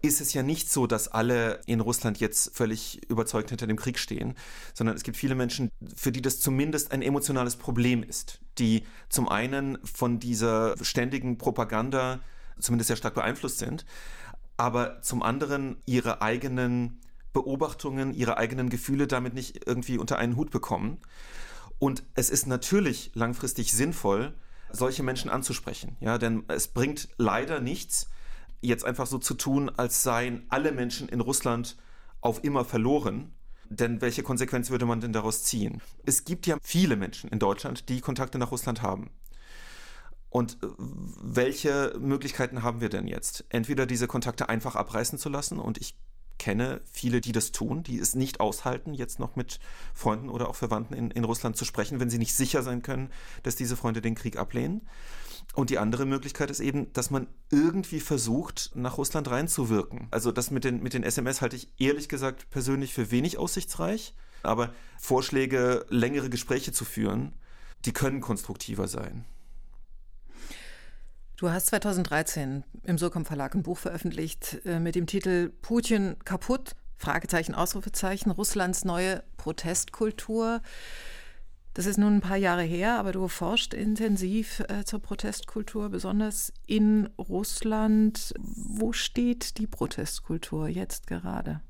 ist 0.00 0.22
es 0.22 0.32
ja 0.32 0.42
nicht 0.42 0.72
so, 0.72 0.86
dass 0.86 1.08
alle 1.08 1.60
in 1.66 1.80
Russland 1.80 2.18
jetzt 2.20 2.56
völlig 2.56 3.02
überzeugt 3.10 3.50
hinter 3.50 3.66
dem 3.66 3.76
Krieg 3.76 3.98
stehen, 3.98 4.34
sondern 4.72 4.96
es 4.96 5.02
gibt 5.02 5.18
viele 5.18 5.34
Menschen, 5.34 5.70
für 5.94 6.10
die 6.10 6.22
das 6.22 6.40
zumindest 6.40 6.90
ein 6.90 7.02
emotionales 7.02 7.56
Problem 7.56 8.02
ist, 8.02 8.40
die 8.58 8.84
zum 9.10 9.28
einen 9.28 9.78
von 9.84 10.20
dieser 10.20 10.74
ständigen 10.82 11.36
Propaganda 11.36 12.20
zumindest 12.58 12.88
sehr 12.88 12.96
stark 12.96 13.14
beeinflusst 13.14 13.58
sind, 13.58 13.84
aber 14.56 15.02
zum 15.02 15.22
anderen 15.22 15.76
ihre 15.84 16.22
eigenen 16.22 16.98
Beobachtungen, 17.32 18.12
ihre 18.14 18.36
eigenen 18.36 18.68
Gefühle 18.68 19.06
damit 19.06 19.34
nicht 19.34 19.66
irgendwie 19.66 19.98
unter 19.98 20.18
einen 20.18 20.36
Hut 20.36 20.50
bekommen. 20.50 20.98
Und 21.78 22.02
es 22.14 22.30
ist 22.30 22.46
natürlich 22.46 23.10
langfristig 23.14 23.72
sinnvoll, 23.72 24.34
solche 24.70 25.02
Menschen 25.02 25.30
anzusprechen. 25.30 25.96
Ja, 26.00 26.18
denn 26.18 26.44
es 26.48 26.68
bringt 26.68 27.08
leider 27.16 27.60
nichts, 27.60 28.08
jetzt 28.60 28.84
einfach 28.84 29.06
so 29.06 29.18
zu 29.18 29.34
tun, 29.34 29.70
als 29.70 30.02
seien 30.02 30.44
alle 30.48 30.72
Menschen 30.72 31.08
in 31.08 31.20
Russland 31.20 31.76
auf 32.20 32.44
immer 32.44 32.64
verloren. 32.64 33.32
Denn 33.68 34.00
welche 34.00 34.24
Konsequenz 34.24 34.70
würde 34.70 34.84
man 34.84 35.00
denn 35.00 35.12
daraus 35.12 35.44
ziehen? 35.44 35.80
Es 36.04 36.24
gibt 36.24 36.46
ja 36.46 36.58
viele 36.60 36.96
Menschen 36.96 37.30
in 37.30 37.38
Deutschland, 37.38 37.88
die 37.88 38.00
Kontakte 38.00 38.36
nach 38.36 38.50
Russland 38.50 38.82
haben. 38.82 39.10
Und 40.28 40.62
äh, 40.62 40.66
welche 40.78 41.96
Möglichkeiten 41.98 42.62
haben 42.62 42.80
wir 42.80 42.88
denn 42.88 43.06
jetzt? 43.06 43.44
Entweder 43.48 43.86
diese 43.86 44.06
Kontakte 44.06 44.48
einfach 44.48 44.76
abreißen 44.76 45.18
zu 45.18 45.28
lassen 45.28 45.58
und 45.58 45.78
ich 45.78 45.96
kenne 46.40 46.80
viele, 46.90 47.20
die 47.20 47.32
das 47.32 47.52
tun, 47.52 47.82
die 47.84 47.98
es 47.98 48.14
nicht 48.14 48.40
aushalten, 48.40 48.94
jetzt 48.94 49.20
noch 49.20 49.36
mit 49.36 49.60
Freunden 49.94 50.30
oder 50.30 50.48
auch 50.48 50.56
Verwandten 50.56 50.94
in, 50.94 51.10
in 51.10 51.24
Russland 51.24 51.56
zu 51.56 51.66
sprechen, 51.66 52.00
wenn 52.00 52.08
sie 52.08 52.18
nicht 52.18 52.34
sicher 52.34 52.62
sein 52.62 52.82
können, 52.82 53.10
dass 53.42 53.56
diese 53.56 53.76
Freunde 53.76 54.00
den 54.00 54.14
Krieg 54.14 54.38
ablehnen. 54.38 54.88
Und 55.54 55.68
die 55.68 55.78
andere 55.78 56.06
Möglichkeit 56.06 56.50
ist 56.50 56.60
eben, 56.60 56.92
dass 56.94 57.10
man 57.10 57.26
irgendwie 57.50 58.00
versucht, 58.00 58.70
nach 58.74 58.96
Russland 58.96 59.30
reinzuwirken. 59.30 60.08
Also 60.10 60.32
das 60.32 60.50
mit 60.50 60.64
den, 60.64 60.82
mit 60.82 60.94
den 60.94 61.02
SMS 61.02 61.42
halte 61.42 61.56
ich 61.56 61.68
ehrlich 61.78 62.08
gesagt 62.08 62.48
persönlich 62.50 62.94
für 62.94 63.10
wenig 63.10 63.36
aussichtsreich. 63.36 64.14
Aber 64.42 64.72
Vorschläge, 64.98 65.84
längere 65.90 66.30
Gespräche 66.30 66.72
zu 66.72 66.86
führen, 66.86 67.32
die 67.84 67.92
können 67.92 68.22
konstruktiver 68.22 68.88
sein. 68.88 69.26
Du 71.40 71.50
hast 71.50 71.68
2013 71.68 72.64
im 72.82 72.98
Surkamp 72.98 73.26
Verlag 73.26 73.54
ein 73.54 73.62
Buch 73.62 73.78
veröffentlicht 73.78 74.60
äh, 74.66 74.78
mit 74.78 74.94
dem 74.94 75.06
Titel 75.06 75.48
Putin 75.62 76.16
kaputt? 76.26 76.76
Fragezeichen, 76.98 77.54
Ausrufezeichen, 77.54 78.30
Russlands 78.30 78.84
neue 78.84 79.22
Protestkultur. 79.38 80.60
Das 81.72 81.86
ist 81.86 81.96
nun 81.96 82.16
ein 82.16 82.20
paar 82.20 82.36
Jahre 82.36 82.62
her, 82.62 82.98
aber 82.98 83.12
du 83.12 83.26
forschst 83.26 83.72
intensiv 83.72 84.62
äh, 84.68 84.84
zur 84.84 85.00
Protestkultur, 85.00 85.88
besonders 85.88 86.52
in 86.66 87.08
Russland. 87.16 88.34
Wo 88.38 88.92
steht 88.92 89.56
die 89.56 89.66
Protestkultur 89.66 90.68
jetzt 90.68 91.06
gerade? 91.06 91.62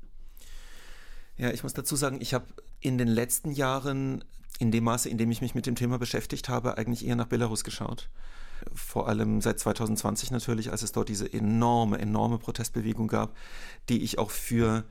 Ja, 1.37 1.49
ich 1.51 1.63
muss 1.63 1.71
dazu 1.71 1.95
sagen, 1.95 2.19
ich 2.19 2.33
habe 2.33 2.47
in 2.81 2.97
den 2.97 3.07
letzten 3.07 3.51
Jahren, 3.51 4.25
in 4.59 4.71
dem 4.71 4.83
Maße, 4.83 5.07
in 5.07 5.17
dem 5.17 5.31
ich 5.31 5.39
mich 5.39 5.55
mit 5.55 5.65
dem 5.65 5.75
Thema 5.75 5.97
beschäftigt 5.97 6.49
habe, 6.49 6.77
eigentlich 6.77 7.07
eher 7.07 7.15
nach 7.15 7.27
Belarus 7.27 7.63
geschaut 7.63 8.09
vor 8.73 9.07
allem 9.07 9.41
seit 9.41 9.59
2020 9.59 10.31
natürlich, 10.31 10.71
als 10.71 10.81
es 10.81 10.91
dort 10.91 11.09
diese 11.09 11.31
enorme, 11.31 11.99
enorme 11.99 12.37
Protestbewegung 12.37 13.07
gab, 13.07 13.35
die 13.89 14.01
ich 14.03 14.19
auch 14.19 14.31
für 14.31 14.83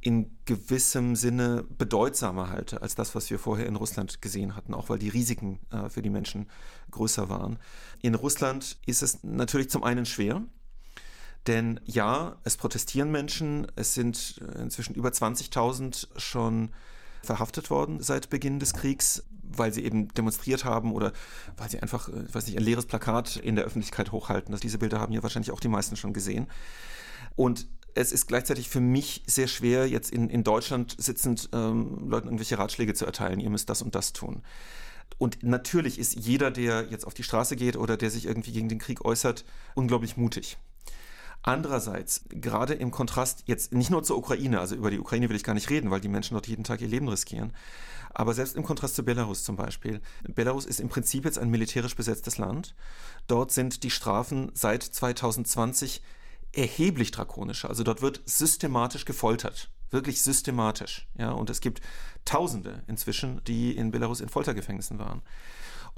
in 0.00 0.30
gewissem 0.44 1.16
Sinne 1.16 1.64
bedeutsamer 1.76 2.50
halte 2.50 2.82
als 2.82 2.94
das, 2.94 3.14
was 3.14 3.30
wir 3.30 3.38
vorher 3.38 3.66
in 3.66 3.76
Russland 3.76 4.22
gesehen 4.22 4.54
hatten, 4.54 4.74
auch 4.74 4.88
weil 4.88 4.98
die 4.98 5.08
Risiken 5.08 5.58
äh, 5.70 5.88
für 5.88 6.02
die 6.02 6.10
Menschen 6.10 6.48
größer 6.90 7.28
waren. 7.28 7.58
In 8.00 8.14
Russland 8.14 8.78
ist 8.86 9.02
es 9.02 9.24
natürlich 9.24 9.70
zum 9.70 9.82
einen 9.82 10.06
schwer, 10.06 10.42
denn 11.46 11.80
ja, 11.84 12.36
es 12.44 12.56
protestieren 12.56 13.10
Menschen, 13.10 13.66
es 13.74 13.94
sind 13.94 14.40
äh, 14.40 14.60
inzwischen 14.60 14.94
über 14.94 15.08
20.000 15.08 16.08
schon 16.16 16.70
verhaftet 17.28 17.70
worden 17.70 18.02
seit 18.02 18.30
Beginn 18.30 18.58
des 18.58 18.72
Kriegs, 18.72 19.22
weil 19.42 19.72
sie 19.72 19.84
eben 19.84 20.08
demonstriert 20.08 20.64
haben 20.64 20.92
oder 20.92 21.12
weil 21.56 21.70
sie 21.70 21.80
einfach, 21.80 22.08
äh, 22.08 22.24
ich 22.26 22.34
weiß 22.34 22.46
nicht, 22.46 22.56
ein 22.56 22.64
leeres 22.64 22.86
Plakat 22.86 23.36
in 23.36 23.54
der 23.54 23.64
Öffentlichkeit 23.64 24.12
hochhalten. 24.12 24.50
Das, 24.52 24.60
diese 24.60 24.78
Bilder 24.78 24.98
haben 24.98 25.12
ja 25.12 25.22
wahrscheinlich 25.22 25.52
auch 25.52 25.60
die 25.60 25.68
meisten 25.68 25.96
schon 25.96 26.12
gesehen. 26.12 26.48
Und 27.36 27.68
es 27.94 28.12
ist 28.12 28.28
gleichzeitig 28.28 28.68
für 28.68 28.80
mich 28.80 29.22
sehr 29.26 29.46
schwer, 29.46 29.88
jetzt 29.88 30.10
in, 30.10 30.30
in 30.30 30.42
Deutschland 30.42 30.96
sitzend 30.98 31.50
ähm, 31.52 32.08
Leuten 32.08 32.28
irgendwelche 32.28 32.58
Ratschläge 32.58 32.94
zu 32.94 33.04
erteilen. 33.04 33.40
Ihr 33.40 33.50
müsst 33.50 33.68
das 33.68 33.82
und 33.82 33.94
das 33.94 34.12
tun. 34.12 34.42
Und 35.18 35.42
natürlich 35.42 35.98
ist 35.98 36.14
jeder, 36.14 36.50
der 36.50 36.86
jetzt 36.90 37.06
auf 37.06 37.14
die 37.14 37.22
Straße 37.22 37.56
geht 37.56 37.76
oder 37.76 37.96
der 37.96 38.10
sich 38.10 38.26
irgendwie 38.26 38.52
gegen 38.52 38.68
den 38.68 38.78
Krieg 38.78 39.04
äußert, 39.04 39.44
unglaublich 39.74 40.16
mutig. 40.16 40.58
Andererseits, 41.42 42.24
gerade 42.28 42.74
im 42.74 42.90
Kontrast 42.90 43.44
jetzt 43.46 43.72
nicht 43.72 43.90
nur 43.90 44.02
zur 44.02 44.18
Ukraine, 44.18 44.60
also 44.60 44.74
über 44.74 44.90
die 44.90 44.98
Ukraine 44.98 45.28
will 45.28 45.36
ich 45.36 45.44
gar 45.44 45.54
nicht 45.54 45.70
reden, 45.70 45.90
weil 45.90 46.00
die 46.00 46.08
Menschen 46.08 46.34
dort 46.34 46.48
jeden 46.48 46.64
Tag 46.64 46.80
ihr 46.80 46.88
Leben 46.88 47.08
riskieren, 47.08 47.52
aber 48.12 48.34
selbst 48.34 48.56
im 48.56 48.64
Kontrast 48.64 48.96
zu 48.96 49.04
Belarus 49.04 49.44
zum 49.44 49.56
Beispiel. 49.56 50.00
Belarus 50.22 50.66
ist 50.66 50.80
im 50.80 50.88
Prinzip 50.88 51.24
jetzt 51.24 51.38
ein 51.38 51.50
militärisch 51.50 51.94
besetztes 51.94 52.38
Land. 52.38 52.74
Dort 53.26 53.52
sind 53.52 53.82
die 53.82 53.90
Strafen 53.90 54.50
seit 54.54 54.82
2020 54.82 56.02
erheblich 56.52 57.10
drakonischer. 57.10 57.68
Also 57.68 57.84
dort 57.84 58.02
wird 58.02 58.22
systematisch 58.24 59.04
gefoltert. 59.04 59.70
Wirklich 59.90 60.22
systematisch. 60.22 61.06
Ja, 61.16 61.30
und 61.30 61.50
es 61.50 61.60
gibt 61.60 61.80
Tausende 62.24 62.82
inzwischen, 62.88 63.42
die 63.44 63.74
in 63.74 63.90
Belarus 63.90 64.20
in 64.20 64.28
Foltergefängnissen 64.28 64.98
waren. 64.98 65.22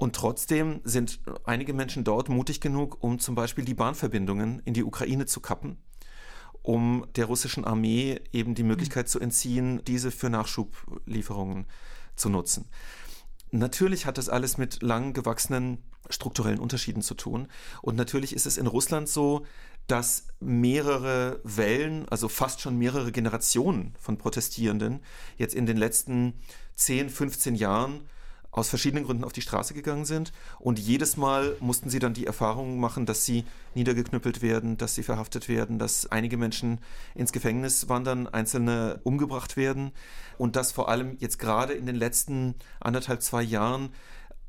Und 0.01 0.15
trotzdem 0.15 0.81
sind 0.83 1.19
einige 1.43 1.75
Menschen 1.75 2.03
dort 2.03 2.27
mutig 2.27 2.59
genug, 2.59 3.03
um 3.03 3.19
zum 3.19 3.35
Beispiel 3.35 3.65
die 3.65 3.75
Bahnverbindungen 3.75 4.59
in 4.65 4.73
die 4.73 4.83
Ukraine 4.83 5.27
zu 5.27 5.41
kappen, 5.41 5.77
um 6.63 7.05
der 7.15 7.25
russischen 7.25 7.65
Armee 7.65 8.19
eben 8.31 8.55
die 8.55 8.63
Möglichkeit 8.63 9.09
zu 9.09 9.19
entziehen, 9.19 9.83
diese 9.85 10.09
für 10.09 10.31
Nachschublieferungen 10.31 11.67
zu 12.15 12.29
nutzen. 12.29 12.67
Natürlich 13.51 14.07
hat 14.07 14.17
das 14.17 14.27
alles 14.27 14.57
mit 14.57 14.81
lang 14.81 15.13
gewachsenen 15.13 15.83
strukturellen 16.09 16.57
Unterschieden 16.57 17.03
zu 17.03 17.13
tun. 17.13 17.47
Und 17.83 17.95
natürlich 17.95 18.33
ist 18.33 18.47
es 18.47 18.57
in 18.57 18.65
Russland 18.65 19.07
so, 19.07 19.45
dass 19.85 20.25
mehrere 20.39 21.41
Wellen, 21.43 22.09
also 22.09 22.27
fast 22.27 22.59
schon 22.59 22.75
mehrere 22.75 23.11
Generationen 23.11 23.93
von 23.99 24.17
Protestierenden 24.17 25.01
jetzt 25.37 25.53
in 25.53 25.67
den 25.67 25.77
letzten 25.77 26.41
10, 26.73 27.11
15 27.11 27.53
Jahren 27.53 28.01
aus 28.51 28.69
verschiedenen 28.69 29.05
Gründen 29.05 29.23
auf 29.23 29.33
die 29.33 29.41
Straße 29.41 29.73
gegangen 29.73 30.05
sind. 30.05 30.31
Und 30.59 30.79
jedes 30.79 31.17
Mal 31.17 31.55
mussten 31.59 31.89
sie 31.89 31.99
dann 31.99 32.13
die 32.13 32.25
Erfahrung 32.25 32.79
machen, 32.79 33.05
dass 33.05 33.25
sie 33.25 33.45
niedergeknüppelt 33.75 34.41
werden, 34.41 34.77
dass 34.77 34.95
sie 34.95 35.03
verhaftet 35.03 35.47
werden, 35.47 35.79
dass 35.79 36.11
einige 36.11 36.37
Menschen 36.37 36.79
ins 37.15 37.31
Gefängnis 37.31 37.87
wandern, 37.87 38.27
einzelne 38.27 38.99
umgebracht 39.03 39.57
werden. 39.57 39.91
Und 40.37 40.55
dass 40.55 40.71
vor 40.71 40.89
allem 40.89 41.17
jetzt 41.19 41.39
gerade 41.39 41.73
in 41.73 41.85
den 41.85 41.95
letzten 41.95 42.55
anderthalb, 42.79 43.21
zwei 43.21 43.41
Jahren 43.41 43.89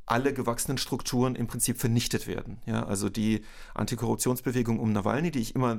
alle 0.07 0.33
gewachsenen 0.33 0.79
Strukturen 0.79 1.37
im 1.37 1.47
Prinzip 1.47 1.79
vernichtet 1.79 2.27
werden. 2.27 2.61
Ja, 2.67 2.85
also 2.85 3.09
die 3.09 3.43
Antikorruptionsbewegung 3.75 4.79
um 4.81 4.93
Nawalny, 4.93 5.31
die 5.31 5.41
ich 5.41 5.55
immer 5.55 5.79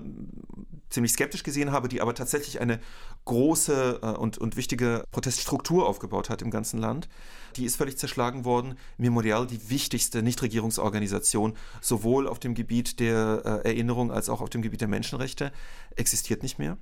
ziemlich 0.89 1.11
skeptisch 1.11 1.43
gesehen 1.43 1.71
habe, 1.71 1.89
die 1.89 2.01
aber 2.01 2.15
tatsächlich 2.15 2.61
eine 2.61 2.79
große 3.25 3.99
äh, 4.01 4.07
und, 4.11 4.37
und 4.37 4.55
wichtige 4.55 5.03
Proteststruktur 5.11 5.87
aufgebaut 5.87 6.29
hat 6.29 6.41
im 6.41 6.51
ganzen 6.51 6.79
Land, 6.79 7.09
die 7.55 7.65
ist 7.65 7.75
völlig 7.75 7.97
zerschlagen 7.97 8.45
worden. 8.45 8.75
Memorial, 8.97 9.45
die 9.45 9.69
wichtigste 9.69 10.23
Nichtregierungsorganisation, 10.23 11.55
sowohl 11.81 12.27
auf 12.27 12.39
dem 12.39 12.53
Gebiet 12.53 12.99
der 12.99 13.41
äh, 13.43 13.69
Erinnerung 13.69 14.11
als 14.11 14.29
auch 14.29 14.41
auf 14.41 14.49
dem 14.49 14.61
Gebiet 14.61 14.81
der 14.81 14.87
Menschenrechte, 14.87 15.51
existiert 15.95 16.43
nicht 16.43 16.59
mehr, 16.59 16.77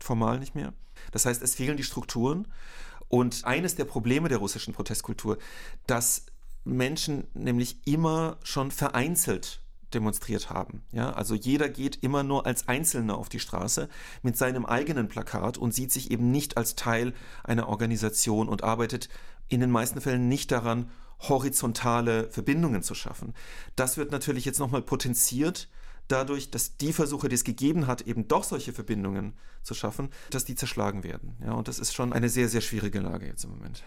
formal 0.00 0.38
nicht 0.38 0.54
mehr. 0.54 0.72
Das 1.12 1.26
heißt, 1.26 1.42
es 1.42 1.54
fehlen 1.54 1.76
die 1.76 1.84
Strukturen. 1.84 2.48
Und 3.08 3.44
eines 3.44 3.74
der 3.74 3.86
Probleme 3.86 4.28
der 4.28 4.38
russischen 4.38 4.72
Protestkultur, 4.72 5.38
dass 5.86 6.26
Menschen 6.64 7.26
nämlich 7.34 7.86
immer 7.86 8.38
schon 8.42 8.70
vereinzelt 8.70 9.62
demonstriert 9.94 10.50
haben. 10.50 10.82
Ja, 10.92 11.12
also 11.12 11.34
jeder 11.34 11.68
geht 11.68 11.96
immer 11.96 12.22
nur 12.22 12.46
als 12.46 12.68
Einzelner 12.68 13.18
auf 13.18 13.28
die 13.28 13.40
Straße 13.40 13.88
mit 14.22 14.36
seinem 14.36 14.64
eigenen 14.64 15.08
Plakat 15.08 15.58
und 15.58 15.74
sieht 15.74 15.92
sich 15.92 16.10
eben 16.10 16.30
nicht 16.30 16.56
als 16.56 16.76
Teil 16.76 17.12
einer 17.42 17.68
Organisation 17.68 18.48
und 18.48 18.62
arbeitet 18.62 19.08
in 19.48 19.60
den 19.60 19.70
meisten 19.70 20.00
Fällen 20.00 20.28
nicht 20.28 20.52
daran, 20.52 20.90
horizontale 21.28 22.30
Verbindungen 22.30 22.82
zu 22.82 22.94
schaffen. 22.94 23.34
Das 23.76 23.96
wird 23.96 24.12
natürlich 24.12 24.44
jetzt 24.44 24.60
nochmal 24.60 24.82
potenziert 24.82 25.68
dadurch, 26.08 26.50
dass 26.50 26.76
die 26.76 26.92
Versuche, 26.92 27.28
die 27.28 27.34
es 27.34 27.44
gegeben 27.44 27.86
hat, 27.86 28.02
eben 28.02 28.26
doch 28.26 28.44
solche 28.44 28.72
Verbindungen 28.72 29.34
zu 29.62 29.74
schaffen, 29.74 30.10
dass 30.30 30.44
die 30.44 30.54
zerschlagen 30.54 31.04
werden. 31.04 31.36
Ja, 31.44 31.52
und 31.52 31.68
das 31.68 31.78
ist 31.78 31.94
schon 31.94 32.12
eine 32.12 32.28
sehr, 32.28 32.48
sehr 32.48 32.60
schwierige 32.60 33.00
Lage 33.00 33.26
jetzt 33.26 33.44
im 33.44 33.50
Moment. 33.50 33.84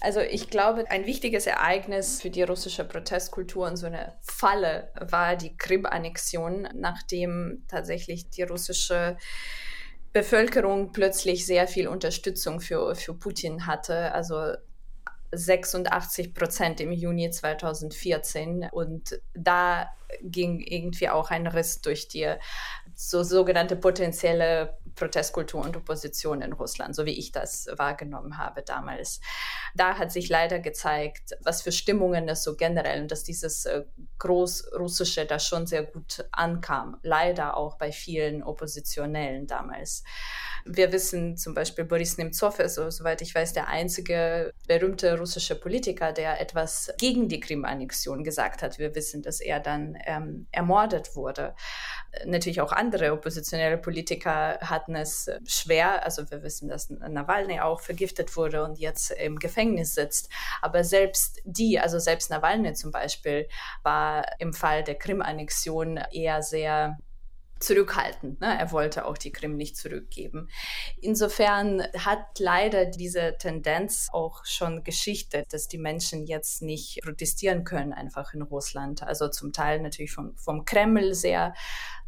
Also 0.00 0.20
ich 0.20 0.48
glaube, 0.48 0.90
ein 0.90 1.04
wichtiges 1.04 1.46
Ereignis 1.46 2.22
für 2.22 2.30
die 2.30 2.42
russische 2.42 2.84
Protestkultur 2.84 3.66
und 3.66 3.76
so 3.76 3.86
eine 3.86 4.14
Falle 4.22 4.90
war 4.98 5.36
die 5.36 5.56
Krim-Annexion, 5.56 6.68
nachdem 6.74 7.64
tatsächlich 7.68 8.30
die 8.30 8.42
russische 8.42 9.18
Bevölkerung 10.12 10.92
plötzlich 10.92 11.44
sehr 11.44 11.68
viel 11.68 11.86
Unterstützung 11.86 12.60
für, 12.60 12.94
für 12.94 13.14
Putin 13.14 13.66
hatte. 13.66 14.12
Also 14.12 14.54
86 15.32 16.34
Prozent 16.34 16.80
im 16.80 16.92
Juni 16.92 17.30
2014 17.30 18.68
und 18.72 19.20
da 19.34 19.90
ging 20.22 20.60
irgendwie 20.60 21.08
auch 21.08 21.30
ein 21.30 21.46
Riss 21.46 21.82
durch 21.82 22.08
die 22.08 22.34
so 22.94 23.22
sogenannte 23.22 23.76
potenzielle 23.76 24.78
Protestkultur 24.94 25.62
und 25.62 25.76
Opposition 25.76 26.42
in 26.42 26.52
Russland, 26.52 26.94
so 26.94 27.06
wie 27.06 27.18
ich 27.18 27.32
das 27.32 27.68
wahrgenommen 27.76 28.38
habe 28.38 28.62
damals. 28.62 29.20
Da 29.74 29.98
hat 29.98 30.12
sich 30.12 30.28
leider 30.28 30.58
gezeigt, 30.58 31.36
was 31.42 31.62
für 31.62 31.72
Stimmungen 31.72 32.28
es 32.28 32.42
so 32.42 32.56
generell 32.56 33.02
und 33.02 33.10
dass 33.10 33.24
dieses 33.24 33.66
äh, 33.66 33.84
Großrussische 34.18 35.26
da 35.26 35.38
schon 35.38 35.66
sehr 35.66 35.84
gut 35.84 36.24
ankam, 36.32 36.98
leider 37.02 37.56
auch 37.56 37.78
bei 37.78 37.92
vielen 37.92 38.42
Oppositionellen 38.42 39.46
damals. 39.46 40.04
Wir 40.64 40.92
wissen 40.92 41.36
zum 41.36 41.54
Beispiel, 41.54 41.84
Boris 41.84 42.18
Nemtsov 42.18 42.58
ist, 42.58 42.74
so, 42.74 42.90
soweit 42.90 43.22
ich 43.22 43.34
weiß, 43.34 43.54
der 43.54 43.68
einzige 43.68 44.52
berühmte 44.66 45.18
russische 45.18 45.54
Politiker, 45.54 46.12
der 46.12 46.40
etwas 46.40 46.92
gegen 46.98 47.28
die 47.28 47.40
Krim-Annexion 47.40 48.24
gesagt 48.24 48.62
hat. 48.62 48.78
Wir 48.78 48.94
wissen, 48.94 49.22
dass 49.22 49.40
er 49.40 49.60
dann 49.60 49.96
ähm, 50.04 50.46
ermordet 50.52 51.16
wurde. 51.16 51.54
Natürlich 52.24 52.60
auch 52.60 52.72
andere 52.72 53.12
oppositionelle 53.12 53.78
Politiker 53.78 54.58
hatten 54.60 54.94
es 54.94 55.30
schwer. 55.46 56.04
Also 56.04 56.30
wir 56.30 56.42
wissen, 56.42 56.68
dass 56.68 56.90
Nawalny 56.90 57.60
auch 57.60 57.80
vergiftet 57.80 58.36
wurde 58.36 58.64
und 58.64 58.78
jetzt 58.78 59.10
im 59.12 59.38
Gefängnis 59.38 59.94
sitzt. 59.94 60.28
Aber 60.60 60.82
selbst 60.84 61.40
die, 61.44 61.78
also 61.78 61.98
selbst 61.98 62.30
Nawalny 62.30 62.72
zum 62.74 62.90
Beispiel, 62.90 63.48
war 63.82 64.24
im 64.38 64.52
Fall 64.52 64.82
der 64.82 64.96
Krim-Annexion 64.96 66.00
eher 66.12 66.42
sehr 66.42 66.98
zurückhaltend. 67.60 68.40
Ne? 68.40 68.58
Er 68.58 68.72
wollte 68.72 69.04
auch 69.04 69.18
die 69.18 69.32
Krim 69.32 69.56
nicht 69.56 69.76
zurückgeben. 69.76 70.48
Insofern 71.00 71.82
hat 71.96 72.38
leider 72.38 72.86
diese 72.86 73.36
Tendenz 73.38 74.08
auch 74.12 74.44
schon 74.44 74.82
Geschichte, 74.82 75.44
dass 75.50 75.68
die 75.68 75.78
Menschen 75.78 76.26
jetzt 76.26 76.62
nicht 76.62 77.00
protestieren 77.02 77.64
können, 77.64 77.92
einfach 77.92 78.34
in 78.34 78.42
Russland. 78.42 79.02
Also 79.02 79.28
zum 79.28 79.52
Teil 79.52 79.80
natürlich 79.80 80.12
vom, 80.12 80.36
vom 80.36 80.64
Kreml 80.64 81.14
sehr 81.14 81.54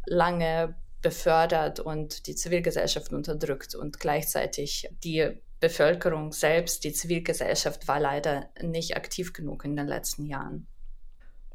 lange 0.05 0.75
befördert 1.01 1.79
und 1.79 2.27
die 2.27 2.35
Zivilgesellschaft 2.35 3.13
unterdrückt 3.13 3.75
und 3.75 3.99
gleichzeitig 3.99 4.89
die 5.03 5.39
Bevölkerung 5.59 6.33
selbst, 6.33 6.83
die 6.83 6.93
Zivilgesellschaft 6.93 7.87
war 7.87 7.99
leider 7.99 8.49
nicht 8.61 8.97
aktiv 8.97 9.33
genug 9.33 9.63
in 9.65 9.75
den 9.75 9.87
letzten 9.87 10.25
Jahren. 10.25 10.67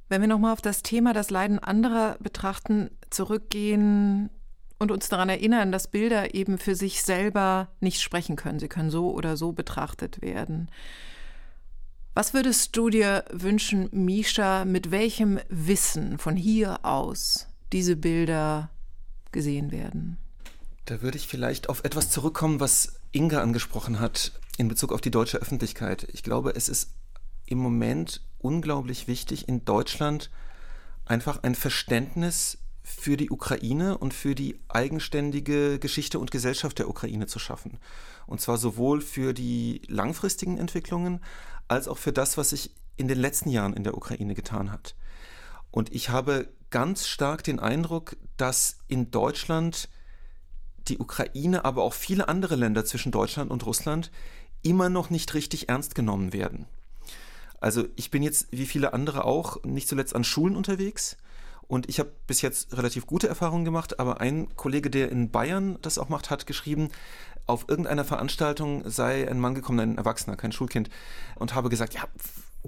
Wenn 0.08 0.20
wir 0.20 0.28
nochmal 0.28 0.52
auf 0.52 0.62
das 0.62 0.82
Thema 0.82 1.12
das 1.12 1.30
Leiden 1.30 1.58
anderer 1.58 2.16
betrachten, 2.20 2.90
zurückgehen 3.10 4.30
und 4.78 4.90
uns 4.90 5.08
daran 5.08 5.28
erinnern, 5.28 5.72
dass 5.72 5.88
Bilder 5.88 6.34
eben 6.34 6.58
für 6.58 6.74
sich 6.74 7.02
selber 7.02 7.68
nicht 7.80 8.00
sprechen 8.00 8.36
können. 8.36 8.58
Sie 8.58 8.68
können 8.68 8.90
so 8.90 9.10
oder 9.10 9.36
so 9.36 9.52
betrachtet 9.52 10.22
werden. 10.22 10.70
Was 12.14 12.34
würdest 12.34 12.76
du 12.76 12.88
dir 12.88 13.24
wünschen, 13.30 13.88
Misha, 13.92 14.64
mit 14.64 14.90
welchem 14.90 15.38
Wissen 15.48 16.18
von 16.18 16.36
hier 16.36 16.84
aus 16.84 17.46
diese 17.72 17.96
Bilder 17.96 18.70
gesehen 19.30 19.70
werden? 19.70 20.16
Da 20.86 21.02
würde 21.02 21.18
ich 21.18 21.28
vielleicht 21.28 21.68
auf 21.68 21.84
etwas 21.84 22.10
zurückkommen, 22.10 22.60
was 22.60 22.94
Inga 23.12 23.40
angesprochen 23.40 24.00
hat 24.00 24.32
in 24.56 24.68
Bezug 24.68 24.92
auf 24.92 25.00
die 25.00 25.10
deutsche 25.10 25.38
Öffentlichkeit. 25.38 26.08
Ich 26.12 26.22
glaube, 26.22 26.54
es 26.56 26.68
ist 26.68 26.90
im 27.46 27.58
Moment 27.58 28.22
unglaublich 28.38 29.08
wichtig, 29.08 29.48
in 29.48 29.64
Deutschland 29.64 30.30
einfach 31.04 31.42
ein 31.42 31.54
Verständnis 31.54 32.58
für 32.82 33.16
die 33.16 33.30
Ukraine 33.30 33.98
und 33.98 34.14
für 34.14 34.34
die 34.34 34.58
eigenständige 34.68 35.78
Geschichte 35.78 36.18
und 36.18 36.30
Gesellschaft 36.30 36.78
der 36.78 36.88
Ukraine 36.88 37.26
zu 37.26 37.38
schaffen. 37.38 37.78
Und 38.26 38.40
zwar 38.40 38.56
sowohl 38.56 39.00
für 39.02 39.34
die 39.34 39.82
langfristigen 39.88 40.56
Entwicklungen 40.56 41.20
als 41.68 41.86
auch 41.86 41.98
für 41.98 42.12
das, 42.12 42.38
was 42.38 42.50
sich 42.50 42.74
in 42.96 43.08
den 43.08 43.18
letzten 43.18 43.50
Jahren 43.50 43.74
in 43.74 43.84
der 43.84 43.96
Ukraine 43.96 44.34
getan 44.34 44.72
hat. 44.72 44.94
Und 45.70 45.94
ich 45.94 46.08
habe 46.08 46.48
ganz 46.70 47.06
stark 47.06 47.44
den 47.44 47.60
Eindruck, 47.60 48.16
dass 48.36 48.78
in 48.88 49.10
Deutschland 49.10 49.88
die 50.88 50.98
Ukraine, 50.98 51.64
aber 51.64 51.82
auch 51.82 51.94
viele 51.94 52.28
andere 52.28 52.56
Länder 52.56 52.84
zwischen 52.84 53.12
Deutschland 53.12 53.50
und 53.50 53.66
Russland 53.66 54.10
immer 54.62 54.88
noch 54.88 55.10
nicht 55.10 55.34
richtig 55.34 55.68
ernst 55.68 55.94
genommen 55.94 56.32
werden. 56.32 56.66
Also 57.60 57.84
ich 57.96 58.10
bin 58.10 58.22
jetzt 58.22 58.48
wie 58.50 58.66
viele 58.66 58.92
andere 58.92 59.24
auch 59.24 59.62
nicht 59.64 59.88
zuletzt 59.88 60.14
an 60.14 60.24
Schulen 60.24 60.56
unterwegs. 60.56 61.16
Und 61.66 61.88
ich 61.88 61.98
habe 61.98 62.10
bis 62.26 62.40
jetzt 62.40 62.76
relativ 62.76 63.06
gute 63.06 63.28
Erfahrungen 63.28 63.66
gemacht, 63.66 64.00
aber 64.00 64.22
ein 64.22 64.48
Kollege, 64.56 64.88
der 64.88 65.12
in 65.12 65.30
Bayern 65.30 65.78
das 65.82 65.98
auch 65.98 66.08
macht, 66.08 66.30
hat 66.30 66.46
geschrieben, 66.46 66.88
auf 67.46 67.66
irgendeiner 67.68 68.04
Veranstaltung 68.04 68.88
sei 68.88 69.30
ein 69.30 69.38
Mann 69.38 69.54
gekommen, 69.54 69.80
ein 69.80 69.98
Erwachsener, 69.98 70.36
kein 70.36 70.52
Schulkind, 70.52 70.88
und 71.36 71.54
habe 71.54 71.68
gesagt, 71.68 71.94
ja, 71.94 72.04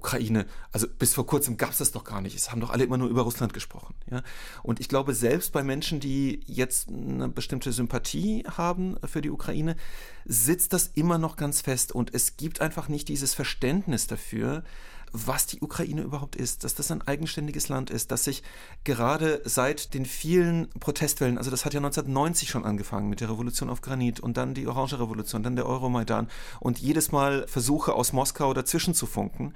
Ukraine, 0.00 0.46
also 0.72 0.86
bis 0.88 1.12
vor 1.12 1.26
kurzem 1.26 1.58
gab 1.58 1.72
es 1.72 1.78
das 1.78 1.92
doch 1.92 2.04
gar 2.04 2.22
nicht. 2.22 2.34
Es 2.34 2.50
haben 2.50 2.62
doch 2.62 2.70
alle 2.70 2.84
immer 2.84 2.96
nur 2.96 3.10
über 3.10 3.20
Russland 3.20 3.52
gesprochen. 3.52 3.94
Ja? 4.10 4.22
Und 4.62 4.80
ich 4.80 4.88
glaube, 4.88 5.12
selbst 5.12 5.52
bei 5.52 5.62
Menschen, 5.62 6.00
die 6.00 6.40
jetzt 6.46 6.88
eine 6.88 7.28
bestimmte 7.28 7.70
Sympathie 7.70 8.44
haben 8.56 8.96
für 9.04 9.20
die 9.20 9.28
Ukraine, 9.28 9.76
sitzt 10.24 10.72
das 10.72 10.90
immer 10.94 11.18
noch 11.18 11.36
ganz 11.36 11.60
fest. 11.60 11.92
Und 11.92 12.14
es 12.14 12.38
gibt 12.38 12.62
einfach 12.62 12.88
nicht 12.88 13.08
dieses 13.08 13.34
Verständnis 13.34 14.06
dafür, 14.06 14.64
was 15.12 15.46
die 15.46 15.60
Ukraine 15.60 16.02
überhaupt 16.02 16.36
ist, 16.36 16.64
dass 16.64 16.74
das 16.74 16.90
ein 16.90 17.02
eigenständiges 17.02 17.68
Land 17.68 17.90
ist, 17.90 18.10
dass 18.10 18.24
sich 18.24 18.42
gerade 18.84 19.42
seit 19.44 19.94
den 19.94 20.06
vielen 20.06 20.68
Protestwellen, 20.80 21.38
also 21.38 21.50
das 21.50 21.64
hat 21.64 21.74
ja 21.74 21.78
1990 21.78 22.48
schon 22.48 22.64
angefangen 22.64 23.08
mit 23.08 23.20
der 23.20 23.30
Revolution 23.30 23.70
auf 23.70 23.80
Granit 23.80 24.20
und 24.20 24.36
dann 24.36 24.54
die 24.54 24.66
Orange 24.66 25.00
Revolution, 25.00 25.42
dann 25.42 25.56
der 25.56 25.66
Euromaidan 25.66 26.28
und 26.60 26.78
jedes 26.78 27.12
Mal 27.12 27.46
Versuche 27.48 27.94
aus 27.94 28.12
Moskau 28.12 28.54
dazwischen 28.54 28.94
zu 28.94 29.06
funken 29.06 29.54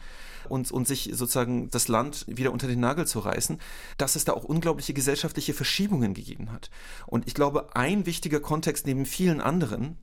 und, 0.48 0.70
und 0.70 0.86
sich 0.86 1.10
sozusagen 1.12 1.70
das 1.70 1.88
Land 1.88 2.24
wieder 2.28 2.52
unter 2.52 2.66
den 2.66 2.80
Nagel 2.80 3.06
zu 3.06 3.18
reißen, 3.20 3.58
dass 3.96 4.16
es 4.16 4.24
da 4.24 4.32
auch 4.32 4.44
unglaubliche 4.44 4.94
gesellschaftliche 4.94 5.54
Verschiebungen 5.54 6.14
gegeben 6.14 6.52
hat. 6.52 6.70
Und 7.06 7.26
ich 7.26 7.34
glaube, 7.34 7.74
ein 7.76 8.06
wichtiger 8.06 8.40
Kontext 8.40 8.86
neben 8.86 9.06
vielen 9.06 9.40
anderen 9.40 9.98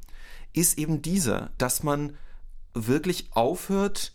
ist 0.53 0.77
eben 0.77 1.01
dieser, 1.01 1.51
dass 1.57 1.83
man 1.83 2.17
wirklich 2.73 3.27
aufhört, 3.31 4.13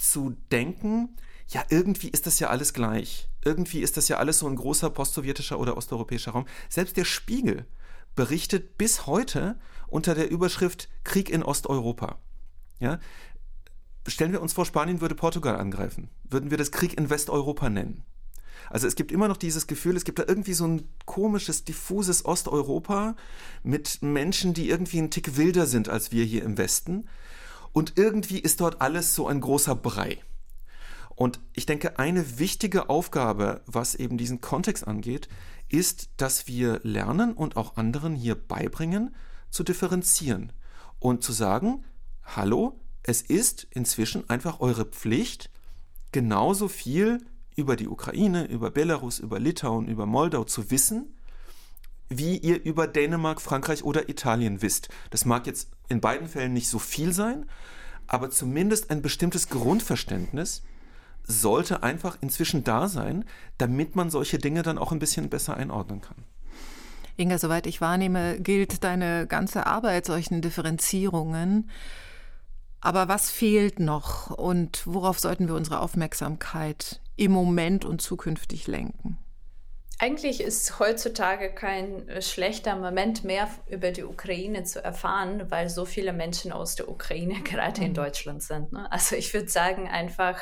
zu 0.00 0.36
denken, 0.50 1.16
ja, 1.48 1.64
irgendwie 1.68 2.08
ist 2.08 2.26
das 2.26 2.38
ja 2.38 2.48
alles 2.48 2.72
gleich. 2.72 3.28
Irgendwie 3.44 3.80
ist 3.80 3.96
das 3.96 4.08
ja 4.08 4.18
alles 4.18 4.38
so 4.38 4.46
ein 4.46 4.56
großer 4.56 4.90
postsowjetischer 4.90 5.58
oder 5.58 5.76
osteuropäischer 5.76 6.32
Raum. 6.32 6.46
Selbst 6.68 6.96
der 6.96 7.04
Spiegel 7.04 7.66
berichtet 8.14 8.78
bis 8.78 9.06
heute 9.06 9.58
unter 9.88 10.14
der 10.14 10.30
Überschrift 10.30 10.88
Krieg 11.04 11.30
in 11.30 11.42
Osteuropa. 11.42 12.18
Ja? 12.78 12.98
Stellen 14.06 14.32
wir 14.32 14.42
uns 14.42 14.52
vor, 14.52 14.64
Spanien 14.64 15.00
würde 15.00 15.14
Portugal 15.14 15.56
angreifen. 15.56 16.08
Würden 16.24 16.50
wir 16.50 16.58
das 16.58 16.70
Krieg 16.70 16.96
in 16.96 17.10
Westeuropa 17.10 17.68
nennen? 17.68 18.04
Also 18.68 18.86
es 18.86 18.94
gibt 18.94 19.10
immer 19.10 19.26
noch 19.26 19.36
dieses 19.36 19.66
Gefühl, 19.66 19.96
es 19.96 20.04
gibt 20.04 20.18
da 20.18 20.24
irgendwie 20.26 20.52
so 20.52 20.66
ein 20.66 20.88
komisches, 21.04 21.64
diffuses 21.64 22.24
Osteuropa 22.24 23.16
mit 23.62 24.02
Menschen, 24.02 24.54
die 24.54 24.68
irgendwie 24.68 24.98
einen 24.98 25.10
Tick 25.10 25.36
wilder 25.36 25.66
sind 25.66 25.88
als 25.88 26.12
wir 26.12 26.24
hier 26.24 26.44
im 26.44 26.56
Westen. 26.56 27.08
Und 27.72 27.94
irgendwie 27.96 28.38
ist 28.38 28.60
dort 28.60 28.80
alles 28.80 29.14
so 29.14 29.26
ein 29.26 29.40
großer 29.40 29.74
Brei. 29.74 30.18
Und 31.14 31.40
ich 31.52 31.66
denke, 31.66 31.98
eine 31.98 32.38
wichtige 32.38 32.88
Aufgabe, 32.88 33.62
was 33.66 33.94
eben 33.94 34.16
diesen 34.16 34.40
Kontext 34.40 34.86
angeht, 34.86 35.28
ist, 35.68 36.08
dass 36.16 36.46
wir 36.46 36.80
lernen 36.82 37.34
und 37.34 37.56
auch 37.56 37.76
anderen 37.76 38.14
hier 38.14 38.34
beibringen, 38.34 39.14
zu 39.50 39.62
differenzieren 39.62 40.52
und 40.98 41.22
zu 41.22 41.32
sagen, 41.32 41.84
hallo, 42.24 42.80
es 43.02 43.22
ist 43.22 43.66
inzwischen 43.70 44.28
einfach 44.30 44.60
eure 44.60 44.84
Pflicht, 44.84 45.50
genauso 46.12 46.68
viel 46.68 47.18
über 47.56 47.76
die 47.76 47.88
Ukraine, 47.88 48.46
über 48.46 48.70
Belarus, 48.70 49.18
über 49.18 49.38
Litauen, 49.38 49.88
über 49.88 50.06
Moldau 50.06 50.44
zu 50.44 50.70
wissen, 50.70 51.14
wie 52.10 52.36
ihr 52.36 52.62
über 52.62 52.86
Dänemark, 52.86 53.40
Frankreich 53.40 53.84
oder 53.84 54.08
Italien 54.08 54.60
wisst. 54.62 54.88
Das 55.10 55.24
mag 55.24 55.46
jetzt 55.46 55.70
in 55.88 56.00
beiden 56.00 56.28
Fällen 56.28 56.52
nicht 56.52 56.68
so 56.68 56.78
viel 56.78 57.12
sein, 57.12 57.46
aber 58.06 58.30
zumindest 58.30 58.90
ein 58.90 59.00
bestimmtes 59.00 59.48
Grundverständnis 59.48 60.62
sollte 61.22 61.84
einfach 61.84 62.18
inzwischen 62.20 62.64
da 62.64 62.88
sein, 62.88 63.24
damit 63.58 63.94
man 63.94 64.10
solche 64.10 64.38
Dinge 64.38 64.62
dann 64.62 64.78
auch 64.78 64.90
ein 64.90 64.98
bisschen 64.98 65.30
besser 65.30 65.56
einordnen 65.56 66.00
kann. 66.00 66.16
Inga, 67.16 67.38
soweit 67.38 67.66
ich 67.66 67.80
wahrnehme, 67.80 68.40
gilt 68.40 68.82
deine 68.82 69.26
ganze 69.26 69.66
Arbeit 69.66 70.06
solchen 70.06 70.42
Differenzierungen. 70.42 71.70
Aber 72.80 73.08
was 73.08 73.30
fehlt 73.30 73.78
noch 73.78 74.30
und 74.30 74.86
worauf 74.86 75.18
sollten 75.20 75.46
wir 75.46 75.54
unsere 75.54 75.80
Aufmerksamkeit 75.80 77.00
im 77.16 77.30
Moment 77.30 77.84
und 77.84 78.00
zukünftig 78.00 78.66
lenken? 78.66 79.18
Eigentlich 80.02 80.40
ist 80.40 80.78
heutzutage 80.78 81.52
kein 81.52 82.08
äh, 82.08 82.22
schlechter 82.22 82.74
Moment 82.74 83.22
mehr 83.22 83.50
über 83.66 83.90
die 83.90 84.02
Ukraine 84.02 84.64
zu 84.64 84.82
erfahren, 84.82 85.50
weil 85.50 85.68
so 85.68 85.84
viele 85.84 86.14
Menschen 86.14 86.52
aus 86.52 86.74
der 86.74 86.88
Ukraine 86.88 87.34
gerade 87.44 87.82
in 87.82 87.90
mhm. 87.90 87.94
Deutschland 87.94 88.42
sind. 88.42 88.72
Ne? 88.72 88.90
Also 88.90 89.14
ich 89.14 89.34
würde 89.34 89.50
sagen, 89.50 89.88
einfach 89.88 90.40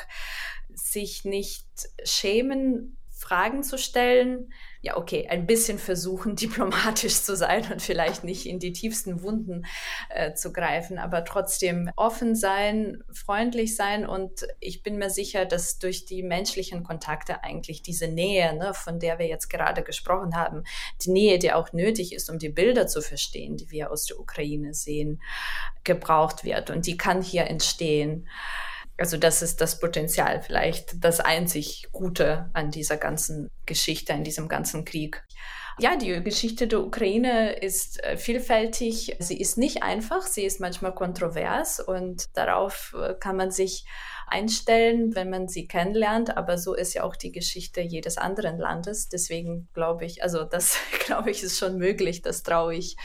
sich 0.73 1.25
nicht 1.25 1.67
schämen, 2.05 2.98
Fragen 3.19 3.63
zu 3.63 3.77
stellen, 3.77 4.49
ja, 4.81 4.95
okay, 4.95 5.27
ein 5.27 5.45
bisschen 5.45 5.77
versuchen, 5.77 6.35
diplomatisch 6.37 7.21
zu 7.21 7.35
sein 7.35 7.69
und 7.69 7.81
vielleicht 7.81 8.23
nicht 8.23 8.45
in 8.45 8.59
die 8.59 8.71
tiefsten 8.71 9.21
Wunden 9.21 9.65
äh, 10.09 10.33
zu 10.35 10.53
greifen, 10.53 10.97
aber 10.97 11.25
trotzdem 11.25 11.91
offen 11.97 12.33
sein, 12.33 13.03
freundlich 13.11 13.75
sein. 13.75 14.07
Und 14.07 14.47
ich 14.61 14.83
bin 14.83 14.97
mir 14.97 15.09
sicher, 15.09 15.43
dass 15.43 15.79
durch 15.79 16.05
die 16.05 16.23
menschlichen 16.23 16.83
Kontakte 16.85 17.43
eigentlich 17.43 17.81
diese 17.81 18.07
Nähe, 18.07 18.55
ne, 18.55 18.73
von 18.73 18.99
der 18.99 19.19
wir 19.19 19.27
jetzt 19.27 19.49
gerade 19.49 19.83
gesprochen 19.83 20.37
haben, 20.37 20.63
die 21.01 21.11
Nähe, 21.11 21.39
die 21.39 21.51
auch 21.51 21.73
nötig 21.73 22.13
ist, 22.13 22.29
um 22.29 22.39
die 22.39 22.47
Bilder 22.47 22.87
zu 22.87 23.01
verstehen, 23.01 23.57
die 23.57 23.69
wir 23.69 23.91
aus 23.91 24.05
der 24.05 24.17
Ukraine 24.17 24.73
sehen, 24.73 25.21
gebraucht 25.83 26.45
wird. 26.45 26.69
Und 26.69 26.87
die 26.87 26.95
kann 26.95 27.21
hier 27.21 27.47
entstehen. 27.47 28.29
Also 28.99 29.17
das 29.17 29.41
ist 29.41 29.61
das 29.61 29.79
Potenzial, 29.79 30.41
vielleicht 30.41 31.03
das 31.03 31.19
einzig 31.19 31.87
Gute 31.91 32.49
an 32.53 32.71
dieser 32.71 32.97
ganzen 32.97 33.49
Geschichte, 33.65 34.13
an 34.13 34.23
diesem 34.23 34.47
ganzen 34.47 34.85
Krieg. 34.85 35.23
Ja, 35.81 35.95
die 35.95 36.21
Geschichte 36.21 36.67
der 36.67 36.81
Ukraine 36.81 37.53
ist 37.53 38.03
äh, 38.03 38.17
vielfältig. 38.17 39.15
Sie 39.19 39.39
ist 39.39 39.57
nicht 39.57 39.81
einfach, 39.81 40.23
sie 40.23 40.43
ist 40.43 40.59
manchmal 40.59 40.93
kontrovers 40.93 41.79
und 41.79 42.25
darauf 42.35 42.93
äh, 42.99 43.13
kann 43.13 43.37
man 43.37 43.49
sich 43.49 43.85
einstellen, 44.27 45.15
wenn 45.15 45.29
man 45.29 45.47
sie 45.47 45.67
kennenlernt. 45.67 46.35
Aber 46.35 46.57
so 46.57 46.73
ist 46.73 46.93
ja 46.95 47.03
auch 47.03 47.15
die 47.15 47.31
Geschichte 47.31 47.79
jedes 47.79 48.17
anderen 48.17 48.57
Landes. 48.57 49.07
Deswegen 49.07 49.69
glaube 49.73 50.03
ich, 50.03 50.21
also 50.21 50.43
das 50.43 50.77
glaube 51.05 51.31
ich 51.31 51.43
ist 51.43 51.57
schon 51.57 51.77
möglich. 51.77 52.21
Das 52.21 52.43
traue 52.43 52.75
ich 52.75 52.97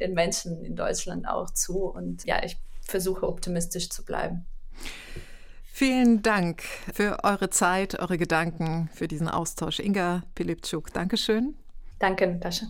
den 0.00 0.14
Menschen 0.14 0.64
in 0.64 0.74
Deutschland 0.74 1.28
auch 1.28 1.50
zu. 1.50 1.84
Und 1.84 2.24
ja, 2.24 2.42
ich 2.44 2.56
versuche 2.82 3.24
optimistisch 3.24 3.88
zu 3.88 4.04
bleiben. 4.04 4.46
Vielen 5.78 6.22
Dank 6.22 6.62
für 6.94 7.22
eure 7.22 7.50
Zeit, 7.50 8.00
eure 8.00 8.16
Gedanken, 8.16 8.88
für 8.94 9.08
diesen 9.08 9.28
Austausch. 9.28 9.78
Inga 9.78 10.22
Pilipczuk, 10.34 10.90
Dankeschön. 10.90 11.54
Danke, 11.98 12.26
Natascha. 12.26 12.64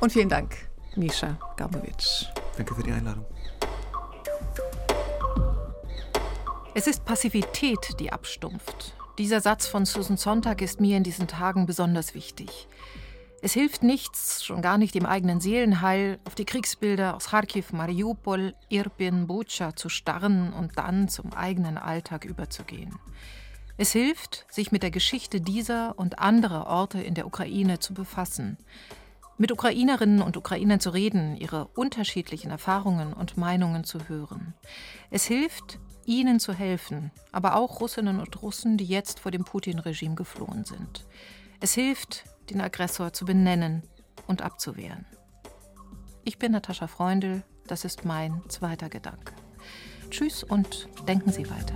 Und 0.00 0.10
vielen 0.10 0.30
Dank, 0.30 0.56
Misha 0.96 1.38
Gamovic. 1.58 2.30
Danke 2.56 2.74
für 2.74 2.82
die 2.82 2.92
Einladung. 2.92 3.26
Es 6.74 6.86
ist 6.86 7.04
Passivität, 7.04 8.00
die 8.00 8.10
abstumpft. 8.10 8.94
Dieser 9.18 9.42
Satz 9.42 9.66
von 9.66 9.84
Susan 9.84 10.16
Sonntag 10.16 10.62
ist 10.62 10.80
mir 10.80 10.96
in 10.96 11.02
diesen 11.02 11.28
Tagen 11.28 11.66
besonders 11.66 12.14
wichtig. 12.14 12.68
Es 13.44 13.52
hilft 13.52 13.82
nichts, 13.82 14.42
schon 14.42 14.62
gar 14.62 14.78
nicht 14.78 14.94
dem 14.94 15.04
eigenen 15.04 15.38
Seelenheil, 15.38 16.18
auf 16.24 16.34
die 16.34 16.46
Kriegsbilder 16.46 17.14
aus 17.14 17.26
Kharkiv, 17.26 17.74
Mariupol, 17.74 18.54
Irpin, 18.70 19.26
Bucha 19.26 19.76
zu 19.76 19.90
starren 19.90 20.54
und 20.54 20.78
dann 20.78 21.08
zum 21.08 21.34
eigenen 21.34 21.76
Alltag 21.76 22.24
überzugehen. 22.24 22.98
Es 23.76 23.92
hilft, 23.92 24.46
sich 24.48 24.72
mit 24.72 24.82
der 24.82 24.90
Geschichte 24.90 25.42
dieser 25.42 25.98
und 25.98 26.20
anderer 26.20 26.68
Orte 26.68 27.02
in 27.02 27.12
der 27.12 27.26
Ukraine 27.26 27.80
zu 27.80 27.92
befassen, 27.92 28.56
mit 29.36 29.52
Ukrainerinnen 29.52 30.22
und 30.22 30.38
Ukrainern 30.38 30.80
zu 30.80 30.88
reden, 30.88 31.36
ihre 31.36 31.66
unterschiedlichen 31.66 32.50
Erfahrungen 32.50 33.12
und 33.12 33.36
Meinungen 33.36 33.84
zu 33.84 34.08
hören. 34.08 34.54
Es 35.10 35.26
hilft, 35.26 35.80
ihnen 36.06 36.40
zu 36.40 36.54
helfen, 36.54 37.10
aber 37.30 37.56
auch 37.56 37.82
Russinnen 37.82 38.20
und 38.20 38.40
Russen, 38.40 38.78
die 38.78 38.86
jetzt 38.86 39.20
vor 39.20 39.30
dem 39.30 39.44
Putin-Regime 39.44 40.14
geflohen 40.14 40.64
sind. 40.64 41.04
Es 41.60 41.74
hilft, 41.74 42.24
den 42.50 42.60
Aggressor 42.60 43.12
zu 43.12 43.24
benennen 43.24 43.82
und 44.26 44.42
abzuwehren. 44.42 45.06
Ich 46.24 46.38
bin 46.38 46.52
Natascha 46.52 46.86
Freundl, 46.86 47.42
das 47.66 47.84
ist 47.84 48.04
mein 48.04 48.42
zweiter 48.48 48.88
Gedanke. 48.88 49.34
Tschüss 50.10 50.42
und 50.42 50.88
denken 51.06 51.32
Sie 51.32 51.48
weiter. 51.50 51.74